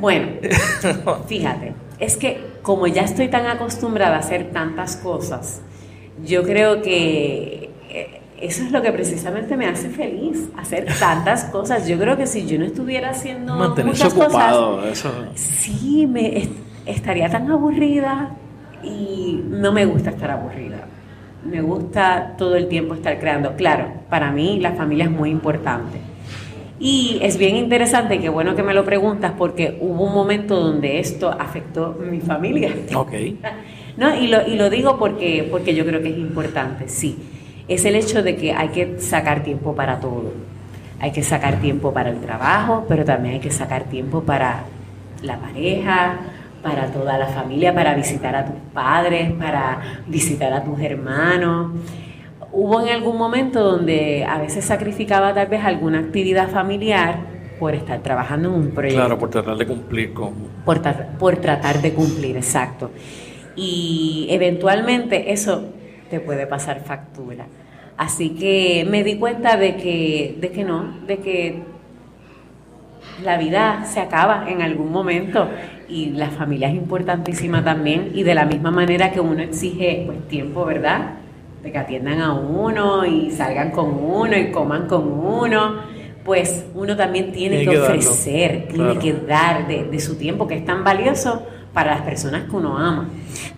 Bueno, 0.00 0.28
fíjate, 1.28 1.74
es 1.98 2.16
que 2.16 2.40
como 2.62 2.86
ya 2.86 3.02
estoy 3.02 3.28
tan 3.28 3.46
acostumbrada 3.46 4.16
a 4.16 4.18
hacer 4.18 4.50
tantas 4.52 4.96
cosas, 4.96 5.60
yo 6.24 6.42
creo 6.42 6.82
que 6.82 7.70
eh, 7.88 8.20
eso 8.40 8.64
es 8.64 8.72
lo 8.72 8.82
que 8.82 8.92
precisamente 8.92 9.56
me 9.56 9.66
hace 9.66 9.88
feliz, 9.90 10.48
hacer 10.56 10.86
tantas 10.98 11.44
cosas. 11.44 11.86
Yo 11.86 11.98
creo 11.98 12.16
que 12.16 12.26
si 12.26 12.46
yo 12.46 12.58
no 12.58 12.64
estuviera 12.64 13.10
haciendo 13.10 13.54
Mantenerse 13.54 14.04
muchas 14.04 14.18
ocupado, 14.20 14.76
cosas, 14.78 14.92
eso. 14.92 15.10
sí, 15.34 16.06
me 16.06 16.48
estaría 16.86 17.30
tan 17.30 17.50
aburrida 17.50 18.30
y 18.82 19.40
no 19.48 19.72
me 19.72 19.84
gusta 19.86 20.10
estar 20.10 20.30
aburrida. 20.30 20.86
Me 21.44 21.60
gusta 21.60 22.34
todo 22.38 22.56
el 22.56 22.68
tiempo 22.68 22.94
estar 22.94 23.18
creando. 23.18 23.56
Claro, 23.56 23.92
para 24.08 24.30
mí 24.30 24.60
la 24.60 24.72
familia 24.72 25.04
es 25.06 25.10
muy 25.10 25.30
importante 25.30 26.12
y 26.84 27.20
es 27.22 27.38
bien 27.38 27.54
interesante, 27.54 28.18
qué 28.18 28.28
bueno 28.28 28.56
que 28.56 28.64
me 28.64 28.74
lo 28.74 28.84
preguntas, 28.84 29.34
porque 29.38 29.78
hubo 29.80 30.02
un 30.02 30.12
momento 30.12 30.58
donde 30.58 30.98
esto 30.98 31.30
afectó 31.30 31.96
mi 32.10 32.20
familia. 32.20 32.74
Ok. 32.96 33.12
¿No? 33.96 34.16
Y, 34.16 34.26
lo, 34.26 34.48
y 34.48 34.56
lo 34.56 34.68
digo 34.68 34.98
porque, 34.98 35.46
porque 35.48 35.76
yo 35.76 35.86
creo 35.86 36.02
que 36.02 36.08
es 36.08 36.18
importante, 36.18 36.88
sí. 36.88 37.16
Es 37.68 37.84
el 37.84 37.94
hecho 37.94 38.24
de 38.24 38.34
que 38.34 38.52
hay 38.52 38.70
que 38.70 38.98
sacar 38.98 39.44
tiempo 39.44 39.76
para 39.76 40.00
todo. 40.00 40.32
Hay 40.98 41.12
que 41.12 41.22
sacar 41.22 41.60
tiempo 41.60 41.92
para 41.92 42.10
el 42.10 42.18
trabajo, 42.20 42.84
pero 42.88 43.04
también 43.04 43.34
hay 43.34 43.40
que 43.40 43.52
sacar 43.52 43.84
tiempo 43.84 44.22
para 44.22 44.64
la 45.22 45.38
pareja, 45.38 46.16
para 46.62 46.86
toda 46.86 47.18
la 47.18 47.26
familia, 47.26 47.74
para 47.74 47.94
visitar 47.94 48.34
a 48.36 48.44
tus 48.44 48.56
padres, 48.72 49.32
para 49.32 49.80
visitar 50.06 50.52
a 50.52 50.62
tus 50.62 50.80
hermanos 50.80 51.72
hubo 52.52 52.80
en 52.82 52.88
algún 52.90 53.16
momento 53.16 53.62
donde 53.62 54.24
a 54.24 54.38
veces 54.38 54.64
sacrificaba 54.64 55.34
tal 55.34 55.48
vez 55.48 55.64
alguna 55.64 56.00
actividad 56.00 56.48
familiar 56.48 57.16
por 57.58 57.74
estar 57.74 58.00
trabajando 58.00 58.48
en 58.50 58.54
un 58.54 58.70
proyecto. 58.70 59.00
Claro, 59.00 59.18
por 59.18 59.30
tratar 59.30 59.56
de 59.56 59.66
cumplir 59.66 60.12
con... 60.12 60.34
Por, 60.64 60.82
por 61.18 61.36
tratar 61.36 61.80
de 61.80 61.94
cumplir, 61.94 62.36
exacto. 62.36 62.90
Y 63.56 64.26
eventualmente 64.30 65.32
eso 65.32 65.68
te 66.10 66.20
puede 66.20 66.46
pasar 66.46 66.80
factura. 66.80 67.46
Así 67.96 68.30
que 68.30 68.86
me 68.88 69.04
di 69.04 69.16
cuenta 69.16 69.56
de 69.56 69.76
que, 69.76 70.36
de 70.40 70.50
que 70.50 70.64
no, 70.64 70.98
de 71.06 71.18
que 71.18 71.62
la 73.22 73.38
vida 73.38 73.84
se 73.84 74.00
acaba 74.00 74.46
en 74.48 74.62
algún 74.62 74.90
momento 74.90 75.48
y 75.92 76.10
la 76.10 76.30
familia 76.30 76.68
es 76.68 76.74
importantísima 76.74 77.62
también 77.62 78.12
y 78.14 78.22
de 78.22 78.34
la 78.34 78.46
misma 78.46 78.70
manera 78.70 79.12
que 79.12 79.20
uno 79.20 79.42
exige 79.42 80.04
pues 80.06 80.26
tiempo, 80.28 80.64
¿verdad? 80.64 81.18
de 81.62 81.70
que 81.70 81.78
atiendan 81.78 82.20
a 82.20 82.34
uno 82.34 83.06
y 83.06 83.30
salgan 83.30 83.70
con 83.70 83.90
uno 83.92 84.36
y 84.36 84.50
coman 84.50 84.88
con 84.88 85.08
uno, 85.08 85.76
pues 86.24 86.66
uno 86.74 86.96
también 86.96 87.32
tiene, 87.32 87.64
que, 87.64 87.78
ofrecer, 87.78 88.68
tiene 88.68 88.98
que 88.98 89.12
dar 89.12 89.66
de, 89.66 90.00
su 90.00 90.16
tiempo 90.16 90.46
que 90.46 90.56
es 90.56 90.64
tan 90.64 90.82
valioso 90.82 91.42
para 91.72 91.94
las 91.94 92.02
personas 92.02 92.48
que 92.48 92.56
uno 92.56 92.76
ama. 92.76 93.08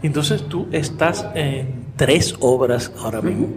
Entonces 0.03 0.43
tú 0.49 0.69
estás 0.71 1.27
en 1.35 1.87
tres 1.97 2.35
obras 2.41 2.93
ahora 3.03 3.23
mismo. 3.23 3.49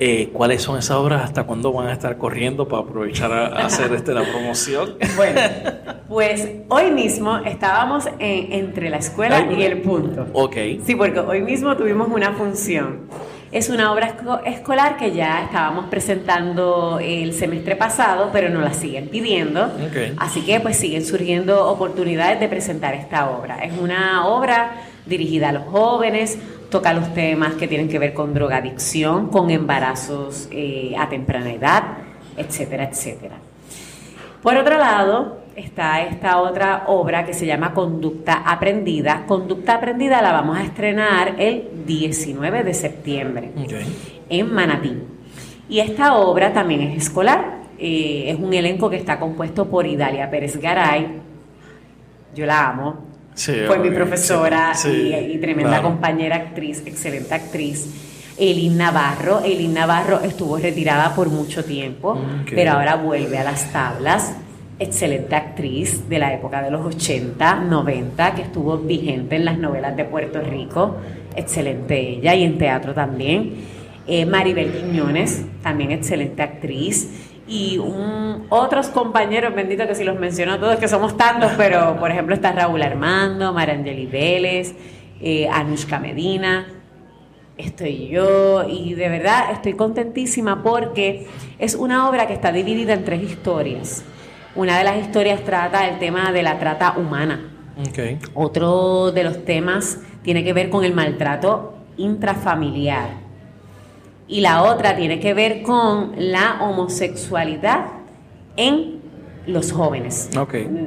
Eh, 0.00 0.30
¿Cuáles 0.32 0.60
son 0.60 0.76
esas 0.76 0.96
obras? 0.96 1.22
¿Hasta 1.22 1.44
cuándo 1.44 1.72
van 1.72 1.86
a 1.86 1.92
estar 1.92 2.18
corriendo 2.18 2.66
para 2.66 2.82
aprovechar 2.82 3.32
a, 3.32 3.46
hacer 3.64 3.92
este, 3.92 4.12
la 4.12 4.22
promoción? 4.22 4.96
Bueno, 5.16 5.40
pues 6.08 6.48
hoy 6.68 6.90
mismo 6.90 7.36
estábamos 7.38 8.08
entre 8.18 8.90
la 8.90 8.96
escuela 8.96 9.46
y 9.52 9.62
el 9.62 9.80
punto. 9.82 10.26
Ok. 10.32 10.56
Sí, 10.84 10.96
porque 10.96 11.20
hoy 11.20 11.40
mismo 11.40 11.76
tuvimos 11.76 12.08
una 12.08 12.32
función. 12.32 13.02
Es 13.52 13.68
una 13.68 13.92
obra 13.92 14.16
escolar 14.44 14.96
que 14.96 15.12
ya 15.12 15.44
estábamos 15.44 15.86
presentando 15.86 16.98
el 17.00 17.32
semestre 17.32 17.76
pasado, 17.76 18.30
pero 18.32 18.48
nos 18.48 18.64
la 18.64 18.74
siguen 18.74 19.08
pidiendo. 19.08 19.70
Así 20.16 20.42
que 20.42 20.58
pues 20.58 20.76
siguen 20.76 21.04
surgiendo 21.04 21.68
oportunidades 21.68 22.40
de 22.40 22.48
presentar 22.48 22.94
esta 22.94 23.30
obra. 23.30 23.58
Es 23.64 23.78
una 23.78 24.26
obra 24.26 24.72
dirigida 25.06 25.50
a 25.50 25.52
los 25.52 25.64
jóvenes, 25.64 26.38
toca 26.70 26.92
los 26.92 27.12
temas 27.14 27.54
que 27.54 27.68
tienen 27.68 27.88
que 27.88 27.98
ver 27.98 28.14
con 28.14 28.34
drogadicción, 28.34 29.28
con 29.28 29.50
embarazos 29.50 30.48
eh, 30.50 30.94
a 30.98 31.08
temprana 31.08 31.52
edad, 31.52 31.82
etcétera, 32.36 32.84
etcétera. 32.84 33.36
Por 34.42 34.56
otro 34.56 34.76
lado, 34.76 35.44
está 35.56 36.02
esta 36.02 36.40
otra 36.40 36.84
obra 36.88 37.24
que 37.24 37.32
se 37.32 37.46
llama 37.46 37.72
Conducta 37.72 38.42
Aprendida. 38.44 39.24
Conducta 39.26 39.74
Aprendida 39.74 40.20
la 40.20 40.32
vamos 40.32 40.58
a 40.58 40.64
estrenar 40.64 41.36
el 41.38 41.84
19 41.86 42.62
de 42.62 42.74
septiembre 42.74 43.50
en 44.28 44.52
Manatí. 44.52 44.98
Y 45.68 45.80
esta 45.80 46.16
obra 46.16 46.52
también 46.52 46.82
es 46.82 47.04
escolar. 47.04 47.62
Eh, 47.78 48.24
es 48.28 48.38
un 48.38 48.52
elenco 48.52 48.90
que 48.90 48.96
está 48.96 49.18
compuesto 49.18 49.66
por 49.68 49.86
Idalia 49.86 50.30
Pérez 50.30 50.56
Garay. 50.60 51.20
Yo 52.34 52.46
la 52.46 52.68
amo. 52.68 53.13
Fue 53.36 53.78
mi 53.78 53.90
profesora 53.90 54.72
y, 54.84 55.38
tremenda 55.38 55.82
compañera 55.82 56.36
actriz, 56.36 56.82
excelente 56.86 57.34
actriz. 57.34 57.88
Elin 58.38 58.76
Navarro. 58.76 59.42
Elin 59.44 59.74
Navarro 59.74 60.20
estuvo 60.20 60.58
retirada 60.58 61.14
por 61.14 61.28
mucho 61.28 61.64
tiempo, 61.64 62.18
pero 62.50 62.72
ahora 62.72 62.96
vuelve 62.96 63.38
a 63.38 63.44
las 63.44 63.72
tablas 63.72 64.34
excelente 64.78 65.36
actriz 65.36 66.08
de 66.08 66.18
la 66.18 66.34
época 66.34 66.62
de 66.62 66.70
los 66.70 66.84
80, 66.84 67.56
90, 67.60 68.34
que 68.34 68.42
estuvo 68.42 68.78
vigente 68.78 69.36
en 69.36 69.44
las 69.44 69.58
novelas 69.58 69.96
de 69.96 70.04
Puerto 70.04 70.40
Rico, 70.40 70.96
excelente 71.36 71.98
ella, 71.98 72.34
y 72.34 72.44
en 72.44 72.58
teatro 72.58 72.94
también. 72.94 73.52
Eh, 74.06 74.26
Maribel 74.26 74.72
Quiñones, 74.72 75.44
también 75.62 75.92
excelente 75.92 76.42
actriz. 76.42 77.23
Y 77.46 77.78
otros 78.48 78.88
compañeros, 78.88 79.54
bendito 79.54 79.86
que 79.86 79.94
si 79.94 80.04
los 80.04 80.18
menciono 80.18 80.58
todos, 80.58 80.76
que 80.76 80.88
somos 80.88 81.16
tantos, 81.16 81.52
pero 81.56 81.96
por 81.98 82.10
ejemplo 82.10 82.34
está 82.34 82.52
Raúl 82.52 82.82
Armando, 82.82 83.52
Marangeli 83.52 84.06
Vélez, 84.06 84.74
eh, 85.20 85.48
Anushka 85.48 85.98
Medina, 85.98 86.66
estoy 87.58 88.08
yo, 88.08 88.64
y 88.66 88.94
de 88.94 89.08
verdad 89.08 89.52
estoy 89.52 89.74
contentísima 89.74 90.62
porque 90.62 91.26
es 91.58 91.74
una 91.74 92.08
obra 92.08 92.26
que 92.26 92.32
está 92.32 92.50
dividida 92.50 92.94
en 92.94 93.04
tres 93.04 93.22
historias. 93.22 94.04
Una 94.56 94.78
de 94.78 94.84
las 94.84 94.96
historias 94.98 95.42
trata 95.44 95.88
el 95.88 95.98
tema 95.98 96.32
de 96.32 96.42
la 96.42 96.58
trata 96.58 96.94
humana. 96.96 97.50
Otro 98.34 99.10
de 99.12 99.24
los 99.24 99.44
temas 99.44 99.98
tiene 100.22 100.44
que 100.44 100.52
ver 100.52 100.70
con 100.70 100.84
el 100.84 100.94
maltrato 100.94 101.74
intrafamiliar. 101.96 103.23
Y 104.26 104.40
la 104.40 104.62
otra 104.62 104.96
tiene 104.96 105.20
que 105.20 105.34
ver 105.34 105.62
con 105.62 106.12
la 106.16 106.58
homosexualidad 106.62 107.86
en 108.56 109.00
los 109.46 109.72
jóvenes. 109.72 110.30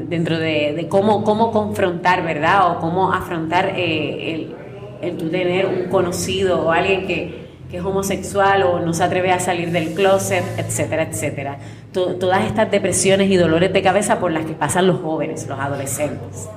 Dentro 0.09 0.39
de, 0.39 0.87
cómo, 0.89 1.23
cómo 1.23 1.51
confrontar, 1.51 2.23
¿verdad? 2.23 2.71
O 2.71 2.79
cómo 2.79 3.13
afrontar 3.13 3.73
eh, 3.75 4.53
el, 5.01 5.29
tener 5.29 5.67
un 5.67 5.89
conocido 5.89 6.65
o 6.65 6.71
alguien 6.71 7.05
que, 7.05 7.47
que 7.69 7.77
es 7.77 7.83
homosexual 7.83 8.63
o 8.63 8.79
no 8.79 8.93
se 8.93 9.03
atreve 9.03 9.31
a 9.31 9.39
salir 9.39 9.71
del 9.71 9.93
closet, 9.93 10.43
etcétera, 10.57 11.03
etcétera. 11.03 11.57
todas 11.91 12.45
estas 12.45 12.71
depresiones 12.71 13.29
y 13.29 13.35
dolores 13.35 13.71
de 13.73 13.81
cabeza 13.81 14.19
por 14.19 14.31
las 14.31 14.45
que 14.45 14.53
pasan 14.53 14.87
los 14.87 15.01
jóvenes, 15.01 15.47
los 15.47 15.59
adolescentes. 15.59 16.49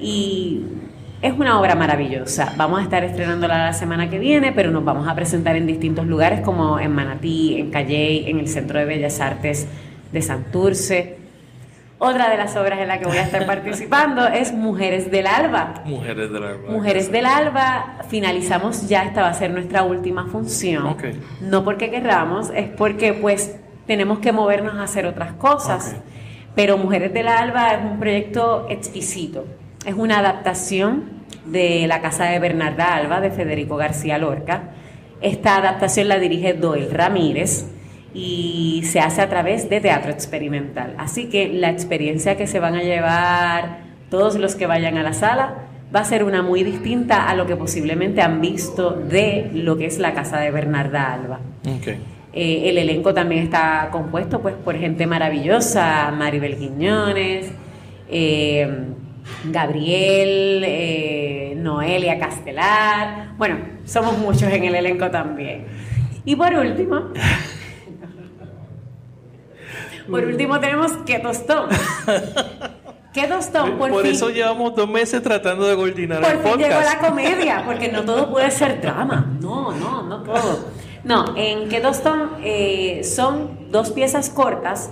Y 0.00 0.62
es 1.22 1.32
una 1.32 1.60
obra 1.60 1.76
maravillosa. 1.76 2.52
Vamos 2.56 2.80
a 2.80 2.82
estar 2.82 3.04
estrenándola 3.04 3.66
la 3.66 3.72
semana 3.72 4.10
que 4.10 4.18
viene, 4.18 4.50
pero 4.50 4.72
nos 4.72 4.84
vamos 4.84 5.06
a 5.06 5.14
presentar 5.14 5.54
en 5.54 5.68
distintos 5.68 6.04
lugares 6.06 6.40
como 6.40 6.80
en 6.80 6.92
Manatí, 6.92 7.60
en 7.60 7.70
Calley, 7.70 8.28
en 8.28 8.40
el 8.40 8.48
Centro 8.48 8.80
de 8.80 8.84
Bellas 8.84 9.20
Artes 9.20 9.68
de 10.10 10.20
Santurce. 10.20 11.18
Otra 11.98 12.28
de 12.28 12.36
las 12.36 12.56
obras 12.56 12.80
en 12.80 12.88
la 12.88 12.98
que 12.98 13.06
voy 13.06 13.18
a 13.18 13.22
estar 13.22 13.46
participando 13.46 14.26
es 14.26 14.52
Mujeres 14.52 15.12
del 15.12 15.28
Alba. 15.28 15.82
Mujeres 15.84 16.32
del 16.32 16.42
Alba. 16.42 16.72
Mujeres 16.72 17.12
del 17.12 17.26
Alba, 17.26 17.98
finalizamos 18.08 18.88
ya, 18.88 19.04
esta 19.04 19.22
va 19.22 19.28
a 19.28 19.34
ser 19.34 19.52
nuestra 19.52 19.84
última 19.84 20.26
función. 20.26 20.96
No 21.40 21.62
porque 21.62 21.88
querramos, 21.88 22.50
es 22.52 22.68
porque 22.68 23.14
pues 23.14 23.54
tenemos 23.86 24.18
que 24.18 24.32
movernos 24.32 24.74
a 24.74 24.82
hacer 24.82 25.06
otras 25.06 25.34
cosas. 25.34 25.94
Pero 26.56 26.76
Mujeres 26.78 27.14
del 27.14 27.28
Alba 27.28 27.74
es 27.74 27.84
un 27.84 28.00
proyecto 28.00 28.66
exquisito. 28.68 29.46
Es 29.84 29.94
una 29.96 30.20
adaptación 30.20 31.04
de 31.44 31.86
La 31.88 32.00
Casa 32.00 32.26
de 32.26 32.38
Bernarda 32.38 32.94
Alba 32.94 33.20
de 33.20 33.32
Federico 33.32 33.76
García 33.76 34.16
Lorca. 34.16 34.70
Esta 35.20 35.56
adaptación 35.56 36.06
la 36.06 36.20
dirige 36.20 36.54
Doel 36.54 36.90
Ramírez 36.92 37.66
y 38.14 38.82
se 38.84 39.00
hace 39.00 39.22
a 39.22 39.28
través 39.28 39.68
de 39.68 39.80
teatro 39.80 40.12
experimental. 40.12 40.94
Así 40.98 41.28
que 41.28 41.48
la 41.48 41.70
experiencia 41.70 42.36
que 42.36 42.46
se 42.46 42.60
van 42.60 42.76
a 42.76 42.82
llevar 42.82 43.78
todos 44.08 44.36
los 44.36 44.54
que 44.54 44.66
vayan 44.66 44.98
a 44.98 45.02
la 45.02 45.14
sala 45.14 45.54
va 45.94 46.00
a 46.00 46.04
ser 46.04 46.22
una 46.22 46.42
muy 46.42 46.62
distinta 46.62 47.28
a 47.28 47.34
lo 47.34 47.46
que 47.46 47.56
posiblemente 47.56 48.22
han 48.22 48.40
visto 48.40 48.92
de 48.92 49.50
lo 49.52 49.76
que 49.76 49.86
es 49.86 49.98
la 49.98 50.14
casa 50.14 50.38
de 50.38 50.52
Bernarda 50.52 51.12
Alba. 51.12 51.40
Eh, 52.34 52.68
el 52.70 52.78
elenco 52.78 53.12
también 53.12 53.42
está 53.42 53.88
compuesto 53.90 54.40
pues 54.40 54.54
por 54.54 54.76
gente 54.76 55.06
maravillosa, 55.08 56.12
Maribel 56.16 56.56
Quiñones, 56.56 57.50
eh, 58.08 58.68
Gabriel, 59.44 60.62
eh, 60.64 61.54
Noelia 61.56 62.18
Castelar. 62.18 63.32
Bueno, 63.36 63.58
somos 63.84 64.18
muchos 64.18 64.44
en 64.44 64.64
el 64.64 64.74
elenco 64.74 65.10
también. 65.10 65.66
Y 66.24 66.36
por 66.36 66.54
último, 66.54 67.08
por 70.10 70.24
último 70.24 70.60
tenemos 70.60 70.92
Que 71.04 71.18
Tostón. 71.18 71.68
¿Qué 73.12 73.26
tostón? 73.26 73.76
Por, 73.76 73.90
por 73.90 74.06
eso 74.06 74.30
llevamos 74.30 74.74
dos 74.74 74.88
meses 74.88 75.22
tratando 75.22 75.66
de 75.66 75.76
coordinar 75.76 76.22
por 76.22 76.30
el 76.30 76.38
fin 76.38 76.56
llegó 76.56 76.80
la 76.80 76.98
comedia, 76.98 77.62
porque 77.66 77.92
no 77.92 78.04
todo 78.04 78.30
puede 78.30 78.50
ser 78.50 78.80
drama. 78.80 79.36
No, 79.38 79.70
no, 79.72 80.02
no 80.04 80.22
todo. 80.22 80.70
No, 81.04 81.36
en 81.36 81.68
Que 81.68 81.80
tostón 81.80 82.30
eh, 82.42 83.02
son 83.04 83.70
dos 83.70 83.90
piezas 83.90 84.30
cortas. 84.30 84.90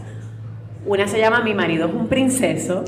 Una 0.84 1.08
se 1.08 1.18
llama 1.18 1.40
Mi 1.40 1.54
marido 1.54 1.88
es 1.88 1.94
un 1.94 2.08
princeso. 2.08 2.84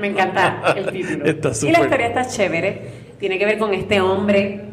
Me 0.00 0.08
encanta 0.08 0.74
el 0.76 0.90
título. 0.90 1.24
y 1.26 1.72
la 1.72 1.80
historia 1.80 2.06
está 2.08 2.26
chévere. 2.26 3.04
Tiene 3.18 3.38
que 3.38 3.46
ver 3.46 3.58
con 3.58 3.72
este 3.74 4.00
hombre 4.00 4.64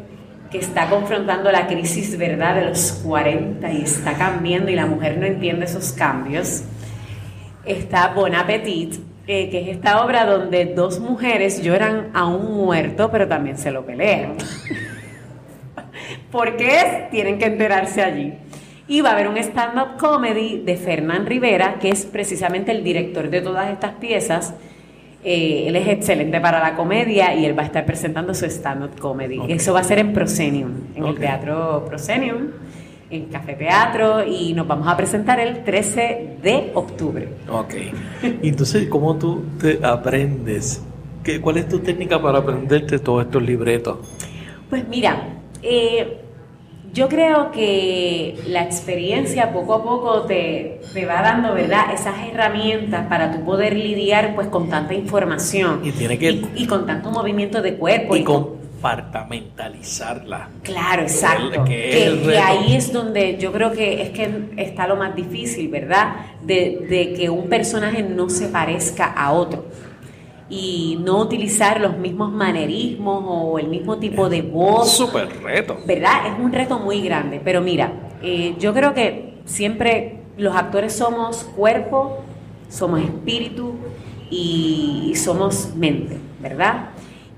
que 0.50 0.58
está 0.58 0.88
confrontando 0.90 1.50
la 1.50 1.66
crisis, 1.66 2.18
¿verdad?, 2.18 2.56
de 2.56 2.66
los 2.66 3.00
40 3.04 3.72
y 3.72 3.82
está 3.82 4.14
cambiando 4.14 4.70
y 4.70 4.74
la 4.74 4.86
mujer 4.86 5.16
no 5.16 5.24
entiende 5.26 5.64
esos 5.64 5.92
cambios 5.92 6.64
está 7.64 8.08
Bon 8.08 8.34
Appetit, 8.34 8.94
eh, 9.26 9.48
que 9.50 9.60
es 9.62 9.68
esta 9.76 10.04
obra 10.04 10.24
donde 10.24 10.66
dos 10.66 10.98
mujeres 10.98 11.62
lloran 11.62 12.10
a 12.14 12.26
un 12.26 12.56
muerto, 12.56 13.10
pero 13.10 13.28
también 13.28 13.58
se 13.58 13.70
lo 13.70 13.84
pelean. 13.84 14.34
¿Por 16.30 16.56
qué? 16.56 17.08
Tienen 17.10 17.38
que 17.38 17.46
enterarse 17.46 18.02
allí. 18.02 18.34
Y 18.88 19.00
va 19.00 19.10
a 19.10 19.12
haber 19.12 19.28
un 19.28 19.36
stand-up 19.38 19.96
comedy 19.98 20.62
de 20.64 20.76
Fernán 20.76 21.26
Rivera, 21.26 21.76
que 21.80 21.90
es 21.90 22.04
precisamente 22.04 22.72
el 22.72 22.82
director 22.82 23.30
de 23.30 23.40
todas 23.40 23.70
estas 23.70 23.92
piezas. 23.92 24.54
Eh, 25.24 25.64
él 25.68 25.76
es 25.76 25.86
excelente 25.88 26.40
para 26.40 26.60
la 26.60 26.74
comedia 26.74 27.34
y 27.34 27.44
él 27.44 27.56
va 27.56 27.62
a 27.62 27.66
estar 27.66 27.86
presentando 27.86 28.34
su 28.34 28.44
stand-up 28.46 28.98
comedy. 28.98 29.40
Eso 29.48 29.72
va 29.72 29.80
a 29.80 29.84
ser 29.84 30.00
en 30.00 30.12
Proscenium, 30.12 30.72
en 30.96 31.06
el 31.06 31.18
Teatro 31.18 31.84
Proscenium 31.86 32.48
en 33.12 33.26
Café 33.26 33.54
Teatro 33.54 34.26
y 34.26 34.54
nos 34.54 34.66
vamos 34.66 34.88
a 34.88 34.96
presentar 34.96 35.38
el 35.38 35.62
13 35.62 36.38
de 36.42 36.70
octubre. 36.74 37.28
Ok. 37.50 37.74
Entonces, 38.42 38.88
¿cómo 38.88 39.16
tú 39.16 39.44
te 39.60 39.78
aprendes? 39.84 40.82
¿Qué, 41.22 41.40
¿Cuál 41.40 41.58
es 41.58 41.68
tu 41.68 41.78
técnica 41.80 42.20
para 42.20 42.38
aprenderte 42.38 42.98
todos 42.98 43.26
estos 43.26 43.42
libretos? 43.42 43.98
Pues 44.70 44.88
mira, 44.88 45.28
eh, 45.62 46.21
yo 46.92 47.08
creo 47.08 47.50
que 47.52 48.38
la 48.46 48.62
experiencia 48.62 49.52
poco 49.52 49.74
a 49.74 49.82
poco 49.82 50.22
te, 50.22 50.80
te, 50.92 51.06
va 51.06 51.22
dando, 51.22 51.54
¿verdad? 51.54 51.92
Esas 51.94 52.14
herramientas 52.30 53.06
para 53.08 53.32
tú 53.32 53.44
poder 53.44 53.74
lidiar 53.74 54.34
pues 54.34 54.48
con 54.48 54.68
tanta 54.68 54.94
información. 54.94 55.80
Y 55.82 55.92
tiene 55.92 56.18
que... 56.18 56.42
Y, 56.54 56.66
con 56.66 56.86
tanto 56.86 57.10
movimiento 57.10 57.62
de 57.62 57.74
cuerpo. 57.76 58.16
Y, 58.16 58.24
con 58.24 58.62
compartamentalizarla. 58.82 60.48
Claro, 60.62 61.02
exacto. 61.02 61.64
Que, 61.64 62.38
ahí 62.44 62.74
es 62.74 62.92
donde 62.92 63.38
yo 63.38 63.52
creo 63.52 63.72
que 63.72 64.02
es 64.02 64.10
que 64.10 64.50
está 64.56 64.88
lo 64.88 64.96
más 64.96 65.14
difícil, 65.14 65.68
¿verdad? 65.68 66.16
De, 66.42 67.14
que 67.16 67.30
un 67.30 67.48
personaje 67.48 68.02
no 68.02 68.28
se 68.28 68.48
parezca 68.48 69.06
a 69.06 69.32
otro 69.32 69.66
y 70.48 70.98
no 71.02 71.20
utilizar 71.20 71.80
los 71.80 71.96
mismos 71.96 72.30
manerismos 72.32 73.24
o 73.26 73.58
el 73.58 73.68
mismo 73.68 73.98
tipo 73.98 74.28
de 74.28 74.42
voz. 74.42 74.90
Súper 74.92 75.28
reto. 75.42 75.78
¿Verdad? 75.86 76.26
Es 76.26 76.38
un 76.38 76.52
reto 76.52 76.78
muy 76.78 77.00
grande. 77.00 77.40
Pero 77.42 77.60
mira, 77.60 77.92
eh, 78.22 78.54
yo 78.58 78.74
creo 78.74 78.94
que 78.94 79.34
siempre 79.44 80.20
los 80.36 80.54
actores 80.54 80.92
somos 80.92 81.44
cuerpo, 81.56 82.18
somos 82.68 83.00
espíritu 83.00 83.74
y 84.30 85.12
somos 85.16 85.74
mente, 85.76 86.18
¿verdad? 86.40 86.90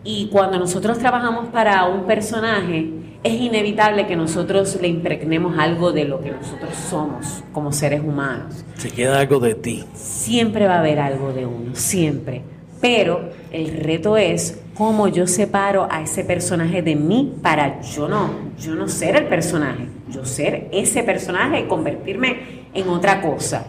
Y 0.04 0.28
cuando 0.28 0.58
nosotros 0.58 0.98
trabajamos 0.98 1.48
para 1.48 1.86
un 1.86 2.04
personaje, 2.04 2.90
es 3.22 3.40
inevitable 3.40 4.06
que 4.06 4.16
nosotros 4.16 4.78
le 4.80 4.88
impregnemos 4.88 5.58
algo 5.58 5.92
de 5.92 6.04
lo 6.04 6.20
que 6.20 6.30
nosotros 6.30 6.74
somos 6.90 7.42
como 7.52 7.72
seres 7.72 8.02
humanos. 8.02 8.64
Se 8.76 8.90
queda 8.90 9.18
algo 9.18 9.40
de 9.40 9.54
ti. 9.54 9.82
Siempre 9.94 10.66
va 10.66 10.74
a 10.74 10.80
haber 10.80 11.00
algo 11.00 11.32
de 11.32 11.46
uno, 11.46 11.74
siempre. 11.74 12.42
Pero 12.80 13.30
el 13.50 13.78
reto 13.80 14.16
es 14.16 14.60
cómo 14.74 15.08
yo 15.08 15.26
separo 15.26 15.86
a 15.90 16.02
ese 16.02 16.24
personaje 16.24 16.82
de 16.82 16.96
mí 16.96 17.34
para 17.42 17.80
yo 17.80 18.08
no, 18.08 18.30
yo 18.58 18.74
no 18.74 18.88
ser 18.88 19.16
el 19.16 19.26
personaje, 19.26 19.86
yo 20.10 20.24
ser 20.24 20.68
ese 20.72 21.02
personaje 21.02 21.60
y 21.60 21.64
convertirme 21.64 22.64
en 22.74 22.88
otra 22.88 23.22
cosa. 23.22 23.68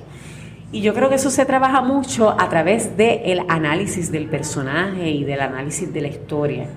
Y 0.72 0.82
yo 0.82 0.93
creo 0.93 1.10
que 1.10 1.16
eso 1.16 1.30
se 1.30 1.45
trabaja 1.45 1.82
mucho 1.82 2.30
a 2.30 2.49
través 2.49 2.97
del 2.97 3.41
análisis 3.47 4.12
del 4.12 4.28
personaje 4.28 5.10
y 5.10 5.24
del 5.24 5.39
análisis 5.39 5.93
de 5.93 6.01
la 6.01 6.08
historia. 6.08 6.68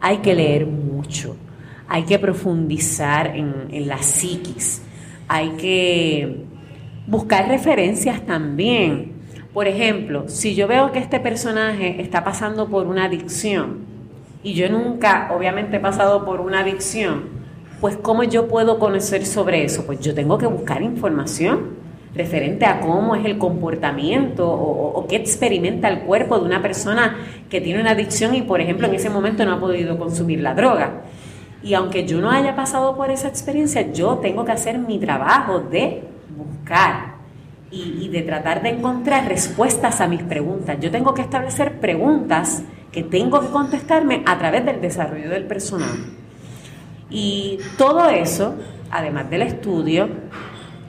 Hay 0.00 0.18
que 0.18 0.34
leer 0.34 0.66
mucho, 0.66 1.36
hay 1.88 2.04
que 2.04 2.18
profundizar 2.18 3.36
en, 3.36 3.66
en 3.70 3.88
la 3.88 3.98
psiquis, 3.98 4.82
hay 5.28 5.50
que 5.50 6.44
buscar 7.06 7.48
referencias 7.48 8.24
también. 8.24 9.11
Por 9.52 9.68
ejemplo, 9.68 10.24
si 10.28 10.54
yo 10.54 10.66
veo 10.66 10.92
que 10.92 10.98
este 10.98 11.20
personaje 11.20 12.00
está 12.00 12.24
pasando 12.24 12.68
por 12.68 12.86
una 12.86 13.04
adicción 13.04 13.80
y 14.42 14.54
yo 14.54 14.70
nunca, 14.70 15.30
obviamente, 15.36 15.76
he 15.76 15.80
pasado 15.80 16.24
por 16.24 16.40
una 16.40 16.60
adicción, 16.60 17.24
pues 17.80 17.96
¿cómo 17.96 18.24
yo 18.24 18.48
puedo 18.48 18.78
conocer 18.78 19.26
sobre 19.26 19.64
eso? 19.64 19.84
Pues 19.84 20.00
yo 20.00 20.14
tengo 20.14 20.38
que 20.38 20.46
buscar 20.46 20.82
información 20.82 21.82
referente 22.14 22.64
a 22.64 22.80
cómo 22.80 23.14
es 23.14 23.24
el 23.26 23.38
comportamiento 23.38 24.50
o, 24.50 25.06
qué 25.06 25.16
experimenta 25.16 25.88
el 25.88 26.00
cuerpo 26.00 26.38
de 26.38 26.46
una 26.46 26.62
persona 26.62 27.16
que 27.50 27.60
tiene 27.60 27.80
una 27.80 27.90
adicción 27.90 28.34
y, 28.34 28.42
por 28.42 28.60
ejemplo, 28.60 28.86
en 28.86 28.94
ese 28.94 29.10
momento 29.10 29.44
no 29.44 29.54
ha 29.54 29.60
podido 29.60 29.98
consumir 29.98 30.40
la 30.40 30.54
droga. 30.54 31.02
Y 31.62 31.74
aunque 31.74 32.06
yo 32.06 32.20
no 32.20 32.30
haya 32.30 32.56
pasado 32.56 32.96
por 32.96 33.10
esa 33.10 33.28
experiencia, 33.28 33.92
yo 33.92 34.18
tengo 34.18 34.44
que 34.44 34.52
hacer 34.52 34.78
mi 34.78 34.98
trabajo 34.98 35.60
de 35.60 36.04
buscar 36.36 37.11
y, 37.72 38.08
de 38.08 38.20
tratar 38.20 38.62
de 38.62 38.68
encontrar 38.68 39.26
respuestas 39.26 40.02
a 40.02 40.06
mis 40.06 40.22
preguntas. 40.22 40.76
Yo 40.80 40.90
tengo 40.90 41.14
que 41.14 41.22
establecer 41.22 41.80
preguntas 41.80 42.62
que 42.92 43.02
tengo 43.02 43.40
que 43.40 43.48
contestarme 43.48 44.22
a 44.26 44.38
través 44.38 44.66
del 44.66 44.82
desarrollo 44.82 45.30
del 45.30 45.44
personaje. 45.44 46.02
Y 47.08 47.58
todo 47.78 48.10
eso, 48.10 48.56
además 48.90 49.30
del 49.30 49.42
estudio, 49.42 50.08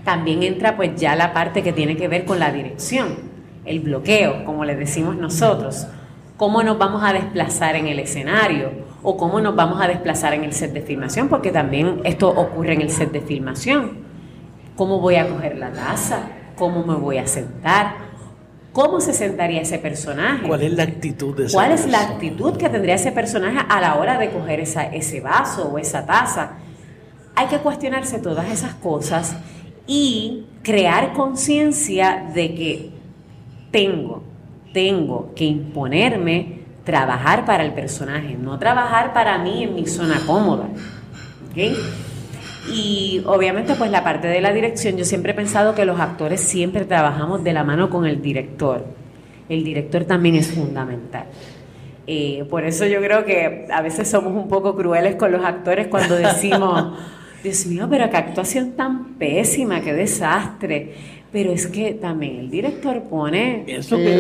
también 0.04 0.44
entra 0.44 0.76
pues 0.76 0.96
ya 0.96 1.16
la 1.16 1.32
parte 1.32 1.64
que 1.64 1.72
tiene 1.72 1.96
que 1.96 2.10
ver 2.10 2.26
con 2.26 2.40
la 2.40 2.52
dirección, 2.52 3.16
el 3.64 3.80
bloqueo, 3.80 4.44
como 4.44 4.66
le 4.66 4.76
decimos 4.76 5.16
nosotros. 5.16 5.88
Cómo 6.36 6.64
nos 6.64 6.78
vamos 6.78 7.02
a 7.04 7.14
desplazar 7.14 7.78
en 7.78 7.88
el 7.88 8.00
escenario 8.00 8.72
o 9.02 9.16
cómo 9.16 9.40
nos 9.40 9.56
vamos 9.56 9.82
a 9.82 9.88
desplazar 9.88 10.34
en 10.34 10.44
el 10.44 10.52
set 10.52 10.74
de 10.74 10.82
filmación, 10.82 11.30
porque 11.30 11.52
también 11.52 12.02
esto 12.04 12.28
ocurre 12.28 12.74
en 12.74 12.82
el 12.82 12.90
set 12.90 13.14
de 13.14 13.22
filmación. 13.22 14.04
¿Cómo 14.76 15.00
voy 15.00 15.16
a 15.16 15.30
coger 15.30 15.58
la 15.58 15.72
taza? 15.72 16.43
¿Cómo 16.56 16.84
me 16.84 16.96
voy 16.96 17.18
a 17.18 17.28
sentar? 17.28 17.96
¿Cómo 18.72 19.00
se 19.02 19.14
sentaría 19.14 19.62
ese 19.62 19.78
personaje? 19.78 20.48
¿Cuál 20.48 20.64
es 20.64 20.74
la 20.74 20.84
actitud 20.84 21.36
de 21.36 21.46
ese 21.46 21.54
¿Cuál 21.54 21.72
es 21.72 21.88
la 21.88 22.02
actitud 22.02 22.58
que 22.58 22.70
tendría 22.70 22.96
ese 22.96 23.12
personaje 23.12 23.60
a 23.70 23.80
la 23.80 23.96
hora 23.96 24.18
de 24.18 24.32
coger 24.32 24.60
esa, 24.60 24.86
ese 24.86 25.22
vaso 25.22 25.70
o 25.70 25.78
esa 25.78 26.06
taza? 26.06 26.54
Hay 27.36 27.48
que 27.48 27.60
cuestionarse 27.60 28.20
todas 28.20 28.50
esas 28.52 28.74
cosas 28.76 29.36
y 29.86 30.46
crear 30.64 31.14
conciencia 31.14 32.32
de 32.34 32.56
que 32.56 32.92
tengo, 33.72 34.24
tengo 34.74 35.34
que 35.36 35.46
imponerme 35.46 36.64
trabajar 36.84 37.46
para 37.46 37.64
el 37.64 37.74
personaje, 37.74 38.36
no 38.36 38.58
trabajar 38.60 39.14
para 39.14 39.38
mí 39.38 39.64
en 39.64 39.76
mi 39.76 39.86
zona 39.86 40.20
cómoda. 40.26 40.68
Y 42.72 43.22
obviamente 43.26 43.76
pues 43.76 43.92
la 43.92 44.04
parte 44.04 44.28
de 44.28 44.42
la 44.42 44.54
dirección, 44.54 44.96
yo 44.98 45.06
siempre 45.06 45.34
he 45.34 45.36
pensado 45.36 45.76
que 45.76 45.86
los 45.86 46.00
actores 46.00 46.42
siempre 46.42 46.86
trabajamos 46.86 47.44
de 47.44 47.54
la 47.54 47.64
mano 47.64 47.90
con 47.90 48.06
el 48.06 48.22
director. 48.22 48.86
El 49.50 49.64
director 49.64 50.06
también 50.06 50.36
es 50.36 50.52
fundamental. 50.52 51.26
Eh, 52.08 52.46
por 52.50 52.64
eso 52.64 52.86
yo 52.86 53.00
creo 53.02 53.26
que 53.26 53.68
a 53.72 53.82
veces 53.82 54.10
somos 54.10 54.34
un 54.34 54.48
poco 54.48 54.76
crueles 54.76 55.16
con 55.16 55.32
los 55.32 55.44
actores 55.44 55.88
cuando 55.88 56.16
decimos... 56.16 56.98
Dios 57.44 57.66
mío, 57.66 57.88
pero 57.90 58.10
qué 58.10 58.16
actuación 58.16 58.72
tan 58.72 59.16
pésima, 59.16 59.82
qué 59.82 59.94
desastre. 59.94 60.94
Pero 61.30 61.52
es 61.52 61.68
que 61.68 61.94
también 61.96 62.40
el 62.40 62.50
director 62.50 63.04
pone 63.04 63.66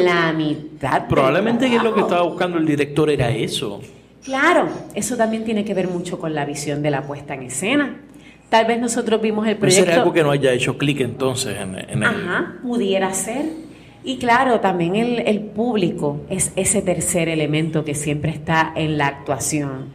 la 0.04 0.34
mitad. 0.34 1.08
Probablemente 1.08 1.70
que 1.70 1.80
lo 1.80 1.94
que 1.94 2.02
estaba 2.02 2.24
buscando 2.24 2.58
el 2.58 2.66
director 2.66 3.10
era 3.10 3.30
eso. 3.32 3.80
Claro, 4.24 4.68
eso 4.94 5.16
también 5.16 5.46
tiene 5.46 5.64
que 5.64 5.74
ver 5.74 5.88
mucho 5.88 6.20
con 6.20 6.34
la 6.34 6.44
visión 6.44 6.82
de 6.82 6.91
la 6.91 7.04
puesta 7.04 7.34
en 7.36 7.44
escena. 7.44 7.96
Tal 8.54 8.68
vez 8.68 8.80
nosotros 8.80 9.20
vimos 9.20 9.47
el 9.47 9.58
proyecto. 9.58 9.84
¿Será 9.84 9.97
algo 9.97 10.14
que 10.14 10.22
no 10.22 10.30
haya 10.30 10.51
hecho 10.51 10.78
clic 10.78 10.99
entonces 10.99 11.58
en, 11.60 11.76
en 11.89 12.04
Ajá, 12.04 12.58
pudiera 12.62 13.12
ser. 13.12 13.47
Y 14.04 14.20
claro, 14.20 14.60
también 14.60 14.95
el, 14.95 15.22
el 15.22 15.39
público 15.39 16.22
es 16.30 16.54
ese 16.56 16.84
tercer 16.84 17.30
elemento 17.30 17.84
que 17.84 17.95
siempre 17.95 18.30
está 18.30 18.72
en 18.76 18.99
la 18.99 19.08
actuación 19.08 19.86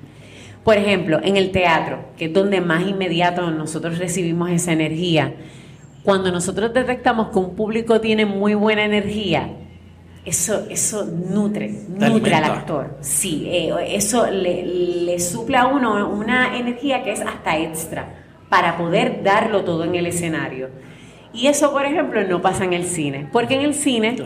Por 0.65 0.77
ejemplo, 0.77 1.21
en 1.23 1.37
el 1.37 1.53
teatro, 1.53 2.07
que 2.17 2.25
es 2.25 2.33
donde 2.33 2.61
más 2.61 2.85
inmediato 2.85 3.49
nosotros 3.53 3.97
recibimos 3.97 4.51
esa 4.51 4.73
energía, 4.73 5.35
cuando 6.03 6.33
nosotros 6.33 6.75
detectamos 6.75 7.29
que 7.29 7.39
un 7.39 7.55
público 7.55 8.01
tiene 8.01 8.27
muy 8.27 8.55
buena 8.55 8.85
energía, 8.85 9.53
eso, 10.25 10.67
eso 10.69 11.05
nutre, 11.05 11.73
nutre 11.87 12.35
al 12.35 12.43
actor. 12.43 12.97
Sí, 13.03 13.47
eh, 13.49 13.73
eso 13.87 14.29
le, 14.29 14.67
le 14.67 15.21
suple 15.21 15.59
a 15.59 15.69
uno 15.69 16.11
una 16.11 16.59
energía 16.59 17.05
que 17.05 17.13
es 17.13 17.21
hasta 17.21 17.57
extra 17.57 18.25
para 18.49 18.77
poder 18.77 19.23
darlo 19.23 19.65
todo 19.65 19.85
en 19.85 19.95
el 19.95 20.07
escenario. 20.07 20.69
Y 21.33 21.47
eso, 21.47 21.73
por 21.73 21.85
ejemplo, 21.85 22.23
no 22.25 22.41
pasa 22.41 22.65
en 22.65 22.73
el 22.73 22.85
cine, 22.85 23.29
porque 23.33 23.55
en 23.55 23.61
el 23.61 23.75
cine 23.75 24.17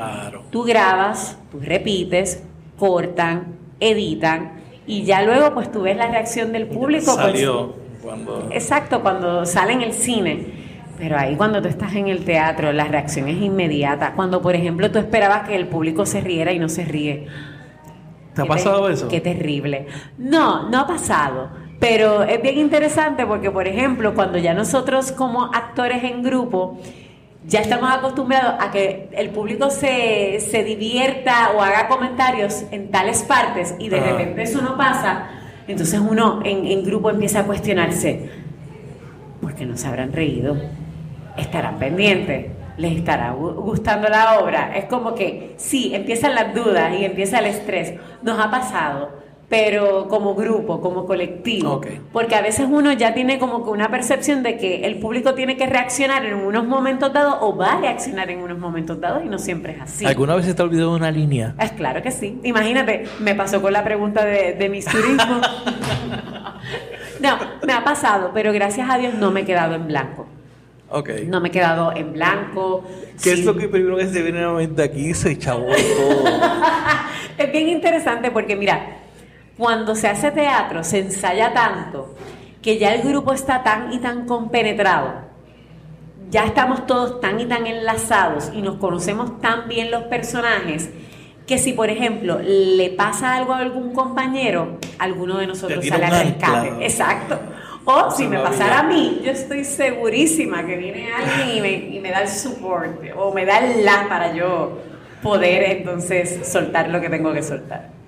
tú 0.50 0.62
grabas, 0.62 1.38
tú 1.50 1.58
repites, 1.60 2.44
cortan, 2.78 3.56
editan 3.80 4.52
y 4.86 5.04
ya 5.04 5.22
luego 5.22 5.52
pues 5.54 5.70
tú 5.70 5.82
ves 5.82 5.96
la 5.96 6.08
reacción 6.08 6.52
del 6.52 6.66
público. 6.66 7.14
Pues, 7.14 7.16
Salió 7.16 7.74
cuando... 8.02 8.48
Exacto, 8.50 9.02
cuando 9.02 9.46
sale 9.46 9.72
en 9.72 9.82
el 9.82 9.92
cine. 9.92 10.62
Pero 10.98 11.18
ahí 11.18 11.34
cuando 11.36 11.60
tú 11.60 11.68
estás 11.68 11.94
en 11.94 12.08
el 12.08 12.24
teatro, 12.24 12.72
la 12.72 12.84
reacción 12.84 13.28
es 13.28 13.40
inmediata. 13.42 14.12
Cuando, 14.14 14.40
por 14.40 14.54
ejemplo, 14.54 14.90
tú 14.90 14.98
esperabas 14.98 15.48
que 15.48 15.56
el 15.56 15.66
público 15.66 16.06
se 16.06 16.20
riera 16.20 16.52
y 16.52 16.58
no 16.58 16.68
se 16.68 16.84
ríe. 16.84 17.26
¿Te 18.34 18.42
ha 18.42 18.46
pasado 18.46 18.88
eso? 18.88 19.08
Qué 19.08 19.20
terrible. 19.20 19.86
No, 20.16 20.68
no 20.70 20.78
ha 20.78 20.86
pasado. 20.86 21.50
Pero 21.82 22.22
es 22.22 22.40
bien 22.40 22.58
interesante 22.58 23.26
porque, 23.26 23.50
por 23.50 23.66
ejemplo, 23.66 24.14
cuando 24.14 24.38
ya 24.38 24.54
nosotros 24.54 25.10
como 25.10 25.46
actores 25.52 26.04
en 26.04 26.22
grupo 26.22 26.78
ya 27.44 27.58
estamos 27.58 27.90
acostumbrados 27.92 28.54
a 28.60 28.70
que 28.70 29.08
el 29.10 29.30
público 29.30 29.68
se, 29.68 30.38
se 30.38 30.62
divierta 30.62 31.50
o 31.56 31.60
haga 31.60 31.88
comentarios 31.88 32.66
en 32.70 32.92
tales 32.92 33.24
partes 33.24 33.74
y 33.80 33.88
de 33.88 33.98
repente 33.98 34.42
eso 34.42 34.62
no 34.62 34.76
pasa, 34.76 35.26
entonces 35.66 35.98
uno 35.98 36.40
en, 36.44 36.66
en 36.66 36.84
grupo 36.84 37.10
empieza 37.10 37.40
a 37.40 37.46
cuestionarse, 37.46 38.30
¿por 39.40 39.56
qué 39.56 39.66
no 39.66 39.76
se 39.76 39.88
habrán 39.88 40.12
reído? 40.12 40.56
¿Estarán 41.36 41.80
pendientes? 41.80 42.46
¿Les 42.76 42.96
estará 42.96 43.32
gustando 43.32 44.08
la 44.08 44.38
obra? 44.38 44.76
Es 44.76 44.84
como 44.84 45.16
que 45.16 45.54
sí, 45.56 45.92
empiezan 45.96 46.36
las 46.36 46.54
dudas 46.54 46.92
y 46.96 47.04
empieza 47.04 47.40
el 47.40 47.46
estrés. 47.46 47.94
Nos 48.22 48.38
ha 48.38 48.52
pasado 48.52 49.21
pero 49.52 50.08
como 50.08 50.34
grupo, 50.34 50.80
como 50.80 51.04
colectivo. 51.04 51.82
Porque 52.10 52.34
a 52.34 52.40
veces 52.40 52.66
uno 52.70 52.90
ya 52.94 53.12
tiene 53.12 53.38
como 53.38 53.62
que 53.62 53.68
una 53.68 53.90
percepción 53.90 54.42
de 54.42 54.56
que 54.56 54.86
el 54.86 54.98
público 54.98 55.34
tiene 55.34 55.58
que 55.58 55.66
reaccionar 55.66 56.24
en 56.24 56.36
unos 56.36 56.64
momentos 56.64 57.12
dados 57.12 57.36
o 57.42 57.54
va 57.54 57.74
a 57.74 57.80
reaccionar 57.82 58.30
en 58.30 58.38
unos 58.38 58.58
momentos 58.58 58.98
dados 58.98 59.22
y 59.22 59.28
no 59.28 59.38
siempre 59.38 59.74
es 59.74 59.82
así. 59.82 60.06
¿Alguna 60.06 60.36
vez 60.36 60.46
se 60.46 60.54
te 60.54 60.62
ha 60.62 60.64
olvidado 60.64 60.94
una 60.94 61.10
línea? 61.10 61.54
Es 61.60 61.72
claro 61.72 62.00
que 62.00 62.10
sí. 62.10 62.40
Imagínate, 62.44 63.04
me 63.20 63.34
pasó 63.34 63.60
con 63.60 63.74
la 63.74 63.84
pregunta 63.84 64.24
de, 64.24 64.54
de 64.54 64.68
mis 64.70 64.86
turismos. 64.86 65.46
no, 67.20 67.38
me 67.66 67.74
ha 67.74 67.84
pasado, 67.84 68.30
pero 68.32 68.54
gracias 68.54 68.88
a 68.88 68.96
Dios 68.96 69.12
no 69.12 69.32
me 69.32 69.40
he 69.40 69.44
quedado 69.44 69.74
en 69.74 69.86
blanco. 69.86 70.26
Okay. 70.88 71.26
No 71.26 71.42
me 71.42 71.48
he 71.48 71.50
quedado 71.50 71.94
en 71.94 72.14
blanco. 72.14 72.84
¿Qué 73.22 73.34
es 73.34 73.44
lo 73.44 73.54
que 73.54 73.68
primero 73.68 73.98
que 73.98 74.06
se 74.06 74.22
viene 74.22 74.38
a 74.38 74.46
la 74.46 74.52
mente 74.54 74.82
aquí? 74.82 75.12
Se 75.12 75.38
chavó 75.38 75.66
todo. 75.66 76.24
es 77.36 77.52
bien 77.52 77.68
interesante 77.68 78.30
porque, 78.30 78.56
mira, 78.56 79.02
cuando 79.58 79.94
se 79.94 80.08
hace 80.08 80.30
teatro, 80.30 80.84
se 80.84 81.00
ensaya 81.00 81.52
tanto 81.52 82.14
que 82.62 82.78
ya 82.78 82.94
el 82.94 83.02
grupo 83.02 83.32
está 83.32 83.62
tan 83.62 83.92
y 83.92 83.98
tan 83.98 84.26
compenetrado, 84.26 85.14
ya 86.30 86.44
estamos 86.44 86.86
todos 86.86 87.20
tan 87.20 87.40
y 87.40 87.46
tan 87.46 87.66
enlazados 87.66 88.50
y 88.54 88.62
nos 88.62 88.76
conocemos 88.76 89.40
tan 89.40 89.68
bien 89.68 89.90
los 89.90 90.04
personajes 90.04 90.90
que 91.46 91.58
si 91.58 91.72
por 91.72 91.90
ejemplo 91.90 92.38
le 92.42 92.90
pasa 92.90 93.34
algo 93.34 93.52
a 93.52 93.58
algún 93.58 93.92
compañero, 93.92 94.78
alguno 94.98 95.38
de 95.38 95.48
nosotros 95.48 95.86
sale 95.86 96.06
a 96.06 96.22
rescate. 96.22 96.84
Exacto. 96.84 97.38
O 97.84 98.12
si 98.12 98.28
me 98.28 98.38
pasara 98.38 98.78
a 98.78 98.82
mí, 98.84 99.20
yo 99.24 99.32
estoy 99.32 99.64
segurísima 99.64 100.64
que 100.64 100.76
viene 100.76 101.08
alguien 101.12 101.56
y 101.56 101.60
me, 101.60 101.72
y 101.96 102.00
me 102.00 102.10
da 102.10 102.22
el 102.22 102.28
support 102.28 103.02
o 103.16 103.34
me 103.34 103.44
da 103.44 103.58
el 103.58 103.84
la 103.84 104.06
para 104.08 104.32
yo 104.32 104.78
poder 105.20 105.64
entonces 105.64 106.48
soltar 106.48 106.88
lo 106.90 107.00
que 107.00 107.10
tengo 107.10 107.32
que 107.32 107.42
soltar. 107.42 108.01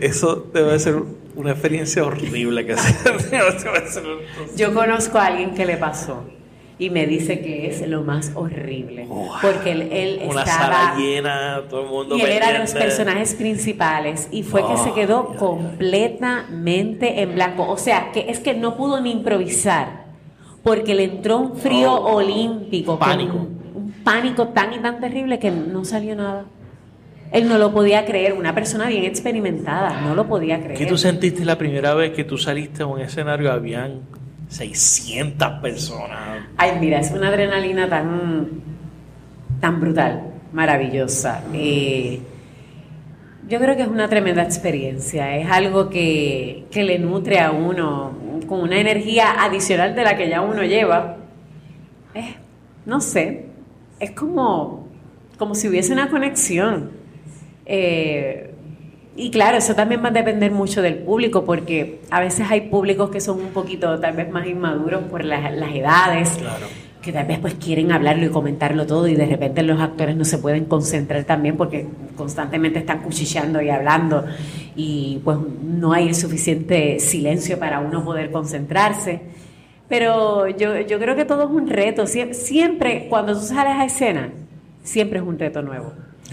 Eso 0.00 0.46
debe 0.52 0.78
ser 0.78 1.02
una 1.36 1.52
experiencia 1.52 2.04
horrible 2.04 2.64
que 2.66 2.72
hacer. 2.74 3.14
Yo 4.56 4.74
conozco 4.74 5.18
a 5.18 5.26
alguien 5.26 5.54
que 5.54 5.66
le 5.66 5.76
pasó 5.76 6.24
y 6.78 6.90
me 6.90 7.06
dice 7.06 7.40
que 7.40 7.68
es 7.68 7.86
lo 7.88 8.02
más 8.02 8.30
horrible. 8.34 9.08
porque 9.42 9.72
él, 9.72 9.88
él 9.90 10.20
Una 10.28 10.42
estaba. 10.42 10.58
sala 10.58 10.94
llena, 10.96 11.62
todo 11.68 11.82
el 11.82 11.88
mundo. 11.88 12.16
Y 12.16 12.20
él 12.20 12.30
era 12.32 12.52
de 12.52 12.58
los 12.60 12.72
personajes 12.72 13.34
principales 13.34 14.28
y 14.30 14.42
fue 14.44 14.64
que 14.66 14.76
se 14.76 14.92
quedó 14.92 15.34
completamente 15.36 17.20
en 17.22 17.34
blanco. 17.34 17.68
O 17.68 17.76
sea, 17.76 18.12
que 18.12 18.30
es 18.30 18.38
que 18.38 18.54
no 18.54 18.76
pudo 18.76 19.00
ni 19.00 19.10
improvisar 19.12 20.06
porque 20.62 20.94
le 20.94 21.04
entró 21.04 21.38
un 21.38 21.56
frío 21.56 21.92
olímpico. 21.94 22.98
Pánico. 22.98 23.34
un 23.36 23.94
pánico 24.04 24.48
tan 24.48 24.72
y 24.72 24.78
tan 24.78 25.00
terrible 25.00 25.38
que 25.38 25.50
no 25.50 25.84
salió 25.84 26.14
nada. 26.14 26.44
Él 27.30 27.48
no 27.48 27.58
lo 27.58 27.72
podía 27.72 28.04
creer, 28.06 28.32
una 28.32 28.54
persona 28.54 28.88
bien 28.88 29.04
experimentada, 29.04 30.00
no 30.00 30.14
lo 30.14 30.26
podía 30.26 30.60
creer. 30.60 30.78
¿Qué 30.78 30.86
tú 30.86 30.96
sentiste 30.96 31.44
la 31.44 31.58
primera 31.58 31.94
vez 31.94 32.12
que 32.12 32.24
tú 32.24 32.38
saliste 32.38 32.82
a 32.82 32.86
un 32.86 33.00
escenario? 33.00 33.52
Habían 33.52 34.00
600 34.48 35.60
personas. 35.60 36.46
Ay, 36.56 36.72
mira, 36.80 37.00
es 37.00 37.10
una 37.10 37.28
adrenalina 37.28 37.88
tan, 37.88 38.48
tan 39.60 39.80
brutal, 39.80 40.22
maravillosa. 40.52 41.42
Eh, 41.52 42.20
yo 43.48 43.58
creo 43.58 43.76
que 43.76 43.82
es 43.82 43.88
una 43.88 44.08
tremenda 44.08 44.42
experiencia, 44.42 45.36
es 45.36 45.50
algo 45.50 45.88
que, 45.90 46.64
que 46.70 46.82
le 46.82 46.98
nutre 46.98 47.40
a 47.40 47.50
uno 47.50 48.12
con 48.46 48.60
una 48.60 48.78
energía 48.78 49.42
adicional 49.42 49.94
de 49.94 50.04
la 50.04 50.16
que 50.16 50.28
ya 50.28 50.40
uno 50.40 50.62
lleva. 50.64 51.16
no 52.86 53.00
sé, 53.00 53.46
es 54.00 54.10
como, 54.12 54.88
como 55.38 55.54
si 55.54 55.68
hubiese 55.68 55.92
una 55.92 56.08
conexión. 56.08 56.97
Eh, 57.68 58.54
y 59.14 59.30
claro, 59.30 59.58
eso 59.58 59.74
también 59.74 60.02
va 60.02 60.08
a 60.08 60.12
depender 60.12 60.52
mucho 60.52 60.80
del 60.80 60.94
público, 60.98 61.44
porque 61.44 62.00
a 62.10 62.20
veces 62.20 62.46
hay 62.50 62.62
públicos 62.62 63.10
que 63.10 63.20
son 63.20 63.40
un 63.40 63.48
poquito 63.48 63.98
tal 63.98 64.14
vez 64.14 64.30
más 64.30 64.46
inmaduros 64.46 65.02
por 65.10 65.24
las, 65.24 65.52
las 65.54 65.74
edades, 65.74 66.38
que 67.02 67.12
tal 67.12 67.26
vez 67.26 67.40
pues 67.40 67.54
quieren 67.54 67.90
hablarlo 67.90 68.26
y 68.26 68.28
comentarlo 68.28 68.86
todo 68.86 69.08
y 69.08 69.16
de 69.16 69.26
repente 69.26 69.62
los 69.64 69.80
actores 69.80 70.16
no 70.16 70.24
se 70.24 70.38
pueden 70.38 70.66
concentrar 70.66 71.24
también 71.24 71.56
porque 71.56 71.86
constantemente 72.16 72.78
están 72.78 73.02
cuchillando 73.02 73.60
y 73.60 73.70
hablando 73.70 74.24
y 74.76 75.20
pues 75.24 75.38
no 75.62 75.92
hay 75.92 76.08
el 76.08 76.14
suficiente 76.14 77.00
silencio 77.00 77.58
para 77.58 77.80
uno 77.80 78.04
poder 78.04 78.30
concentrarse. 78.30 79.20
Pero 79.88 80.48
yo, 80.48 80.80
yo 80.80 80.98
creo 81.00 81.16
que 81.16 81.24
todo 81.24 81.44
es 81.44 81.50
un 81.50 81.68
reto. 81.68 82.06
siempre 82.06 83.06
cuando 83.08 83.32
tú 83.32 83.40
sales 83.40 83.74
a 83.74 83.84
escena, 83.84 84.30
siempre 84.84 85.18
es 85.18 85.24
un 85.24 85.38
reto 85.38 85.62
nuevo. 85.62 85.92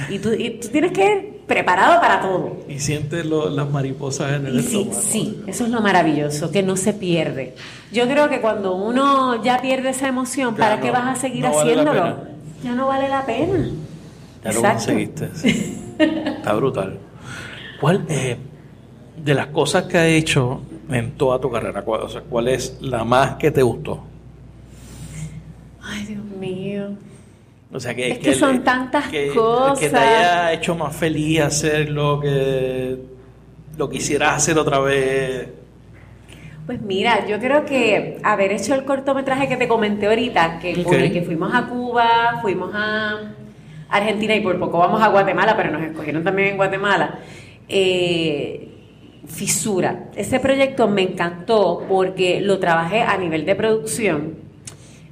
Y 0.09 0.19
tú, 0.19 0.33
y 0.33 0.51
tú 0.59 0.67
tienes 0.67 0.91
que 0.91 1.05
ir 1.05 1.35
preparado 1.47 2.01
para 2.01 2.21
todo. 2.21 2.57
Y 2.67 2.79
sientes 2.79 3.25
las 3.25 3.69
mariposas 3.69 4.33
en 4.33 4.47
el 4.47 4.63
sí, 4.63 4.89
Sí, 4.91 5.41
eso 5.47 5.65
es 5.65 5.69
lo 5.69 5.81
maravilloso, 5.81 6.51
que 6.51 6.63
no 6.63 6.75
se 6.75 6.93
pierde. 6.93 7.55
Yo 7.91 8.07
creo 8.07 8.29
que 8.29 8.41
cuando 8.41 8.75
uno 8.75 9.41
ya 9.43 9.61
pierde 9.61 9.89
esa 9.89 10.07
emoción, 10.07 10.55
¿para 10.55 10.79
qué 10.81 10.91
vas 10.91 11.17
a 11.17 11.19
seguir 11.19 11.45
haciéndolo? 11.45 12.35
ya 12.63 12.73
no 12.73 12.87
vale 12.87 13.07
la 13.07 13.25
pena. 13.25 13.69
Ya 14.43 14.51
lo 14.51 14.61
conseguiste. 14.61 15.29
Está 15.99 16.53
brutal. 16.53 16.97
¿Cuál 17.79 18.05
eh, 18.09 18.37
de 19.23 19.33
las 19.33 19.47
cosas 19.47 19.83
que 19.83 19.97
has 19.97 20.07
hecho 20.07 20.61
en 20.89 21.11
toda 21.11 21.39
tu 21.39 21.51
carrera, 21.51 21.83
cuál, 21.83 22.01
o 22.01 22.09
sea, 22.09 22.21
cuál 22.21 22.47
es 22.47 22.77
la 22.81 23.03
más 23.03 23.35
que 23.35 23.51
te 23.51 23.61
gustó? 23.61 24.03
Ay, 25.81 26.05
Dios 26.05 26.23
mío. 26.39 26.89
O 27.75 27.79
sea, 27.79 27.93
que, 27.93 28.11
es 28.11 28.19
que, 28.19 28.33
son 28.33 28.63
tantas 28.63 29.05
cosas. 29.33 29.79
Que 29.79 29.89
te 29.89 29.97
haya 29.97 30.53
hecho 30.53 30.75
más 30.75 30.95
feliz 30.95 31.41
hacer 31.41 31.89
lo 31.89 32.19
que 32.21 32.97
lo 33.77 33.89
quisieras 33.89 34.37
hacer 34.37 34.57
otra 34.57 34.79
vez. 34.79 35.49
Pues 36.65 36.81
mira, 36.81 37.27
yo 37.27 37.37
creo 37.39 37.65
que 37.65 38.17
haber 38.23 38.53
hecho 38.53 38.73
el 38.73 38.85
cortometraje 38.85 39.47
que 39.47 39.57
te 39.57 39.67
comenté 39.67 40.07
ahorita, 40.07 40.59
que 40.59 40.73
que 40.73 41.21
fuimos 41.23 41.53
a 41.53 41.67
Cuba, 41.67 42.39
fuimos 42.41 42.71
a 42.73 43.33
Argentina 43.89 44.35
y 44.35 44.41
por 44.41 44.57
poco 44.57 44.79
vamos 44.79 45.01
a 45.01 45.09
Guatemala, 45.09 45.55
pero 45.55 45.71
nos 45.71 45.83
escogieron 45.83 46.23
también 46.23 46.49
en 46.49 46.57
Guatemala. 46.57 47.19
Eh, 47.67 48.71
Fisura. 49.27 50.05
Ese 50.15 50.39
proyecto 50.39 50.87
me 50.87 51.01
encantó 51.01 51.83
porque 51.89 52.41
lo 52.41 52.59
trabajé 52.59 53.01
a 53.01 53.17
nivel 53.17 53.45
de 53.45 53.55
producción, 53.55 54.35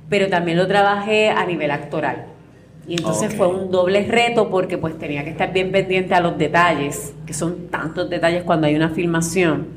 pero 0.07 0.29
también 0.29 0.57
lo 0.57 0.67
trabajé 0.67 1.29
a 1.29 1.45
nivel 1.45 1.71
actoral. 1.71 2.32
Y 2.87 2.95
entonces 2.95 3.33
fue 3.33 3.47
un 3.47 3.71
doble 3.71 4.05
reto 4.05 4.49
porque 4.49 4.77
pues 4.77 4.97
tenía 4.97 5.23
que 5.23 5.29
estar 5.29 5.53
bien 5.53 5.71
pendiente 5.71 6.13
a 6.13 6.19
los 6.19 6.37
detalles, 6.37 7.13
que 7.25 7.33
son 7.33 7.67
tantos 7.67 8.09
detalles 8.09 8.43
cuando 8.43 8.67
hay 8.67 8.75
una 8.75 8.89
filmación. 8.89 9.67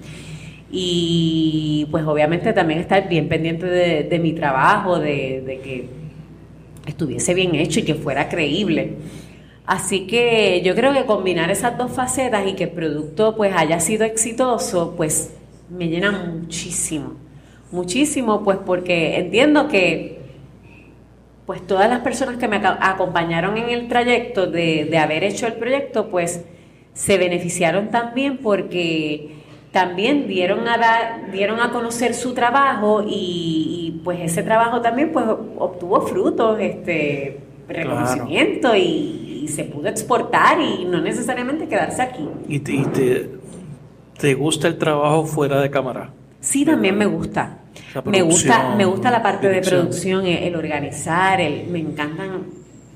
Y 0.70 1.86
pues 1.90 2.04
obviamente 2.04 2.52
también 2.52 2.80
estar 2.80 3.09
bien 3.09 3.28
pendiente 3.28 3.66
de, 3.66 4.18
mi 4.18 4.32
trabajo, 4.32 4.98
de, 4.98 5.42
de, 5.46 5.59
que 5.61 5.88
estuviese 6.86 7.34
bien 7.34 7.54
hecho 7.54 7.78
y 7.80 7.84
que 7.84 7.94
fuera 7.94 8.28
creíble. 8.28 8.96
Así 9.66 10.07
que 10.07 10.62
yo 10.64 10.74
creo 10.74 10.92
que 10.92 11.04
combinar 11.07 11.50
esas 11.50 11.78
dos 11.78 11.92
facetas 11.92 12.46
y 12.46 12.54
que 12.54 12.64
el 12.64 12.70
producto 12.70 13.36
pues 13.36 13.52
haya 13.54 13.78
sido 13.78 14.04
exitoso, 14.04 14.94
pues 14.96 15.32
me 15.68 15.88
llena 15.88 16.12
muchísimo, 16.12 17.14
muchísimo, 17.72 18.44
pues 18.44 18.59
porque 18.64 19.16
entiendo 19.16 19.66
que 19.66 20.15
pues 21.47 21.66
todas 21.66 21.88
las 21.88 22.01
personas 22.01 22.36
que 22.36 22.49
me 22.49 22.57
acompañaron 22.57 23.57
en 23.57 23.70
el 23.70 23.88
trayecto 23.88 24.47
de, 24.47 24.86
de 24.90 24.99
haber 24.99 25.24
hecho 25.24 25.47
el 25.47 25.55
proyecto, 25.55 26.09
pues 26.09 26.44
se 26.92 27.18
beneficiaron 27.18 27.90
también 27.90 28.38
porque 28.38 29.36
también 29.76 30.26
dieron 30.26 30.66
a 30.66 30.78
dar, 30.78 31.30
dieron 31.30 31.61
a 31.61 31.70
conocer 31.70 32.14
su 32.14 32.32
trabajo 32.32 33.05
y, 33.07 34.01
pues 34.05 34.20
ese 34.20 34.42
trabajo 34.42 34.80
también 34.80 35.12
pues 35.12 35.26
obtuvo 35.59 36.01
frutos, 36.01 36.59
este 36.59 37.40
reconocimiento 37.68 38.74
y, 38.74 39.22
se 39.49 39.62
pudo 39.62 39.86
exportar 39.86 40.61
y 40.61 40.86
no 40.86 41.01
necesariamente 41.01 41.68
quedarse 41.68 42.03
aquí. 42.03 42.26
¿Y, 42.49 42.59
te, 42.59 43.30
te, 44.18 44.34
gusta 44.34 44.66
el 44.66 44.76
trabajo 44.76 45.24
fuera 45.24 45.61
de 45.61 45.70
cámara? 45.70 46.11
Sí, 46.40 46.64
también 46.64 46.99
me 46.99 47.07
gusta. 47.07 47.59
Me 48.05 48.22
gusta, 48.22 48.74
me 48.76 48.84
gusta 48.84 49.11
la 49.11 49.22
parte 49.22 49.49
de 49.49 49.61
producción, 49.61 50.26
el, 50.26 50.55
organizar, 50.55 51.40
el, 51.40 51.68
me 51.68 51.80
encantan 51.80 52.44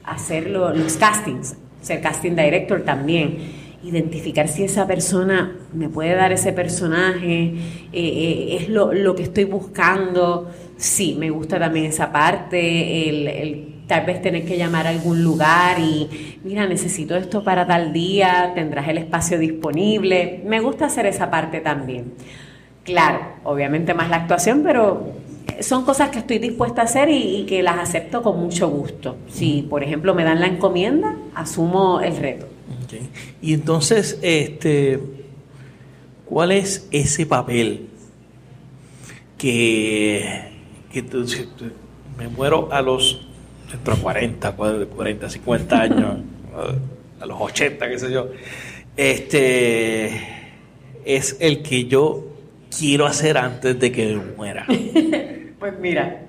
hacer 0.05 0.51
los 0.51 0.94
castings, 0.94 1.57
ser 1.80 2.01
casting 2.01 2.34
director 2.34 2.82
también 2.82 3.61
identificar 3.82 4.48
si 4.48 4.64
esa 4.64 4.86
persona 4.86 5.57
me 5.72 5.88
puede 5.88 6.14
dar 6.14 6.32
ese 6.32 6.53
personaje, 6.53 7.44
eh, 7.44 7.59
eh, 7.92 8.59
es 8.61 8.68
lo, 8.68 8.92
lo, 8.92 9.14
que 9.14 9.22
estoy 9.22 9.44
buscando. 9.44 10.51
Sí, 10.76 11.16
me 11.18 11.30
gusta 11.30 11.59
también 11.59 11.86
esa 11.86 12.12
parte, 12.12 13.09
el, 13.09 13.84
tal 13.86 14.07
vez 14.07 14.22
tener 14.22 14.44
que 14.44 14.57
llamar 14.57 14.86
a 14.86 14.90
algún 14.90 15.22
lugar 15.24 15.78
y, 15.78 16.38
mira, 16.44 16.66
necesito 16.66 17.16
esto 17.16 17.42
para 17.42 17.66
tal 17.66 17.92
día, 17.92 18.53
tendrás 18.55 18.88
el 18.88 18.98
espacio 18.98 19.38
disponible. 19.38 20.42
Me 20.44 20.61
gusta 20.61 20.86
hacer 20.86 21.07
esa 21.07 21.30
parte 21.30 21.61
también. 21.61 22.12
Claro, 22.84 23.20
obviamente 23.44 23.94
más 23.94 24.08
la 24.08 24.16
actuación, 24.16 24.62
pero 24.62 25.12
son 25.60 25.84
cosas 25.84 26.10
que 26.10 26.20
estoy 26.20 26.38
dispuesta 26.38 26.82
a 26.82 26.84
hacer 26.84 27.10
y, 27.10 27.36
y 27.36 27.46
que 27.46 27.62
las 27.62 27.78
acepto 27.78 28.22
con 28.22 28.40
mucho 28.40 28.68
gusto. 28.68 29.16
Si, 29.28 29.62
por 29.62 29.82
ejemplo, 29.82 30.14
me 30.14 30.24
dan 30.24 30.40
la 30.40 30.46
encomienda, 30.46 31.16
asumo 31.34 32.00
el 32.00 32.16
reto. 32.16 32.46
Y 33.40 33.54
entonces, 33.54 34.18
este, 34.22 35.00
¿cuál 36.24 36.52
es 36.52 36.88
ese 36.90 37.26
papel 37.26 37.88
que, 39.38 40.50
que 40.92 41.04
me 42.18 42.28
muero 42.28 42.68
a 42.72 42.82
los 42.82 43.26
40, 44.02 44.52
40, 44.52 45.30
50 45.30 45.80
años, 45.80 46.18
a 47.20 47.26
los 47.26 47.40
80, 47.40 47.88
qué 47.88 47.98
sé 47.98 48.12
yo? 48.12 48.28
Este 48.96 50.10
es 51.04 51.36
el 51.40 51.62
que 51.62 51.86
yo 51.86 52.29
quiero 52.76 53.06
hacer 53.06 53.36
antes 53.36 53.78
de 53.78 53.92
que 53.92 54.16
muera. 54.36 54.66
pues 55.58 55.78
mira, 55.78 56.22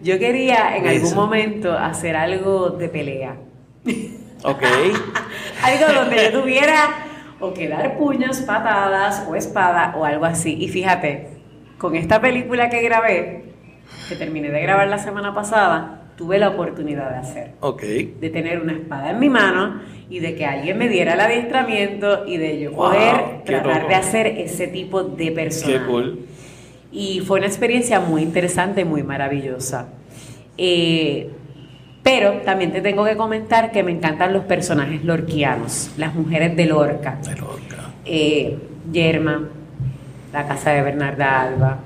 yo 0.00 0.18
quería 0.18 0.76
en 0.76 0.86
algún 0.86 1.14
momento 1.14 1.72
hacer 1.72 2.16
algo 2.16 2.70
de 2.70 2.88
pelea. 2.88 3.36
Ok. 4.46 4.62
algo 5.62 6.00
donde 6.00 6.16
yo 6.24 6.42
tuviera 6.42 6.74
o 7.40 7.54
que 7.54 7.66
dar 7.66 7.96
puños, 7.96 8.40
patadas 8.42 9.24
o 9.26 9.34
espada 9.34 9.94
o 9.96 10.04
algo 10.04 10.26
así. 10.26 10.54
Y 10.60 10.68
fíjate, 10.68 11.38
con 11.78 11.96
esta 11.96 12.20
película 12.20 12.68
que 12.68 12.82
grabé, 12.82 13.54
que 14.06 14.16
terminé 14.16 14.50
de 14.50 14.60
grabar 14.60 14.86
la 14.88 14.98
semana 14.98 15.34
pasada, 15.34 16.03
tuve 16.16 16.38
la 16.38 16.50
oportunidad 16.50 17.10
de 17.10 17.16
hacer. 17.16 17.50
Ok. 17.60 17.82
De 17.82 18.30
tener 18.30 18.60
una 18.60 18.72
espada 18.72 19.10
en 19.10 19.18
mi 19.18 19.28
mano 19.28 19.80
y 20.08 20.20
de 20.20 20.34
que 20.34 20.46
alguien 20.46 20.78
me 20.78 20.88
diera 20.88 21.14
el 21.14 21.20
adiestramiento 21.20 22.26
y 22.26 22.36
de 22.36 22.60
yo 22.60 22.72
poder 22.72 23.42
tratar 23.44 23.88
de 23.88 23.94
hacer 23.94 24.26
ese 24.26 24.68
tipo 24.68 25.02
de 25.02 25.32
personaje. 25.32 25.78
Qué 25.78 25.86
cool. 25.86 26.26
Y 26.92 27.20
fue 27.20 27.38
una 27.38 27.46
experiencia 27.46 28.00
muy 28.00 28.22
interesante, 28.22 28.84
muy 28.84 29.02
maravillosa. 29.02 29.88
Eh, 30.56 31.30
pero 32.04 32.42
también 32.42 32.70
te 32.70 32.82
tengo 32.82 33.04
que 33.04 33.16
comentar 33.16 33.72
que 33.72 33.82
me 33.82 33.90
encantan 33.90 34.32
los 34.32 34.44
personajes 34.44 35.02
lorquianos, 35.04 35.90
las 35.96 36.14
mujeres 36.14 36.54
de 36.54 36.66
Lorca. 36.66 37.18
De 37.24 37.34
Lorca. 37.34 37.90
Eh, 38.04 38.58
Yerma, 38.92 39.48
La 40.32 40.46
Casa 40.46 40.72
de 40.72 40.82
Bernarda 40.82 41.40
Alba, 41.40 41.78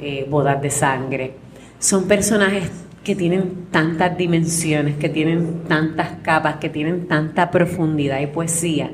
eh, 0.00 0.26
Bodas 0.28 0.60
de 0.60 0.70
Sangre. 0.70 1.34
Son 1.78 2.08
personajes 2.08 2.68
que 3.10 3.16
tienen 3.16 3.66
tantas 3.72 4.16
dimensiones, 4.16 4.94
que 4.94 5.08
tienen 5.08 5.64
tantas 5.64 6.10
capas, 6.22 6.58
que 6.58 6.68
tienen 6.68 7.08
tanta 7.08 7.50
profundidad 7.50 8.20
y 8.20 8.28
poesía, 8.28 8.92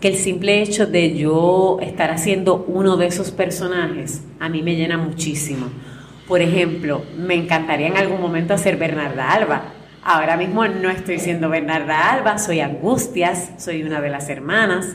que 0.00 0.06
el 0.06 0.14
simple 0.14 0.62
hecho 0.62 0.86
de 0.86 1.16
yo 1.16 1.78
estar 1.82 2.12
haciendo 2.12 2.64
uno 2.68 2.96
de 2.96 3.08
esos 3.08 3.32
personajes 3.32 4.22
a 4.38 4.48
mí 4.48 4.62
me 4.62 4.76
llena 4.76 4.96
muchísimo. 4.96 5.66
Por 6.28 6.40
ejemplo, 6.40 7.02
me 7.16 7.34
encantaría 7.34 7.88
en 7.88 7.96
algún 7.96 8.20
momento 8.20 8.54
hacer 8.54 8.76
Bernarda 8.76 9.32
Alba, 9.32 9.72
Ahora 10.04 10.36
mismo 10.36 10.64
no 10.68 10.88
estoy 10.88 11.18
siendo 11.18 11.48
Bernarda 11.48 12.12
Alba, 12.12 12.38
soy 12.38 12.60
Angustias, 12.60 13.50
soy 13.58 13.82
una 13.82 14.00
de 14.00 14.08
las 14.08 14.28
hermanas, 14.28 14.94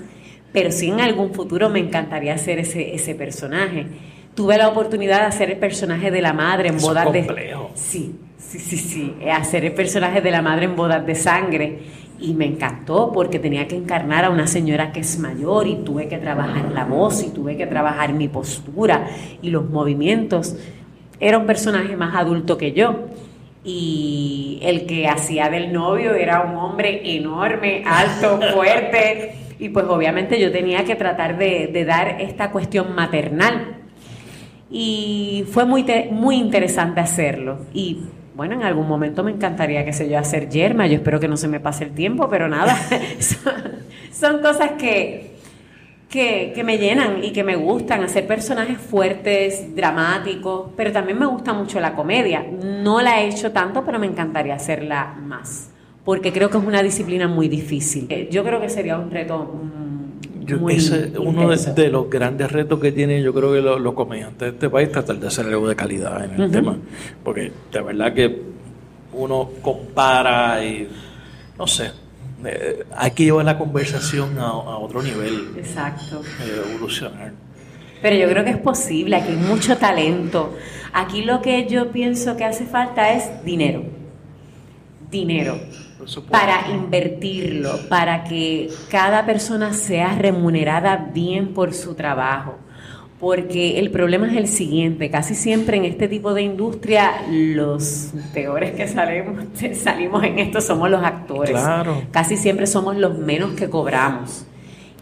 pero 0.54 0.72
sí 0.72 0.88
en 0.88 1.02
algún 1.02 1.34
futuro 1.34 1.70
me 1.70 1.80
encantaría 1.80 2.34
hacer 2.34 2.60
ese, 2.60 2.96
ese 2.96 3.14
personaje. 3.14 3.88
Tuve 4.36 4.58
la 4.58 4.70
oportunidad 4.70 5.20
de 5.20 5.26
hacer 5.26 5.52
el 5.52 5.58
personaje 5.58 6.10
de 6.10 6.22
la 6.22 6.32
madre 6.32 6.70
en 6.70 6.78
bodas 6.80 7.12
de... 7.12 7.56
Sí, 7.76 8.16
sí, 8.60 8.60
sí, 8.60 8.78
sí, 8.78 9.16
hacer 9.32 9.66
el 9.66 9.74
personaje 9.74 10.22
de 10.22 10.32
la 10.32 10.42
madre 10.42 10.66
en 10.66 10.76
bodas 10.76 11.06
de 11.06 11.16
sangre 11.16 11.80
y 12.20 12.34
me 12.34 12.46
encantó 12.46 13.12
porque 13.12 13.40
tenía 13.40 13.68
que 13.68 13.76
encarnar 13.76 14.26
a 14.26 14.30
una 14.30 14.48
señora 14.48 14.92
que 14.92 15.00
es 15.00 15.20
mayor 15.20 15.68
y 15.68 15.76
tuve 15.78 16.08
que 16.08 16.18
trabajar 16.18 16.72
la 16.72 16.86
voz 16.86 17.24
y 17.24 17.30
tuve 17.32 17.58
que 17.58 17.66
trabajar 17.66 18.14
mi 18.14 18.28
postura 18.28 19.08
y 19.42 19.50
los 19.50 19.70
movimientos. 19.70 20.56
Era 21.20 21.38
un 21.38 21.46
personaje 21.46 21.96
más 21.98 22.16
adulto 22.16 22.58
que 22.58 22.74
yo 22.74 23.08
y 23.64 24.60
el 24.62 24.86
que 24.86 25.08
hacía 25.08 25.50
del 25.50 25.74
novio 25.74 26.14
era 26.14 26.42
un 26.42 26.56
hombre 26.58 27.16
enorme, 27.16 27.84
alto, 27.86 28.40
fuerte, 28.54 29.36
y 29.60 29.70
pues 29.70 29.86
obviamente 29.86 30.40
yo 30.40 30.52
tenía 30.52 30.84
que 30.84 30.96
tratar 30.96 31.38
de, 31.38 31.86
dar 31.86 32.22
esta 32.22 32.52
cuestión 32.52 32.94
maternal. 32.94 33.78
Y 34.70 35.46
fue 35.52 35.66
muy, 35.66 35.86
muy 36.12 36.36
interesante 36.36 37.00
hacerlo. 37.00 37.60
Y 37.74 38.00
bueno, 38.36 38.56
en 38.56 38.64
algún 38.64 38.88
momento 38.88 39.24
me 39.24 39.32
encantaría, 39.32 39.86
qué 39.86 39.94
sé 39.94 40.10
yo, 40.10 40.18
hacer 40.18 40.50
yerma. 40.50 40.88
Yo 40.88 40.96
espero 40.96 41.20
que 41.20 41.28
no 41.28 41.38
se 41.38 41.48
me 41.48 41.60
pase 41.60 41.86
el 41.86 41.92
tiempo, 41.92 42.30
pero 42.30 42.48
nada, 42.48 42.76
son 44.12 44.42
cosas 44.42 44.72
que, 44.72 45.34
que, 46.10 46.64
me 46.64 46.78
llenan 46.78 47.24
y 47.24 47.32
que 47.32 47.44
me 47.44 47.56
gustan, 47.56 48.04
hacer 48.04 48.26
personajes 48.28 48.78
fuertes, 48.78 49.76
dramáticos, 49.76 50.72
pero 50.76 50.92
también 50.92 51.20
me 51.20 51.26
gusta 51.26 51.54
mucho 51.54 51.80
la 51.80 51.94
comedia. 51.94 52.46
No 52.62 53.02
la 53.02 53.22
he 53.22 53.30
hecho 53.30 53.52
tanto, 53.52 53.84
pero 53.86 54.00
me 54.00 54.08
encantaría 54.08 54.56
hacerla 54.56 55.16
más, 55.22 55.70
porque 56.04 56.32
creo 56.32 56.50
que 56.50 56.58
es 56.58 56.64
una 56.64 56.82
disciplina 56.82 57.28
muy 57.28 57.48
difícil. 57.48 58.08
Eh, 58.10 58.30
yo 58.32 58.44
creo 58.44 58.60
que 58.60 58.70
sería 58.70 58.98
un 58.98 59.12
reto 59.12 59.62
mm, 60.46 60.60
muy 60.60 60.78
uno 61.18 61.50
de, 61.50 61.90
los 61.90 62.10
grandes 62.10 62.52
retos 62.52 62.80
que 62.80 62.92
tienen 62.92 63.24
yo 63.24 63.34
creo 63.34 63.54
que 63.54 63.62
los, 63.62 63.94
comediantes 63.94 64.40
de 64.40 64.48
este 64.50 64.70
país 64.70 64.92
tratar 64.92 65.18
de 65.18 65.28
hacer 65.28 65.46
algo 65.46 65.68
de 65.68 65.76
calidad 65.76 66.24
en 66.26 66.42
el 66.42 66.52
tema 66.52 66.78
porque 67.24 67.52
de 67.72 67.82
verdad 67.82 68.14
que 68.14 68.42
uno 69.14 69.50
compara 69.62 70.64
y 70.64 70.88
no 71.58 71.68
sé 71.68 71.92
eh, 72.46 72.84
hay 72.96 73.12
que 73.12 73.24
llevar 73.24 73.46
la 73.46 73.58
conversación 73.58 74.38
a, 74.38 74.54
otro 74.54 75.02
nivel. 75.02 75.54
Exacto. 75.58 76.22
Eh, 76.42 76.62
evolucionar. 76.70 77.32
Pero 78.02 78.16
yo 78.18 78.28
creo 78.28 78.44
que 78.44 78.50
es 78.50 78.58
posible, 78.58 79.16
aquí 79.16 79.32
hay 79.32 79.38
mucho 79.38 79.78
talento. 79.78 80.56
Aquí 80.92 81.24
lo 81.24 81.42
que 81.42 81.68
yo 81.68 81.92
pienso 81.92 82.36
que 82.36 82.44
hace 82.44 82.66
falta 82.66 83.14
es 83.14 83.44
dinero. 83.46 83.84
Dinero. 85.10 85.58
Para 86.30 86.70
invertirlo, 86.72 87.88
para 87.90 88.24
que 88.24 88.70
cada 88.90 89.26
persona 89.26 89.74
sea 89.74 90.16
remunerada 90.16 91.10
bien 91.14 91.54
por 91.54 91.74
su 91.74 91.96
trabajo 91.96 92.58
porque 93.24 93.80
el 93.80 93.90
problema 93.90 94.30
es 94.30 94.36
el 94.36 94.50
siguiente, 94.50 95.10
casi 95.10 95.34
siempre 95.34 95.78
en 95.78 95.86
este 95.86 96.10
tipo 96.10 96.34
de 96.34 96.42
industria 96.42 97.24
los 97.32 98.12
peores 98.34 98.74
que 98.74 98.86
salimos, 98.86 99.46
salimos 99.82 100.26
en 100.26 100.40
esto 100.40 100.60
somos 100.60 100.90
los 100.90 101.02
actores. 101.02 101.58
Casi 102.12 102.36
siempre 102.36 102.68
somos 102.68 102.98
los 102.98 103.18
menos 103.18 103.52
que 103.52 103.70
cobramos 103.70 104.46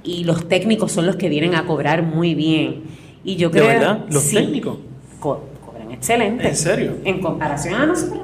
y 0.04 0.24
los 0.24 0.48
técnicos 0.48 0.92
son 0.92 1.08
los 1.08 1.16
que 1.16 1.30
vienen 1.30 1.56
a 1.56 1.66
cobrar 1.66 2.04
muy 2.04 2.36
bien. 2.36 2.84
Y 3.24 3.38
yo 3.38 3.50
creo, 3.50 3.66
¿De 3.66 3.74
verdad? 3.74 4.06
¿Los 4.12 4.30
técnicos? 4.30 4.78
cobran 5.20 5.90
excelente. 5.92 6.48
¿En 6.48 6.56
serio? 6.56 6.98
En 7.04 7.22
comparación 7.22 7.74
a 7.74 7.88
nosotros 7.88 8.22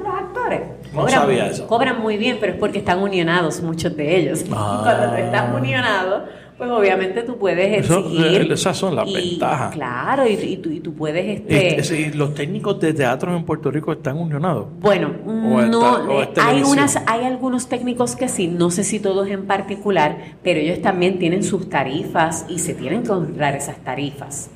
no 0.92 1.08
sabía 1.08 1.46
eso. 1.48 1.66
Cobran 1.66 2.00
muy 2.00 2.16
bien, 2.16 2.38
pero 2.40 2.52
es 2.52 2.58
porque 2.58 2.78
están 2.78 3.00
unionados 3.00 3.60
muchos 3.62 3.96
de 3.96 4.16
ellos. 4.16 4.44
Ah. 4.60 4.80
Cuando 4.82 5.16
estás 5.16 5.54
unionado 5.54 6.24
pues 6.58 6.70
obviamente 6.70 7.22
tú 7.22 7.38
puedes 7.38 7.78
exigir. 7.78 8.42
Eh, 8.42 8.52
esas 8.52 8.76
son 8.76 8.96
las 8.96 9.10
ventajas. 9.10 9.72
Claro, 9.72 10.24
y, 10.28 10.56
tú, 10.56 10.92
puedes. 10.92 11.40
Este, 11.46 12.12
¿Los 12.16 12.34
técnicos 12.34 12.80
de 12.80 12.92
teatro 12.92 13.34
en 13.34 13.44
Puerto 13.44 13.70
Rico 13.70 13.92
están 13.92 14.18
unionados? 14.18 14.66
Bueno, 14.80 15.12
no. 15.24 16.18
hay, 16.36 16.62
unas, 16.64 17.00
hay 17.06 17.24
algunos 17.24 17.68
técnicos 17.68 18.16
que 18.16 18.28
sí, 18.28 18.48
no 18.48 18.72
sé 18.72 18.82
si 18.82 18.98
todos 18.98 19.28
en 19.28 19.46
particular, 19.46 20.18
pero 20.42 20.58
ellos 20.58 20.82
también 20.82 21.20
tienen 21.20 21.44
sus 21.44 21.70
tarifas 21.70 22.44
y 22.48 22.58
se 22.58 22.74
tienen 22.74 23.04
que 23.04 23.12
honrar 23.12 23.54
esas 23.54 23.76
tarifas. 23.84 24.50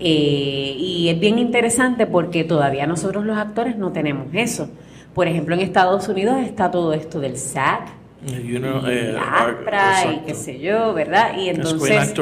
Eh, 0.00 0.74
y 0.76 1.08
es 1.08 1.18
bien 1.18 1.38
interesante 1.38 2.06
porque 2.06 2.44
todavía 2.44 2.86
nosotros 2.86 3.24
los 3.24 3.38
actores 3.38 3.78
no 3.78 3.90
tenemos 3.90 4.26
eso. 4.34 4.68
Por 5.18 5.26
ejemplo, 5.26 5.56
en 5.56 5.62
Estados 5.62 6.08
Unidos 6.08 6.36
está 6.44 6.70
todo 6.70 6.92
esto 6.92 7.18
del 7.18 7.38
SAG, 7.38 7.86
y 8.24 8.54
eh, 8.54 9.16
APRA 9.18 10.12
y 10.12 10.18
qué 10.24 10.32
sé 10.32 10.60
yo, 10.60 10.94
¿verdad? 10.94 11.36
Y 11.36 11.48
entonces, 11.48 12.14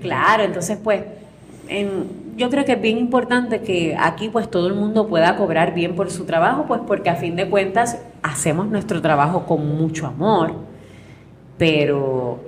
claro, 0.00 0.44
entonces 0.44 0.78
pues, 0.80 1.02
yo 2.36 2.48
creo 2.48 2.64
que 2.64 2.74
es 2.74 2.80
bien 2.80 2.98
importante 2.98 3.62
que 3.62 3.96
aquí 3.98 4.28
pues 4.28 4.48
todo 4.48 4.68
el 4.68 4.74
mundo 4.74 5.08
pueda 5.08 5.34
cobrar 5.34 5.74
bien 5.74 5.96
por 5.96 6.08
su 6.12 6.24
trabajo, 6.24 6.66
pues 6.68 6.80
porque 6.86 7.10
a 7.10 7.16
fin 7.16 7.34
de 7.34 7.50
cuentas 7.50 7.98
hacemos 8.22 8.68
nuestro 8.68 9.02
trabajo 9.02 9.44
con 9.44 9.66
mucho 9.76 10.06
amor, 10.06 10.52
pero 11.58 12.38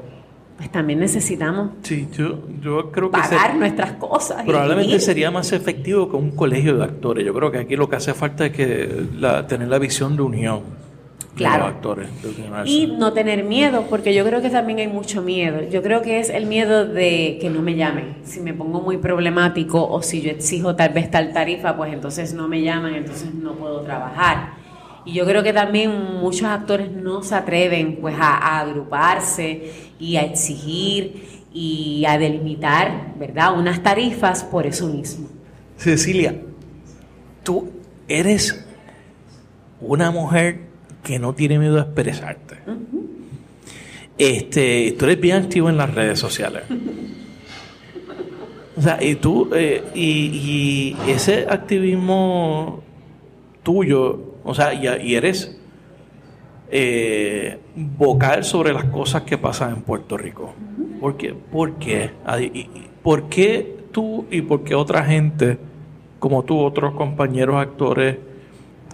pues 0.62 0.70
también 0.70 1.00
necesitamos 1.00 1.70
sí, 1.82 2.06
yo, 2.16 2.38
yo 2.60 2.92
creo 2.92 3.10
que 3.10 3.18
pagar 3.18 3.56
nuestras 3.56 3.94
cosas. 3.94 4.44
Probablemente 4.44 5.00
sería 5.00 5.28
más 5.32 5.50
efectivo 5.50 6.08
que 6.08 6.14
un 6.14 6.36
colegio 6.36 6.76
de 6.76 6.84
actores. 6.84 7.26
Yo 7.26 7.34
creo 7.34 7.50
que 7.50 7.58
aquí 7.58 7.74
lo 7.74 7.88
que 7.88 7.96
hace 7.96 8.14
falta 8.14 8.46
es 8.46 8.52
que 8.52 9.06
tener 9.48 9.66
la 9.66 9.78
visión 9.80 10.14
de 10.14 10.22
unión 10.22 10.62
claro. 11.34 11.64
actores. 11.64 12.10
Y 12.64 12.86
no 12.86 13.12
tener 13.12 13.42
miedo, 13.42 13.86
porque 13.90 14.14
yo 14.14 14.24
creo 14.24 14.40
que 14.40 14.50
también 14.50 14.78
hay 14.78 14.86
mucho 14.86 15.20
miedo. 15.20 15.68
Yo 15.68 15.82
creo 15.82 16.00
que 16.00 16.20
es 16.20 16.30
el 16.30 16.46
miedo 16.46 16.86
de 16.86 17.38
que 17.40 17.50
no 17.50 17.60
me 17.60 17.74
llamen. 17.74 18.18
Si 18.22 18.38
me 18.38 18.54
pongo 18.54 18.80
muy 18.80 18.98
problemático 18.98 19.84
o 19.84 20.00
si 20.00 20.22
yo 20.22 20.30
exijo 20.30 20.76
tal 20.76 20.92
vez 20.92 21.10
tal 21.10 21.32
tarifa, 21.32 21.76
pues 21.76 21.92
entonces 21.92 22.34
no 22.34 22.46
me 22.46 22.62
llaman, 22.62 22.94
entonces 22.94 23.34
no 23.34 23.54
puedo 23.54 23.80
trabajar. 23.80 24.61
Y 25.04 25.14
yo 25.14 25.24
creo 25.24 25.42
que 25.42 25.52
también 25.52 25.90
muchos 26.20 26.44
actores 26.44 26.90
no 26.90 27.22
se 27.22 27.34
atreven 27.34 27.96
pues 28.00 28.14
a, 28.18 28.60
agruparse 28.60 29.72
y 29.98 30.16
a 30.16 30.22
exigir 30.22 31.44
y 31.52 32.04
a 32.06 32.18
delimitar, 32.18 33.14
¿verdad? 33.18 33.58
Unas 33.58 33.82
tarifas 33.82 34.44
por 34.44 34.66
eso 34.66 34.86
mismo. 34.88 35.28
Cecilia, 35.76 36.36
tú 37.42 37.70
eres 38.08 38.64
una 39.80 40.10
mujer 40.10 40.60
que 41.02 41.18
no 41.18 41.34
tiene 41.34 41.58
miedo 41.58 41.78
a 41.78 41.82
expresarte. 41.82 42.58
Este, 44.18 44.94
tú 44.98 45.06
eres 45.06 45.20
bien 45.20 45.36
activo 45.36 45.68
en 45.68 45.76
las 45.76 45.92
redes 45.92 46.18
sociales. 46.18 46.62
O 48.76 48.80
sea, 48.80 49.02
y 49.02 49.16
tú, 49.16 49.50
eh, 49.54 49.82
y, 49.94 50.96
ese 51.06 51.46
activismo 51.48 52.82
tuyo, 53.62 54.31
o 54.44 54.54
sea, 54.54 54.74
y, 54.74 55.14
eres 55.14 55.56
eh, 56.70 57.58
vocal 57.74 58.44
sobre 58.44 58.72
las 58.72 58.84
cosas 58.84 59.22
que 59.22 59.38
pasan 59.38 59.74
en 59.76 59.82
Puerto 59.82 60.16
Rico. 60.16 60.54
¿Por 61.00 61.16
qué? 61.16 61.34
¿Por 61.34 61.74
qué? 61.74 62.10
¿Por 63.02 63.28
qué 63.28 63.76
tú 63.92 64.26
y 64.30 64.42
por 64.42 64.64
qué 64.64 64.74
otra 64.74 65.04
gente, 65.04 65.58
como 66.18 66.42
tú, 66.44 66.58
otros 66.58 66.94
compañeros 66.94 67.56
actores, 67.56 68.16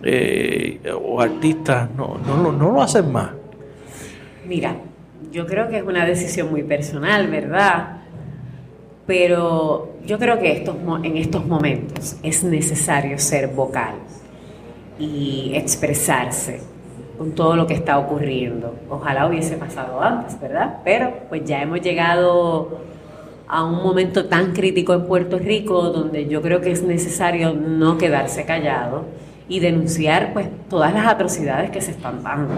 eh, 0.02 0.80
o 1.02 1.20
artistas 1.20 1.90
no, 1.96 2.18
no, 2.24 2.52
no 2.52 2.72
lo 2.72 2.82
hacen 2.82 3.10
más? 3.10 3.30
Mira, 4.46 4.76
yo 5.32 5.46
creo 5.46 5.68
que 5.68 5.78
es 5.78 5.82
una 5.82 6.04
decisión 6.06 6.50
muy 6.50 6.62
personal, 6.62 7.28
¿verdad? 7.28 8.02
Pero 9.06 9.94
yo 10.06 10.18
creo 10.18 10.38
que 10.38 10.52
estos, 10.52 10.76
en 11.02 11.16
estos 11.16 11.46
momentos 11.46 12.16
es 12.22 12.44
necesario 12.44 13.18
ser 13.18 13.48
vocal 13.48 13.94
y 14.98 15.52
expresarse 15.54 16.60
con 17.16 17.32
todo 17.32 17.56
lo 17.56 17.66
que 17.66 17.74
está 17.74 17.98
ocurriendo. 17.98 18.74
Ojalá 18.88 19.26
hubiese 19.26 19.56
pasado 19.56 20.00
antes, 20.00 20.40
¿verdad? 20.40 20.78
Pero 20.84 21.12
pues 21.28 21.44
ya 21.44 21.62
hemos 21.62 21.80
llegado 21.80 22.80
a 23.48 23.64
un 23.64 23.82
momento 23.82 24.26
tan 24.26 24.52
crítico 24.52 24.92
en 24.94 25.06
Puerto 25.06 25.38
Rico 25.38 25.90
donde 25.90 26.28
yo 26.28 26.42
creo 26.42 26.60
que 26.60 26.70
es 26.70 26.82
necesario 26.82 27.54
no 27.54 27.98
quedarse 27.98 28.44
callado 28.44 29.04
y 29.48 29.60
denunciar 29.60 30.32
pues 30.32 30.48
todas 30.68 30.92
las 30.92 31.06
atrocidades 31.06 31.70
que 31.70 31.80
se 31.80 31.92
están 31.92 32.22
dando. 32.22 32.54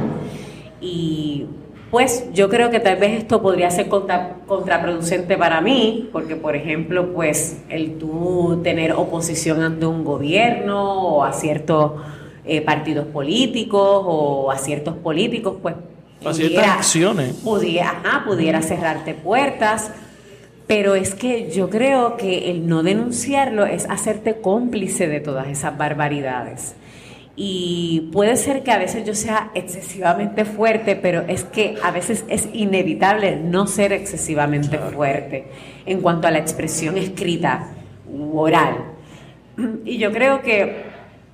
Y 0.81 1.47
pues 1.91 2.29
yo 2.33 2.49
creo 2.49 2.71
que 2.71 2.81
tal 2.81 2.97
vez 2.99 3.19
esto 3.19 3.43
podría 3.43 3.71
ser 3.71 3.89
contraproducente 3.89 5.37
para 5.37 5.61
mí, 5.61 6.09
porque 6.13 6.37
por 6.37 6.55
ejemplo, 6.55 7.13
pues 7.13 7.63
el 7.69 7.99
tú 7.99 8.61
tener 8.63 8.93
oposición 8.93 9.63
ante 9.63 9.87
un 9.87 10.05
gobierno 10.05 11.17
o 11.17 11.25
a 11.25 11.33
ciertos 11.33 11.93
eh, 12.51 12.61
partidos 12.63 13.07
políticos 13.07 14.03
o 14.07 14.51
a 14.51 14.59
ciertos 14.59 14.97
políticos, 14.97 15.57
pues... 15.63 15.77
A 16.25 16.35
ciertas 16.35 16.67
acciones. 16.67 17.37
Pudiera, 17.37 18.03
ajá, 18.05 18.25
pudiera 18.27 18.61
cerrarte 18.61 19.15
puertas, 19.15 19.91
pero 20.67 20.95
es 20.95 21.15
que 21.15 21.51
yo 21.51 21.71
creo 21.71 22.17
que 22.17 22.51
el 22.51 22.67
no 22.67 22.83
denunciarlo 22.83 23.65
es 23.65 23.89
hacerte 23.89 24.41
cómplice 24.41 25.09
de 25.09 25.21
todas 25.21 25.49
esas 25.49 25.79
barbaridades 25.79 26.75
y 27.43 28.11
puede 28.13 28.37
ser 28.37 28.63
que 28.63 28.71
a 28.71 28.79
veces 28.79 29.07
yo 29.07 29.15
sea 29.15 29.51
excesivamente 29.55 30.45
fuerte, 30.45 30.95
pero 30.95 31.23
es 31.27 31.45
que 31.45 31.77
a 31.83 31.91
veces 31.91 32.25
es 32.29 32.49
inevitable 32.53 33.37
no 33.37 33.67
ser 33.67 33.95
excesivamente 33.95 34.77
fuerte 34.77 35.47
en 35.87 36.03
cuanto 36.03 36.29
a 36.29 36.33
la 36.33 36.39
expresión 36.39 36.99
escrita 36.99 37.69
u 38.07 38.39
oral. 38.39 38.85
Y 39.87 39.97
yo 39.97 40.13
creo 40.13 40.43
que 40.43 40.90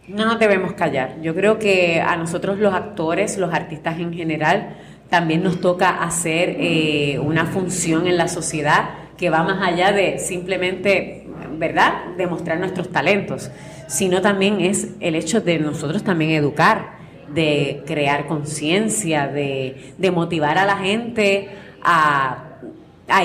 no 0.09 0.37
debemos 0.37 0.73
callar. 0.75 1.21
Yo 1.23 1.35
creo 1.35 1.59
que 1.59 2.01
a 2.01 2.17
nosotros 2.17 2.59
los 2.59 2.75
actores, 2.75 3.39
los 3.39 3.53
artistas 3.53 3.99
en 3.99 4.13
general, 4.13 4.77
también 5.11 5.43
nos 5.43 5.61
toca 5.61 6.03
hacer 6.03 6.57
eh, 6.59 7.19
una 7.21 7.47
función 7.47 8.07
en 8.07 8.17
la 8.17 8.29
sociedad 8.29 8.91
que 9.17 9.31
va 9.31 9.43
más 9.43 9.67
allá 9.67 9.93
de 9.93 10.19
simplemente, 10.19 11.27
¿verdad?, 11.59 12.17
demostrar 12.17 12.59
nuestros 12.59 12.91
talentos 12.91 13.51
sino 13.87 14.21
también 14.21 14.61
es 14.61 14.89
el 15.01 15.15
hecho 15.15 15.41
de 15.41 15.59
nosotros 15.59 16.03
también 16.03 16.33
educar, 16.33 16.97
de 17.33 17.83
crear 17.87 18.27
conciencia, 18.27 19.29
de, 19.29 19.95
motivar 20.13 20.59
a 20.59 20.65
la 20.65 20.77
gente 20.77 21.49
a, 21.83 22.43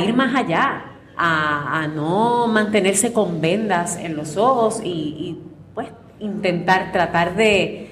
ir 0.03 0.13
más 0.13 0.35
allá, 0.35 0.85
a, 1.17 1.87
no 1.93 2.47
mantenerse 2.47 3.13
con 3.13 3.41
vendas 3.41 3.97
en 3.97 4.15
los 4.15 4.37
ojos 4.37 4.81
y, 4.83 5.37
pues 5.39 5.50
intentar 6.21 6.91
tratar 6.91 7.35
de, 7.35 7.87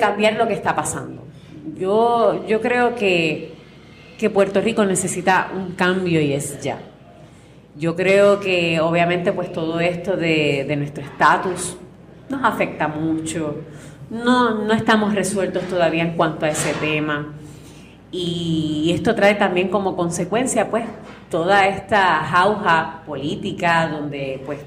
cambiar 0.00 0.34
lo 0.34 0.48
que 0.48 0.54
está 0.54 0.74
pasando. 0.74 1.24
Yo, 1.76 2.44
yo 2.46 2.60
creo 2.60 2.94
que, 2.94 3.52
Puerto 4.32 4.62
Rico 4.62 4.86
necesita 4.86 5.50
un 5.54 5.72
cambio 5.72 6.18
y 6.18 6.32
es 6.32 6.58
ya. 6.62 6.78
Yo 7.76 7.94
creo 7.94 8.40
que 8.40 8.80
obviamente 8.80 9.32
pues 9.32 9.52
todo 9.52 9.78
esto 9.80 10.16
de, 10.16 10.64
nuestro 10.78 11.04
estatus 11.04 11.76
nos 12.30 12.42
afecta 12.42 12.88
mucho. 12.88 13.56
No, 14.08 14.64
no 14.64 14.72
estamos 14.72 15.14
resueltos 15.14 15.64
todavía 15.64 16.04
en 16.04 16.16
cuanto 16.16 16.46
a 16.46 16.48
ese 16.48 16.72
tema. 16.80 17.34
Y 18.10 18.92
esto 18.94 19.14
trae 19.14 19.34
también 19.34 19.68
como 19.68 19.94
consecuencia 19.94 20.70
pues 20.70 20.86
toda 21.28 21.66
esta 21.66 22.24
jauja 22.24 23.02
política 23.04 23.88
donde 23.88 24.40
pues 24.46 24.60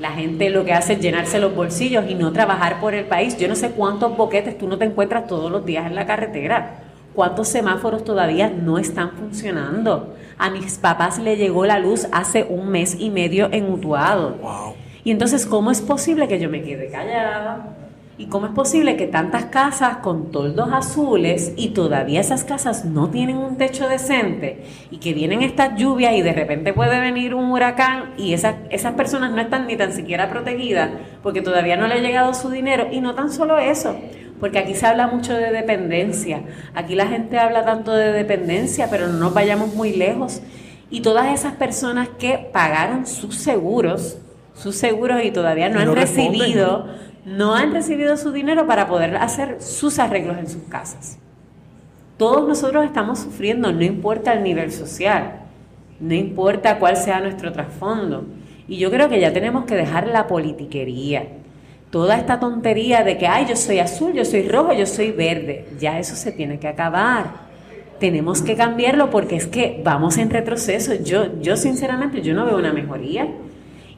la 0.00 0.12
gente 0.12 0.50
lo 0.50 0.64
que 0.64 0.72
hace 0.72 0.94
es 0.94 1.00
llenarse 1.00 1.40
los 1.40 1.54
bolsillos 1.54 2.04
y 2.08 2.14
no 2.14 2.32
trabajar 2.32 2.80
por 2.80 2.94
el 2.94 3.04
país. 3.06 3.36
Yo 3.36 3.48
no 3.48 3.56
sé 3.56 3.70
cuántos 3.70 4.16
boquetes 4.16 4.56
tú 4.56 4.68
no 4.68 4.78
te 4.78 4.84
encuentras 4.84 5.26
todos 5.26 5.50
los 5.50 5.64
días 5.66 5.86
en 5.86 5.94
la 5.94 6.06
carretera. 6.06 6.82
¿Cuántos 7.14 7.48
semáforos 7.48 8.04
todavía 8.04 8.48
no 8.48 8.78
están 8.78 9.12
funcionando? 9.12 10.14
A 10.38 10.50
mis 10.50 10.78
papás 10.78 11.18
le 11.18 11.36
llegó 11.36 11.66
la 11.66 11.80
luz 11.80 12.06
hace 12.12 12.44
un 12.44 12.68
mes 12.68 12.96
y 12.98 13.10
medio 13.10 13.48
en 13.50 13.72
Utuado. 13.72 14.36
Y 15.02 15.10
entonces, 15.10 15.46
¿cómo 15.46 15.70
es 15.70 15.80
posible 15.80 16.28
que 16.28 16.38
yo 16.38 16.48
me 16.48 16.62
quede 16.62 16.90
callada? 16.90 17.77
¿Y 18.18 18.26
cómo 18.26 18.46
es 18.46 18.52
posible 18.52 18.96
que 18.96 19.06
tantas 19.06 19.44
casas 19.44 19.98
con 19.98 20.32
toldos 20.32 20.70
azules 20.72 21.52
y 21.56 21.68
todavía 21.68 22.20
esas 22.20 22.42
casas 22.42 22.84
no 22.84 23.10
tienen 23.10 23.36
un 23.36 23.56
techo 23.56 23.88
decente 23.88 24.64
y 24.90 24.96
que 24.96 25.14
vienen 25.14 25.42
estas 25.42 25.76
lluvias 25.76 26.14
y 26.14 26.22
de 26.22 26.32
repente 26.32 26.72
puede 26.72 26.98
venir 26.98 27.32
un 27.36 27.52
huracán 27.52 28.14
y 28.18 28.32
esas, 28.32 28.56
esas 28.70 28.94
personas 28.94 29.30
no 29.30 29.40
están 29.40 29.68
ni 29.68 29.76
tan 29.76 29.92
siquiera 29.92 30.28
protegidas 30.28 30.90
porque 31.22 31.42
todavía 31.42 31.76
no 31.76 31.86
le 31.86 31.94
ha 31.94 31.98
llegado 31.98 32.34
su 32.34 32.50
dinero? 32.50 32.88
Y 32.90 33.00
no 33.00 33.14
tan 33.14 33.30
solo 33.30 33.56
eso, 33.56 33.96
porque 34.40 34.58
aquí 34.58 34.74
se 34.74 34.86
habla 34.86 35.06
mucho 35.06 35.34
de 35.34 35.52
dependencia, 35.52 36.42
aquí 36.74 36.96
la 36.96 37.06
gente 37.06 37.38
habla 37.38 37.64
tanto 37.64 37.92
de 37.92 38.10
dependencia, 38.10 38.88
pero 38.90 39.06
no 39.06 39.18
nos 39.18 39.32
vayamos 39.32 39.74
muy 39.76 39.92
lejos. 39.92 40.42
Y 40.90 41.02
todas 41.02 41.32
esas 41.32 41.52
personas 41.52 42.08
que 42.18 42.50
pagaron 42.52 43.06
sus 43.06 43.36
seguros, 43.36 44.18
sus 44.54 44.74
seguros 44.74 45.22
y 45.22 45.30
todavía 45.30 45.68
no, 45.68 45.78
han 45.78 45.94
recibido, 45.94 46.86
¿no? 47.28 47.54
han 47.54 47.72
recibido 47.72 48.16
su 48.16 48.32
dinero 48.32 48.66
para 48.66 48.88
poder 48.88 49.16
hacer 49.16 49.60
sus 49.60 49.98
arreglos 49.98 50.38
en 50.38 50.48
sus 50.48 50.62
casas. 50.64 51.18
Todos 52.16 52.48
nosotros 52.48 52.84
estamos 52.84 53.20
sufriendo, 53.20 53.72
no 53.72 53.84
importa 53.84 54.32
el 54.32 54.42
nivel 54.42 54.72
social, 54.72 55.40
no 56.00 56.14
importa 56.14 56.78
cuál 56.78 56.96
sea 56.96 57.20
nuestro 57.20 57.52
trasfondo. 57.52 58.24
Y 58.66 58.78
yo 58.78 58.90
creo 58.90 59.08
que 59.08 59.20
ya 59.20 59.32
tenemos 59.32 59.64
que 59.64 59.76
dejar 59.76 60.08
la 60.08 60.26
politiquería 60.26 61.26
toda 61.90 62.16
esta 62.16 62.38
tontería 62.38 63.02
de 63.02 63.16
que, 63.16 63.26
ay, 63.26 63.46
yo 63.48 63.56
soy 63.56 63.78
azul, 63.78 64.12
yo 64.12 64.24
soy 64.24 64.48
rojo, 64.48 64.72
yo 64.72 64.86
soy 64.86 65.12
verde, 65.12 65.66
ya 65.78 65.98
eso 65.98 66.16
se 66.16 66.32
tiene 66.32 66.58
que 66.58 66.68
acabar. 66.68 67.48
Tenemos 67.98 68.42
que 68.42 68.54
cambiarlo 68.54 69.10
porque 69.10 69.36
es 69.36 69.46
que 69.46 69.80
vamos 69.82 70.18
en 70.18 70.30
retroceso. 70.30 70.94
Yo, 71.02 71.40
yo 71.40 71.56
sinceramente, 71.56 72.22
yo 72.22 72.34
no 72.34 72.44
veo 72.44 72.56
una 72.56 72.72
mejoría. 72.72 73.28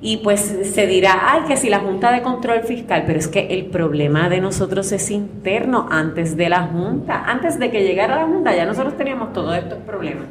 Y 0.03 0.19
pues 0.19 0.41
se 0.41 0.87
dirá, 0.87 1.33
ay, 1.33 1.43
que 1.47 1.59
si 1.59 1.69
la 1.69 1.81
Junta 1.81 2.11
de 2.11 2.23
Control 2.23 2.63
Fiscal, 2.63 3.05
pero 3.07 3.19
es 3.19 3.29
que 3.29 3.49
el 3.49 3.67
problema 3.67 4.31
de 4.31 4.41
nosotros 4.41 4.91
es 4.93 5.11
interno 5.11 5.89
antes 5.91 6.37
de 6.39 6.49
la 6.49 6.63
Junta. 6.63 7.23
Antes 7.27 7.59
de 7.59 7.71
que 7.71 7.83
llegara 7.83 8.17
la 8.17 8.27
Junta 8.27 8.55
ya 8.57 8.65
nosotros 8.65 8.97
teníamos 8.97 9.35
todos 9.35 9.57
estos 9.57 9.79
problemas. 9.81 10.25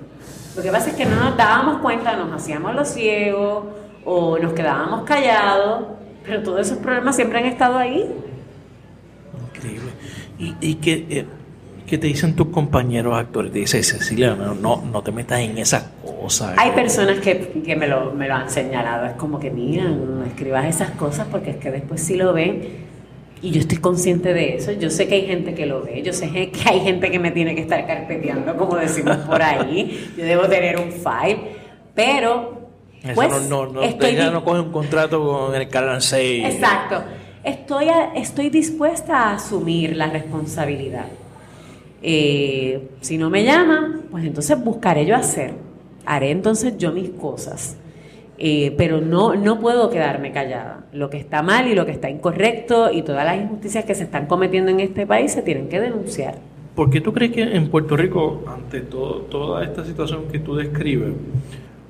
Lo 0.55 0.63
que 0.63 0.71
pasa 0.71 0.89
es 0.89 0.95
que 0.95 1.05
no 1.05 1.15
nos 1.17 1.37
dábamos 1.37 1.81
cuenta, 1.81 2.15
nos 2.15 2.33
hacíamos 2.33 2.73
los 2.73 2.87
ciegos 2.87 3.65
o 4.05 4.39
nos 4.39 4.53
quedábamos 4.53 5.03
callados, 5.03 5.83
pero 6.25 6.41
todos 6.41 6.61
esos 6.61 6.79
problemas 6.79 7.15
siempre 7.15 7.37
han 7.37 7.45
estado 7.45 7.77
ahí. 7.77 8.11
Increíble. 9.55 9.91
¿Y, 10.39 10.55
y 10.61 10.75
qué, 10.75 11.05
eh, 11.09 11.25
qué 11.89 11.97
te 11.97 12.07
dicen 12.07 12.35
tus 12.35 12.47
compañeros 12.47 13.17
actores? 13.17 13.51
Te 13.51 13.59
dice 13.59 13.81
Cecilia, 13.83 14.35
no, 14.35 14.53
no, 14.53 14.83
no 14.91 15.01
te 15.01 15.11
metas 15.11 15.39
en 15.39 15.57
esas 15.57 15.85
cosas. 16.05 16.53
Hay 16.57 16.71
personas 16.71 17.19
que, 17.19 17.61
que 17.65 17.75
me, 17.75 17.87
lo, 17.87 18.11
me 18.13 18.27
lo 18.27 18.35
han 18.35 18.49
señalado. 18.49 19.05
Es 19.07 19.13
como 19.13 19.39
que, 19.39 19.49
mira, 19.49 19.83
no 19.85 20.23
escribas 20.23 20.65
esas 20.65 20.91
cosas 20.91 21.27
porque 21.31 21.51
es 21.51 21.55
que 21.57 21.71
después 21.71 22.01
sí 22.01 22.15
lo 22.15 22.33
ven. 22.33 22.87
Y 23.41 23.51
yo 23.51 23.61
estoy 23.61 23.77
consciente 23.77 24.33
de 24.33 24.55
eso. 24.55 24.71
Yo 24.73 24.89
sé 24.89 25.07
que 25.07 25.15
hay 25.15 25.25
gente 25.25 25.53
que 25.55 25.65
lo 25.65 25.81
ve. 25.81 26.01
Yo 26.03 26.13
sé 26.13 26.29
que 26.51 26.69
hay 26.69 26.81
gente 26.81 27.09
que 27.09 27.19
me 27.19 27.31
tiene 27.31 27.55
que 27.55 27.61
estar 27.61 27.85
carpeteando, 27.87 28.55
como 28.55 28.75
decimos 28.75 29.17
por 29.17 29.41
ahí. 29.41 30.11
Yo 30.17 30.25
debo 30.25 30.43
tener 30.47 30.77
un 30.77 30.91
file. 30.91 31.39
Pero, 31.95 32.69
pues, 33.15 33.29
no, 33.49 33.65
no, 33.65 33.71
no, 33.73 33.81
estoy 33.83 34.11
ella 34.11 34.29
no 34.29 34.43
coge 34.43 34.59
un 34.61 34.71
contrato 34.71 35.23
con 35.23 35.55
el 35.55 35.67
Canal 35.69 36.01
6. 36.01 36.45
Exacto. 36.53 37.03
Estoy, 37.43 37.87
a- 37.89 38.13
estoy 38.15 38.49
dispuesta 38.49 39.17
a 39.29 39.35
asumir 39.35 39.95
la 39.95 40.07
responsabilidad. 40.07 41.05
Eh, 42.01 42.89
si 43.01 43.17
no 43.17 43.29
me 43.29 43.43
llaman, 43.43 44.03
pues 44.11 44.25
entonces 44.25 44.61
buscaré 44.63 45.05
yo 45.05 45.15
hacer. 45.15 45.53
Haré 46.05 46.31
entonces 46.31 46.77
yo 46.77 46.91
mis 46.91 47.09
cosas. 47.11 47.77
Eh, 48.37 48.73
pero 48.77 49.01
no, 49.01 49.35
no 49.35 49.59
puedo 49.59 49.89
quedarme 49.89 50.31
callada. 50.31 50.85
Lo 50.93 51.09
que 51.09 51.17
está 51.17 51.41
mal 51.43 51.67
y 51.67 51.75
lo 51.75 51.85
que 51.85 51.91
está 51.91 52.09
incorrecto 52.09 52.89
y 52.91 53.01
todas 53.01 53.25
las 53.25 53.37
injusticias 53.37 53.83
que 53.83 53.95
se 53.95 54.03
están 54.03 54.27
cometiendo 54.27 54.71
en 54.71 54.79
este 54.79 55.05
país 55.05 55.33
se 55.33 55.41
tienen 55.41 55.67
que 55.67 55.81
denunciar. 55.81 56.35
¿Por 56.73 56.89
qué 56.89 57.01
tú 57.01 57.11
crees 57.11 57.33
que 57.33 57.41
en 57.41 57.67
Puerto 57.67 57.97
Rico, 57.97 58.41
ante 58.47 58.79
todo, 58.79 59.23
toda 59.23 59.65
esta 59.65 59.83
situación 59.83 60.29
que 60.31 60.39
tú 60.39 60.55
describes, 60.55 61.11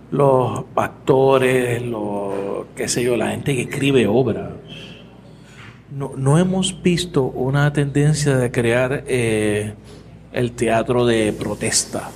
los 0.10 0.64
actores, 0.76 1.84
los, 1.84 2.66
qué 2.76 2.88
sé 2.88 3.04
yo, 3.04 3.16
la 3.16 3.30
gente 3.30 3.56
que 3.56 3.62
escribe 3.62 4.08
obra, 4.08 4.54
no, 5.96 6.14
no 6.18 6.40
hemos 6.40 6.82
visto 6.82 7.24
una 7.26 7.72
tendencia 7.74 8.38
de 8.38 8.50
crear 8.50 9.04
eh, 9.08 9.74
el 10.34 10.52
teatro 10.54 11.06
de 11.06 11.34
protesta, 11.34 12.10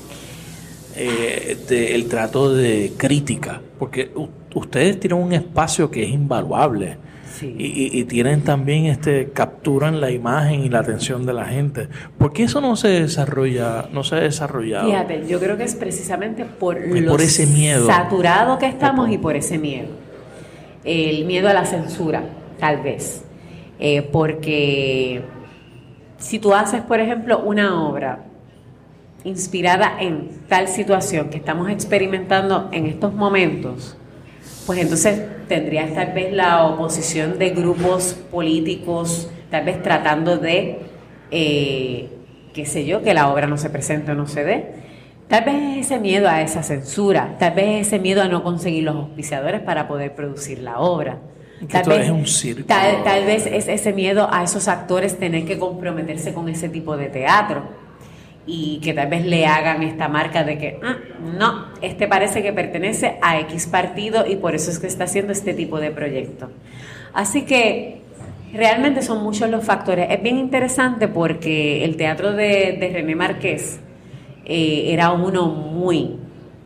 eh, 0.96 1.58
de- 1.68 1.96
el 1.96 2.08
trato 2.08 2.54
de 2.54 2.94
crítica? 2.98 3.62
Porque 3.80 4.12
ustedes 4.54 5.00
tienen 5.00 5.20
un 5.20 5.34
espacio 5.34 5.90
que 5.90 6.04
es 6.04 6.10
invaluable. 6.10 6.98
Sí. 7.34 7.54
Y, 7.58 7.66
y- 7.66 8.00
y 8.02 8.04
tienen 8.06 8.42
también 8.42 8.86
este 8.86 9.32
capturan 9.34 10.00
la 10.00 10.12
imagen 10.12 10.62
y 10.64 10.70
la 10.70 10.80
atención 10.80 11.26
de 11.26 11.34
la 11.34 11.46
gente. 11.46 11.88
¿Por 12.20 12.32
qué 12.32 12.44
eso 12.44 12.62
no 12.62 12.76
se 12.76 12.90
desarrolla, 12.90 13.90
no 13.92 14.04
se 14.04 14.16
ha 14.16 14.20
desarrollado? 14.20 14.86
Fíjate, 14.88 15.24
yo 15.28 15.40
creo 15.40 15.58
que 15.58 15.64
es 15.64 15.74
precisamente 15.74 16.46
por, 16.46 16.78
Pues 16.88 17.02
lo 17.02 17.12
por 17.12 17.22
ese 17.22 17.48
miedo. 17.48 17.88
saturado 17.88 18.60
que 18.60 18.68
estamos 18.68 19.10
y 19.10 19.18
por 19.18 19.36
ese 19.36 19.58
miedo. 19.58 19.88
El 20.84 21.26
miedo 21.26 21.50
a 21.50 21.54
la 21.54 21.66
censura, 21.66 22.24
tal 22.60 22.84
vez. 22.84 23.24
Eh, 23.80 24.04
porque 24.12 25.22
si 26.24 26.40
tú 26.40 26.54
haces, 26.54 26.82
por 26.82 27.02
ejemplo, 27.02 27.40
una 27.40 27.84
obra 27.84 28.24
inspirada 29.26 29.98
en 30.00 30.30
tal 30.48 30.70
situación 30.70 31.30
que 31.30 31.38
estamos 31.38 31.70
experimentando 31.70 32.70
en 32.72 32.86
estos 32.86 33.14
momentos, 33.14 33.98
pues 34.66 34.80
entonces 34.80 35.22
tendrías 35.50 35.94
tal 35.94 36.14
vez 36.14 36.32
la 36.32 36.66
oposición 36.66 37.38
de 37.38 37.50
grupos 37.50 38.14
políticos, 38.32 39.30
tal 39.52 39.66
vez 39.66 39.84
tratando 39.84 40.38
de, 40.38 40.80
eh, 41.30 42.10
qué 42.54 42.66
sé 42.66 42.86
yo, 42.86 43.04
que 43.04 43.14
la 43.14 43.30
obra 43.30 43.46
no 43.46 43.58
se 43.58 43.70
presente 43.70 44.14
o 44.14 44.16
no 44.16 44.26
se 44.26 44.46
dé. 44.46 44.76
Tal 45.28 45.44
vez 45.44 45.56
es 45.56 45.86
ese 45.88 46.00
miedo 46.00 46.30
a 46.30 46.42
esa 46.42 46.64
censura, 46.64 47.36
tal 47.38 47.54
vez 47.54 47.82
es 47.82 47.88
ese 47.88 48.00
miedo 48.00 48.22
a 48.22 48.30
no 48.30 48.44
conseguir 48.44 48.86
los 48.86 48.96
auspiciadores 48.96 49.60
para 49.60 49.90
poder 49.90 50.16
producir 50.16 50.60
la 50.60 50.80
obra. 50.80 51.18
Tal 51.72 51.88
vez, 51.88 52.06
es 52.06 52.10
un 52.10 52.28
circo. 52.28 52.68
tal, 52.68 53.04
tal 53.04 53.26
vez 53.26 53.46
es 53.46 53.68
ese 53.68 53.94
miedo 53.94 54.28
a 54.32 54.44
esos 54.44 54.68
actores 54.68 55.18
tener 55.18 55.46
que 55.46 55.58
comprometerse 55.58 56.34
con 56.34 56.50
ese 56.50 56.68
tipo 56.70 56.98
de 56.98 57.08
teatro 57.08 57.64
y 58.46 58.80
que 58.84 58.94
tal 58.94 59.08
vez 59.08 59.26
le 59.26 59.46
hagan 59.46 59.82
esta 59.84 60.10
marca 60.10 60.44
de 60.44 60.58
que 60.58 60.80
"Ah, 60.84 60.98
no, 61.40 61.68
este 61.82 62.08
parece 62.08 62.44
que 62.44 62.52
pertenece 62.52 63.18
a 63.22 63.40
X 63.42 63.68
partido 63.68 64.26
y 64.28 64.36
por 64.36 64.54
eso 64.56 64.70
es 64.72 64.80
que 64.80 64.88
está 64.88 65.06
haciendo 65.06 65.32
este 65.32 65.54
tipo 65.54 65.80
de 65.80 65.92
proyecto. 65.92 66.50
Así 67.14 67.44
que 67.44 68.02
realmente 68.54 69.02
son 69.02 69.24
muchos 69.24 69.50
los 69.50 69.64
factores. 69.64 70.08
Es 70.10 70.22
bien 70.22 70.38
interesante 70.38 71.08
porque 71.08 71.86
el 71.86 71.96
teatro 71.96 72.34
de, 72.34 72.76
de 72.80 72.90
René 72.92 73.16
Márquez 73.16 73.80
eh, 74.46 74.88
era 74.92 75.12
uno 75.14 75.48
muy 75.48 76.18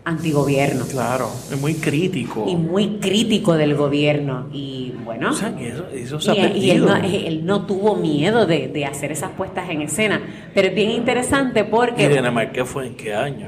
antigobierno 0.08 0.86
Claro, 0.86 1.30
es 1.51 1.60
muy 1.60 1.76
crítico. 1.76 2.45
y 2.47 2.55
muy 2.55 2.97
crítico 2.99 3.53
del 3.55 3.76
gobierno 3.76 4.47
y 4.53 4.93
bueno 5.03 5.32
O 5.32 5.34
sea, 5.34 5.55
que 5.55 5.68
eso, 5.70 5.86
eso 5.93 6.20
se 6.20 6.32
ha 6.32 6.47
y, 6.55 6.66
y 6.66 6.72
él, 6.72 6.86
no, 6.86 6.95
él 6.95 7.45
no 7.45 7.66
tuvo 7.66 7.95
miedo 7.95 8.45
de, 8.45 8.68
de 8.70 8.86
hacer 8.86 9.12
esas 9.12 9.32
puestas 9.32 9.70
en 9.70 9.82
escena 9.82 10.22
pero 10.53 10.70
es 10.70 10.76
bien 10.76 10.91
interesante 10.91 11.64
porque 11.64 12.05
¿Y 12.05 12.08
Dinamarca 12.08 12.66
fue 12.66 12.88
en 12.88 12.95
qué 12.95 13.14
año? 13.14 13.47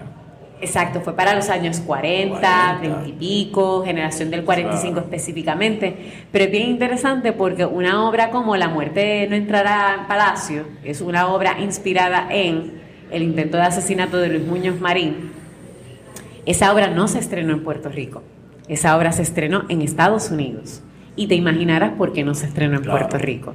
Exacto, 0.61 0.99
fue 0.99 1.15
para 1.15 1.33
los 1.35 1.47
años 1.49 1.79
40, 1.79 2.37
40. 2.41 2.79
20 2.81 3.09
y 3.09 3.13
pico, 3.13 3.81
generación 3.85 4.29
del 4.29 4.43
45 4.43 4.91
Claro. 4.93 5.05
específicamente. 5.07 5.95
Pero 6.33 6.43
es 6.43 6.51
bien 6.51 6.69
interesante 6.69 7.31
porque 7.31 7.65
una 7.65 8.05
obra 8.05 8.29
como 8.29 8.57
La 8.57 8.67
muerte 8.67 9.25
no 9.29 9.37
entrará 9.37 9.95
en 10.01 10.07
palacio 10.07 10.65
es 10.83 10.99
una 10.99 11.27
obra 11.29 11.61
inspirada 11.61 12.27
en 12.29 12.73
el 13.09 13.23
intento 13.23 13.55
de 13.55 13.63
asesinato 13.63 14.17
de 14.17 14.27
Luis 14.27 14.45
Muñoz 14.45 14.81
Marín. 14.81 15.31
Esa 16.49 16.73
obra 16.73 16.89
no 16.89 17.07
se 17.07 17.19
estrenó 17.19 17.53
en 17.53 17.63
Puerto 17.63 17.89
Rico, 17.89 18.23
esa 18.67 18.97
obra 18.97 19.11
se 19.11 19.21
estrenó 19.21 19.65
en 19.69 19.83
Estados 19.83 20.31
Unidos. 20.31 20.81
Y 21.15 21.27
te 21.27 21.35
imaginarás 21.35 21.91
por 21.91 22.11
qué 22.11 22.23
no 22.23 22.33
se 22.33 22.47
estrenó 22.47 22.77
en 22.77 22.81
Claro. 22.81 22.97
Puerto 22.97 23.19
Rico. 23.19 23.53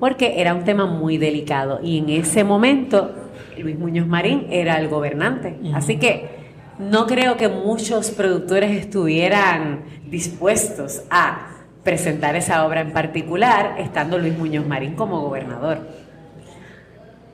Porque 0.00 0.40
era 0.40 0.54
un 0.54 0.64
tema 0.64 0.86
muy 0.86 1.18
delicado 1.18 1.80
y 1.82 1.98
en 1.98 2.08
ese 2.08 2.42
momento 2.42 3.14
Luis 3.58 3.78
Muñoz 3.78 4.06
Marín 4.06 4.46
era 4.48 4.80
el 4.80 4.88
gobernante. 4.88 5.58
Así 5.74 5.98
que 5.98 6.30
no 6.78 7.06
creo 7.06 7.36
que 7.36 7.48
muchos 7.48 8.10
productores 8.10 8.70
estuvieran 8.70 9.80
dispuestos 10.08 11.02
a 11.10 11.48
presentar 11.84 12.34
esa 12.34 12.64
obra 12.64 12.80
en 12.80 12.92
particular 12.92 13.74
estando 13.78 14.16
Luis 14.16 14.38
Muñoz 14.38 14.66
Marín 14.66 14.94
como 14.94 15.20
gobernador. 15.20 16.07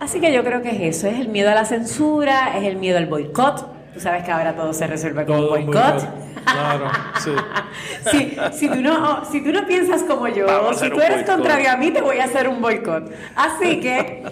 Así 0.04 0.20
que 0.20 0.30
yo 0.34 0.44
creo 0.44 0.60
que 0.60 0.68
es 0.68 0.96
eso, 0.98 1.08
es 1.08 1.18
el 1.18 1.28
miedo 1.28 1.50
a 1.50 1.54
la 1.54 1.64
censura, 1.64 2.58
es 2.58 2.64
el 2.64 2.76
miedo 2.76 2.98
al 2.98 3.06
boicot. 3.06 3.94
Tú 3.94 4.00
sabes 4.00 4.22
que 4.22 4.30
ahora 4.30 4.54
todo 4.54 4.74
se 4.74 4.86
resuelve 4.86 5.24
con 5.24 5.48
boicot. 5.48 6.06
Claro, 6.44 6.90
sí. 7.22 7.30
Si, 8.10 8.36
si, 8.52 8.68
tú 8.68 8.82
no, 8.82 9.24
si 9.24 9.42
tú 9.42 9.50
no 9.50 9.66
piensas 9.66 10.02
como 10.02 10.28
yo, 10.28 10.44
Vamos 10.46 10.78
si 10.78 10.90
tú 10.90 11.00
eres 11.00 11.24
contrario 11.24 11.70
a 11.70 11.76
mí, 11.78 11.90
te 11.90 12.02
voy 12.02 12.18
a 12.18 12.24
hacer 12.24 12.48
un 12.48 12.60
boicot. 12.60 13.10
Así 13.34 13.80
que 13.80 14.24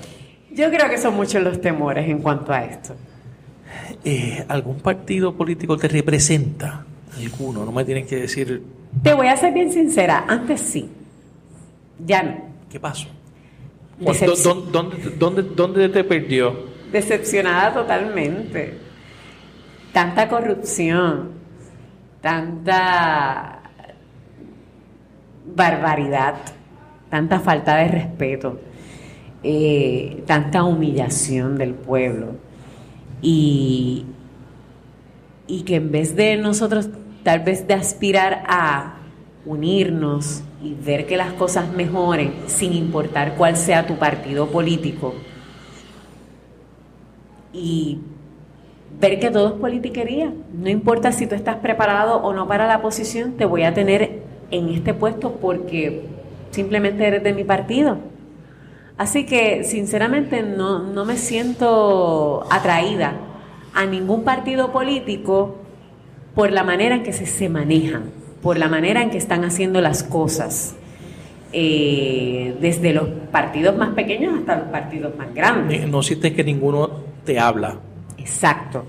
yo 0.51 0.71
creo 0.71 0.91
que 0.91 0.99
son 0.99 1.15
muchos 1.15 1.43
los 1.43 1.59
temores 1.59 2.07
en 2.07 2.19
cuanto 2.19 2.53
a 2.53 2.65
esto. 2.65 2.95
Eh, 4.05 4.45
¿Algún 4.49 4.81
partido 4.81 5.35
político 5.35 5.79
te 5.79 5.89
representa? 5.89 6.85
Alguno, 7.17 7.65
no 7.65 7.73
me 7.73 7.85
tienes 7.85 8.07
que 8.07 8.17
decir 8.17 8.63
Te 9.03 9.15
voy 9.15 9.29
a 9.29 9.37
ser 9.39 9.55
bien 9.55 9.73
sincera, 9.73 10.27
antes 10.29 10.61
sí, 10.61 10.91
ya 12.05 12.23
no. 12.23 12.37
qué 12.71 12.79
pasó. 12.79 13.09
Decepci- 14.05 14.43
¿Dó- 14.43 14.55
¿Dónde, 14.73 14.97
dónde, 15.19 15.43
dónde 15.43 15.89
te 15.89 16.05
perdió? 16.05 16.67
Decepcionada 16.91 17.73
totalmente. 17.73 18.79
Tanta 19.93 20.29
corrupción, 20.29 21.31
tanta 22.21 23.63
barbaridad, 25.55 26.35
tanta 27.11 27.41
falta 27.41 27.77
de 27.77 27.89
respeto, 27.89 28.61
eh, 29.43 30.23
tanta 30.27 30.65
humillación 30.65 31.57
del 31.59 31.75
pueblo. 31.75 32.37
Y, 33.21 34.07
y 35.47 35.63
que 35.63 35.77
en 35.77 35.93
vez 35.93 36.17
de 36.17 36.37
nosotros 36.37 36.89
tal 37.23 37.41
vez 37.41 37.67
de 37.69 37.75
aspirar 37.75 38.43
a 38.49 38.95
unirnos 39.45 40.43
y 40.63 40.75
ver 40.75 41.07
que 41.07 41.17
las 41.17 41.33
cosas 41.33 41.73
mejoren 41.73 42.33
sin 42.47 42.73
importar 42.73 43.35
cuál 43.37 43.57
sea 43.57 43.87
tu 43.87 43.97
partido 43.97 44.47
político 44.47 45.15
y 47.53 47.99
ver 49.01 49.19
que 49.19 49.31
todo 49.31 49.49
es 49.49 49.55
politiquería. 49.55 50.33
No 50.53 50.69
importa 50.69 51.13
si 51.13 51.27
tú 51.27 51.35
estás 51.35 51.57
preparado 51.57 52.19
o 52.19 52.33
no 52.33 52.47
para 52.47 52.67
la 52.67 52.81
posición, 52.81 53.33
te 53.33 53.45
voy 53.45 53.65
a 53.65 53.75
tener 53.75 54.23
en 54.51 54.69
este 54.69 54.95
puesto 54.95 55.33
porque 55.33 56.07
simplemente 56.51 57.07
eres 57.07 57.23
de 57.23 57.33
mi 57.33 57.45
partido. 57.45 57.99
Así 58.97 59.27
que 59.27 59.65
sinceramente 59.65 60.43
no, 60.43 60.79
no 60.81 61.05
me 61.05 61.17
siento 61.17 62.47
atraída 62.51 63.15
a 63.75 63.87
ningún 63.87 64.23
partido 64.23 64.71
político 64.71 65.57
por 66.35 66.53
la 66.53 66.63
manera 66.63 66.95
en 66.97 67.03
que 67.03 67.13
se, 67.13 67.27
se 67.27 67.49
manejan, 67.49 68.22
por 68.43 68.59
la 68.59 68.69
manera 68.69 69.03
en 69.03 69.11
que 69.11 69.19
están 69.19 69.45
haciendo 69.45 69.81
las 69.81 70.03
cosas. 70.03 70.75
Eh, 71.55 72.57
desde 72.61 72.95
los 72.95 73.07
partidos 73.31 73.77
más 73.77 73.91
pequeños 73.91 74.39
hasta 74.39 74.57
los 74.57 74.69
partidos 74.69 75.17
más 75.17 75.35
grandes. 75.35 75.87
No 75.87 76.03
sientes 76.03 76.33
que 76.33 76.43
ninguno 76.43 76.91
te 77.25 77.39
habla. 77.39 77.77
Exacto. 78.17 78.85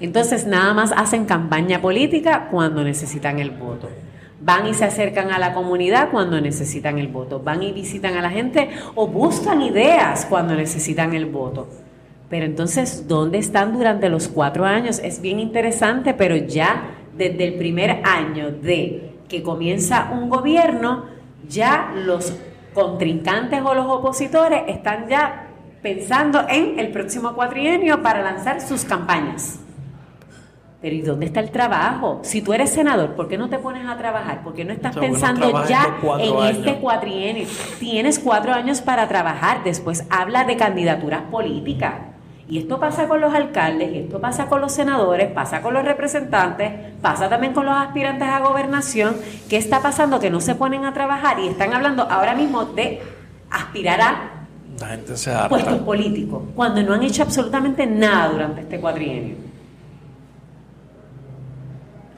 Entonces 0.00 0.46
nada 0.46 0.74
más 0.74 0.92
hacen 0.96 1.26
campaña 1.26 1.80
política 1.80 2.48
cuando 2.50 2.82
necesitan 2.82 3.38
el 3.38 3.50
voto. 3.50 3.88
Van 4.40 4.66
y 4.66 4.74
se 4.74 4.84
acercan 4.84 5.30
a 5.30 5.38
la 5.38 5.52
comunidad 5.52 6.10
cuando 6.10 6.40
necesitan 6.40 6.98
el 6.98 7.08
voto. 7.08 7.40
Van 7.40 7.62
y 7.62 7.72
visitan 7.72 8.16
a 8.16 8.22
la 8.22 8.30
gente 8.30 8.68
o 8.94 9.06
buscan 9.06 9.62
ideas 9.62 10.26
cuando 10.26 10.54
necesitan 10.54 11.14
el 11.14 11.26
voto. 11.26 11.68
Pero 12.28 12.44
entonces, 12.44 13.08
¿dónde 13.08 13.38
están 13.38 13.72
durante 13.72 14.08
los 14.08 14.28
cuatro 14.28 14.64
años? 14.64 15.00
Es 15.02 15.20
bien 15.20 15.40
interesante, 15.40 16.14
pero 16.14 16.36
ya 16.36 16.97
desde 17.18 17.44
el 17.44 17.54
primer 17.54 18.00
año 18.04 18.50
de 18.50 19.16
que 19.28 19.42
comienza 19.42 20.10
un 20.12 20.30
gobierno, 20.30 21.06
ya 21.48 21.92
los 21.94 22.32
contrincantes 22.72 23.60
o 23.62 23.74
los 23.74 23.86
opositores 23.86 24.62
están 24.68 25.08
ya 25.08 25.48
pensando 25.82 26.46
en 26.48 26.78
el 26.78 26.90
próximo 26.90 27.34
cuatrienio 27.34 28.02
para 28.02 28.22
lanzar 28.22 28.60
sus 28.60 28.84
campañas. 28.84 29.60
Pero 30.80 30.94
¿y 30.94 31.02
dónde 31.02 31.26
está 31.26 31.40
el 31.40 31.50
trabajo? 31.50 32.20
Si 32.22 32.40
tú 32.40 32.52
eres 32.52 32.70
senador, 32.70 33.16
¿por 33.16 33.28
qué 33.28 33.36
no 33.36 33.48
te 33.48 33.58
pones 33.58 33.84
a 33.86 33.96
trabajar? 33.96 34.44
¿Por 34.44 34.54
qué 34.54 34.64
no 34.64 34.72
estás 34.72 34.96
pensando 34.96 35.66
ya 35.66 35.98
en 36.20 36.56
este 36.56 36.76
cuatrienio? 36.76 37.48
Tienes 37.80 38.20
cuatro 38.20 38.52
años 38.52 38.80
para 38.80 39.08
trabajar, 39.08 39.64
después 39.64 40.06
habla 40.08 40.44
de 40.44 40.56
candidaturas 40.56 41.22
políticas. 41.22 41.94
Y 42.50 42.58
esto 42.58 42.80
pasa 42.80 43.06
con 43.06 43.20
los 43.20 43.34
alcaldes, 43.34 43.92
y 43.92 43.98
esto 43.98 44.20
pasa 44.20 44.46
con 44.46 44.62
los 44.62 44.72
senadores, 44.72 45.30
pasa 45.32 45.60
con 45.60 45.74
los 45.74 45.84
representantes, 45.84 46.72
pasa 47.02 47.28
también 47.28 47.52
con 47.52 47.66
los 47.66 47.76
aspirantes 47.76 48.26
a 48.26 48.40
gobernación. 48.40 49.16
¿Qué 49.50 49.58
está 49.58 49.82
pasando? 49.82 50.18
Que 50.18 50.30
no 50.30 50.40
se 50.40 50.54
ponen 50.54 50.86
a 50.86 50.94
trabajar 50.94 51.38
y 51.40 51.48
están 51.48 51.74
hablando 51.74 52.04
ahora 52.04 52.34
mismo 52.34 52.64
de 52.64 53.02
aspirar 53.50 54.00
a 54.00 55.48
puestos 55.48 55.78
políticos, 55.80 56.42
cuando 56.54 56.82
no 56.82 56.94
han 56.94 57.02
hecho 57.02 57.22
absolutamente 57.22 57.86
nada 57.86 58.30
durante 58.30 58.62
este 58.62 58.80
cuatrienio. 58.80 59.36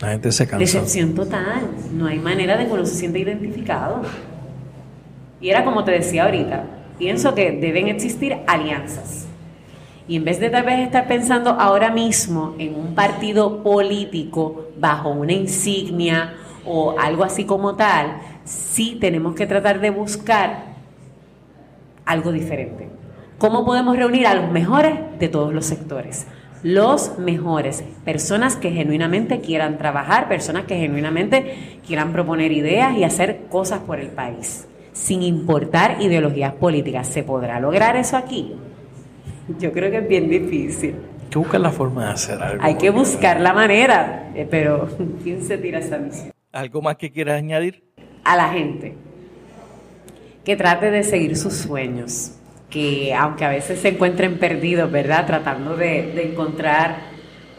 La 0.01 0.11
gente 0.11 0.31
se 0.31 0.47
cansa. 0.47 0.59
Decepción 0.59 1.14
total. 1.14 1.70
No 1.93 2.07
hay 2.07 2.18
manera 2.18 2.57
de 2.57 2.66
que 2.66 2.72
uno 2.72 2.87
se 2.87 2.95
sienta 2.95 3.18
identificado. 3.18 4.03
Y 5.41 5.51
era 5.51 5.64
como 5.64 5.83
te 5.83 5.91
decía 5.91 6.24
ahorita, 6.24 6.64
pienso 6.99 7.35
que 7.35 7.51
deben 7.51 7.89
existir 7.89 8.37
alianzas. 8.47 9.26
Y 10.11 10.16
en 10.16 10.24
vez 10.24 10.40
de 10.40 10.50
tal 10.50 10.64
vez 10.64 10.80
estar 10.80 11.06
pensando 11.06 11.50
ahora 11.50 11.92
mismo 11.92 12.56
en 12.58 12.74
un 12.74 12.96
partido 12.96 13.62
político 13.62 14.70
bajo 14.76 15.11
una 15.11 15.32
insignia 15.32 16.34
o 16.66 16.96
algo 16.98 17.22
así 17.22 17.44
como 17.44 17.76
tal, 17.76 18.16
sí 18.42 18.98
tenemos 19.00 19.36
que 19.36 19.46
tratar 19.46 19.80
de 19.80 19.90
buscar 19.90 20.64
algo 22.04 22.32
diferente. 22.32 22.88
¿Cómo 23.38 23.64
podemos 23.64 23.96
reunir 23.96 24.26
a 24.26 24.34
los 24.34 24.50
mejores 24.50 24.98
de 25.20 25.28
todos 25.28 25.54
los 25.54 25.66
sectores? 25.66 26.26
los 26.62 27.18
mejores, 27.18 27.84
personas 28.04 28.56
que 28.56 28.70
genuinamente 28.70 29.40
quieran 29.40 29.78
trabajar, 29.78 30.28
personas 30.28 30.64
que 30.64 30.76
genuinamente 30.76 31.78
quieran 31.86 32.12
proponer 32.12 32.52
ideas 32.52 32.98
y 32.98 33.04
hacer 33.04 33.46
cosas 33.48 33.78
por 33.78 33.98
el 33.98 34.08
país, 34.08 34.68
sin 34.92 35.22
importar 35.22 36.02
ideologías 36.02 36.52
políticas. 36.52 37.06
¿Se 37.06 37.22
podrá 37.22 37.61
lograr 37.61 37.96
eso 37.96 38.18
aquí? 38.18 38.56
Yo 39.59 39.72
creo 39.72 39.90
que 39.90 39.98
es 39.98 40.09
bien 40.09 40.28
difícil. 40.28 40.94
Hay 40.94 41.30
que 41.30 41.38
buscar 41.38 41.61
la 41.61 41.70
forma 41.70 42.07
de 42.07 42.12
hacer 42.12 42.42
algo. 42.42 42.62
Hay 42.62 42.74
que 42.74 42.90
buscar 42.90 43.40
la 43.40 43.53
manera, 43.53 44.30
eh, 44.34 44.46
pero 44.51 44.88
¿quién 45.22 45.42
se 45.42 45.59
tira 45.59 45.78
esa 45.78 45.98
misión? 45.98 46.32
¿Algo 46.53 46.82
más 46.82 46.96
que 46.96 47.11
quieras 47.11 47.38
añadir? 47.38 47.84
A 48.24 48.36
la 48.36 48.48
gente 48.53 48.94
que 50.44 50.57
trate 50.57 50.90
de 50.90 51.05
seguir 51.05 51.36
sus 51.36 51.55
sueños 51.55 52.32
que 52.70 53.12
aunque 53.12 53.44
a 53.44 53.48
veces 53.51 53.80
se 53.80 53.88
encuentren 53.88 54.38
perdidos, 54.38 54.90
¿verdad? 54.90 55.26
Tratando 55.26 55.76
de, 55.76 56.22
encontrar 56.22 57.11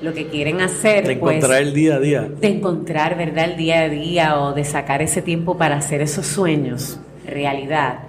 lo 0.01 0.13
que 0.13 0.27
quieren 0.27 0.61
hacer. 0.61 1.05
De 1.05 1.17
pues, 1.17 1.35
encontrar 1.35 1.61
el 1.61 1.73
día 1.73 1.95
a 1.95 1.99
día. 1.99 2.21
De 2.21 2.47
encontrar, 2.47 3.17
¿verdad? 3.17 3.51
El 3.51 3.57
día 3.57 3.81
a 3.81 3.89
día 3.89 4.39
o 4.39 4.53
de 4.53 4.63
sacar 4.63 5.01
ese 5.01 5.21
tiempo 5.21 5.57
para 5.57 5.75
hacer 5.75 6.01
esos 6.01 6.25
sueños 6.25 6.99
realidad, 7.25 7.99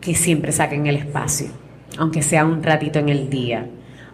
que 0.00 0.14
siempre 0.14 0.52
saquen 0.52 0.86
el 0.86 0.96
espacio, 0.96 1.48
aunque 1.96 2.22
sea 2.22 2.44
un 2.44 2.62
ratito 2.62 2.98
en 2.98 3.08
el 3.08 3.30
día, 3.30 3.66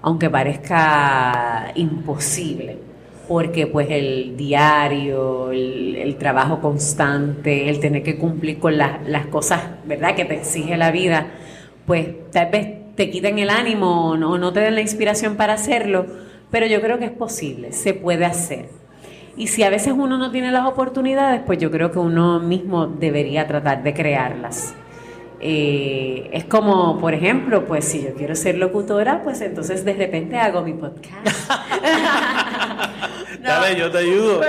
aunque 0.03 0.31
parezca 0.31 1.73
imposible, 1.75 2.79
porque 3.27 3.67
pues 3.67 3.89
el 3.91 4.37
diario, 4.37 5.51
el, 5.51 6.17
trabajo 6.19 6.61
constante, 6.61 7.69
el 7.69 7.81
tener 7.81 8.03
que 8.03 8.17
cumplir 8.17 8.59
con 8.59 8.77
las 8.77 9.27
cosas, 9.31 9.63
¿verdad? 9.85 10.15
Que 10.15 10.25
te 10.25 10.35
exige 10.35 10.77
la 10.77 10.91
vida, 10.91 11.27
pues 11.87 12.31
tal 12.31 12.51
vez 12.51 12.95
te 12.95 13.11
quiten 13.11 13.39
el 13.39 13.51
ánimo 13.51 14.11
o 14.11 14.17
no, 14.17 14.53
te 14.53 14.61
den 14.61 14.75
la 14.75 14.81
inspiración 14.81 15.37
para 15.37 15.55
hacerlo, 15.55 16.07
pero 16.51 16.67
yo 16.67 16.81
creo 16.81 16.99
que 16.99 17.07
es 17.07 17.11
posible, 17.11 17.73
se 17.73 17.95
puede 17.95 18.25
hacer. 18.25 18.69
Y 19.37 19.49
si 19.49 19.65
a 19.65 19.71
veces 19.71 19.93
uno 19.97 20.17
no 20.17 20.31
tiene 20.31 20.53
las 20.53 20.67
oportunidades, 20.67 21.43
pues 21.45 21.59
yo 21.59 21.71
creo 21.71 21.91
que 21.91 21.99
uno 21.99 22.39
mismo 22.39 22.87
debería 22.87 23.47
tratar 23.49 23.83
de 23.83 23.93
crearlas. 23.93 24.75
Eh, 25.47 26.31
es 26.33 26.45
como, 26.45 26.99
por 26.99 27.13
ejemplo, 27.13 27.67
pues 27.67 27.85
si 27.85 28.03
yo 28.03 28.15
quiero 28.15 28.35
ser 28.35 28.57
locutora, 28.57 29.23
pues 29.23 29.43
entonces 29.43 29.85
de 29.85 29.93
repente 29.93 30.39
hago 30.39 30.63
mi 30.63 30.73
podcast. 30.73 31.27
Dale, 33.43 33.79
yo 33.79 33.91
te 33.91 33.99
ayudo. 33.99 34.41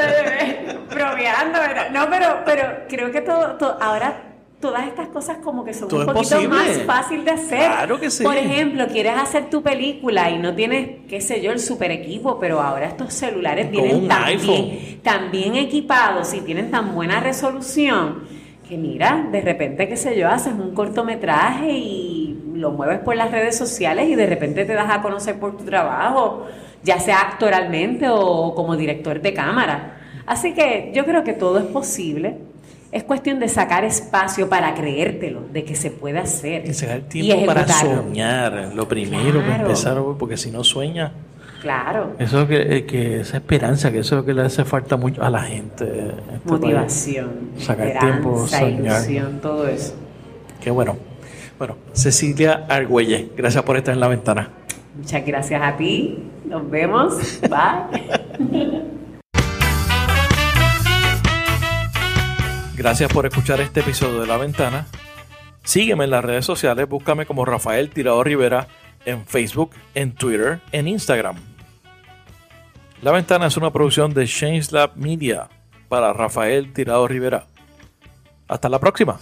Bromeando, 0.90 1.60
¿verdad? 1.60 1.90
No, 1.92 2.10
pero, 2.10 2.38
pero 2.46 2.64
creo 2.88 3.12
que 3.12 3.20
todo, 3.20 3.58
todo 3.58 3.78
ahora 3.82 4.36
todas 4.62 4.88
estas 4.88 5.10
cosas 5.10 5.40
como 5.44 5.66
que 5.66 5.74
son 5.74 5.94
un 5.94 6.06
poquito 6.06 6.42
más 6.44 6.82
fácil 6.84 7.26
de 7.26 7.32
hacer. 7.32 7.58
Claro 7.58 8.00
que 8.00 8.10
sí. 8.10 8.24
Por 8.24 8.38
ejemplo, 8.38 8.88
quieres 8.88 9.18
hacer 9.18 9.50
tu 9.50 9.62
película 9.62 10.30
y 10.30 10.38
no 10.38 10.56
tienes, 10.56 11.02
qué 11.10 11.20
sé 11.20 11.42
yo, 11.42 11.52
el 11.52 11.60
super 11.60 11.92
equipo, 11.92 12.40
pero 12.40 12.62
ahora 12.62 12.88
estos 12.88 13.14
celulares 13.14 13.70
vienen 13.70 14.08
tan 15.04 15.30
bien, 15.30 15.56
equipados 15.56 16.34
y 16.34 16.40
tienen 16.40 16.72
tan 16.72 16.96
buena 16.96 17.20
resolución 17.20 18.24
que 18.68 18.78
mira, 18.78 19.28
de 19.32 19.42
repente, 19.42 19.88
qué 19.88 19.98
sé 19.98 20.18
yo, 20.18 20.28
haces 20.28 20.54
un 20.54 20.74
cortometraje 20.74 21.72
y 21.72 22.40
lo 22.54 22.72
mueves 22.72 23.00
por 23.00 23.16
las 23.16 23.32
redes 23.32 23.58
sociales 23.58 24.10
y 24.10 24.16
de 24.16 24.26
repente 24.26 24.66
te 24.66 24.74
das 24.74 24.90
a 24.90 25.02
conocer 25.02 25.40
por 25.40 25.58
tu 25.58 25.64
trabajo, 25.64 26.46
ya 26.84 27.00
sea 27.00 27.22
actoralmente 27.22 28.08
o 28.10 28.56
como 28.56 28.76
director 28.76 29.22
de 29.22 29.34
cámara. 29.34 29.98
Así 30.26 30.54
que 30.54 30.92
yo 30.94 31.06
creo 31.06 31.24
que 31.24 31.34
todo 31.34 31.60
es 31.60 31.66
posible 31.66 32.38
es 32.96 33.04
cuestión 33.04 33.40
de 33.40 33.50
sacar 33.50 33.84
espacio 33.84 34.48
para 34.48 34.74
creértelo, 34.74 35.42
de 35.52 35.66
que 35.66 35.76
se 35.76 35.92
puede 35.92 36.18
hacer. 36.18 36.66
Y 36.66 36.74
sacar 36.74 37.02
tiempo 37.02 37.46
para 37.46 37.68
soñar, 37.68 38.72
lo 38.74 38.88
primero, 38.88 39.42
para 39.42 39.58
empezar, 39.58 40.02
porque 40.18 40.38
si 40.38 40.50
no 40.50 40.64
sueña. 40.64 41.12
Claro. 41.66 42.16
Eso 42.20 42.48
que, 42.48 42.86
que 42.86 43.22
esa 43.22 43.38
esperanza, 43.38 43.92
que 43.92 43.98
eso 43.98 44.14
es 44.14 44.22
lo 44.22 44.26
que 44.26 44.36
le 44.36 44.44
hace 44.44 44.64
falta 44.66 44.98
mucho 44.98 45.24
a 45.24 45.32
la 45.32 45.42
gente. 45.42 46.14
Este 46.32 46.48
Motivación. 46.48 47.50
Sacar 47.58 47.98
tiempo, 47.98 48.46
soñar. 48.46 49.02
Ilusión, 49.02 49.40
todo 49.42 49.68
eso. 49.68 49.96
Qué 50.62 50.70
bueno. 50.70 50.96
Bueno, 51.58 51.78
Cecilia 51.92 52.68
Argüelle, 52.70 53.32
gracias 53.36 53.64
por 53.64 53.78
estar 53.78 53.96
en 53.96 54.00
la 54.00 54.08
ventana. 54.08 54.52
Muchas 54.96 55.26
gracias 55.26 55.60
a 55.60 55.76
ti. 55.76 56.20
Nos 56.48 56.70
vemos. 56.70 57.40
Bye. 57.42 58.04
Gracias 62.78 63.12
por 63.12 63.26
escuchar 63.26 63.60
este 63.62 63.80
episodio 63.80 64.22
de 64.22 64.28
La 64.28 64.38
Ventana. 64.38 64.86
Sígueme 65.64 66.04
en 66.04 66.12
las 66.12 66.24
redes 66.24 66.46
sociales, 66.46 66.88
búscame 66.88 67.26
como 67.26 67.44
Rafael 67.46 67.90
Tirado 67.90 68.24
Rivera 68.24 68.68
en 69.06 69.26
Facebook, 69.26 69.72
en 69.96 70.14
Twitter, 70.14 70.60
en 70.72 70.90
Instagram. 70.90 71.55
La 73.02 73.12
Ventana 73.12 73.48
es 73.48 73.58
una 73.58 73.72
producción 73.72 74.14
de 74.14 74.26
Change 74.26 74.72
Lab 74.72 74.92
Media 74.96 75.50
para 75.90 76.14
Rafael 76.14 76.74
Tirado 76.74 77.08
Rivera. 77.08 77.48
Hasta 78.48 78.70
la 78.70 78.80
próxima. 78.80 79.20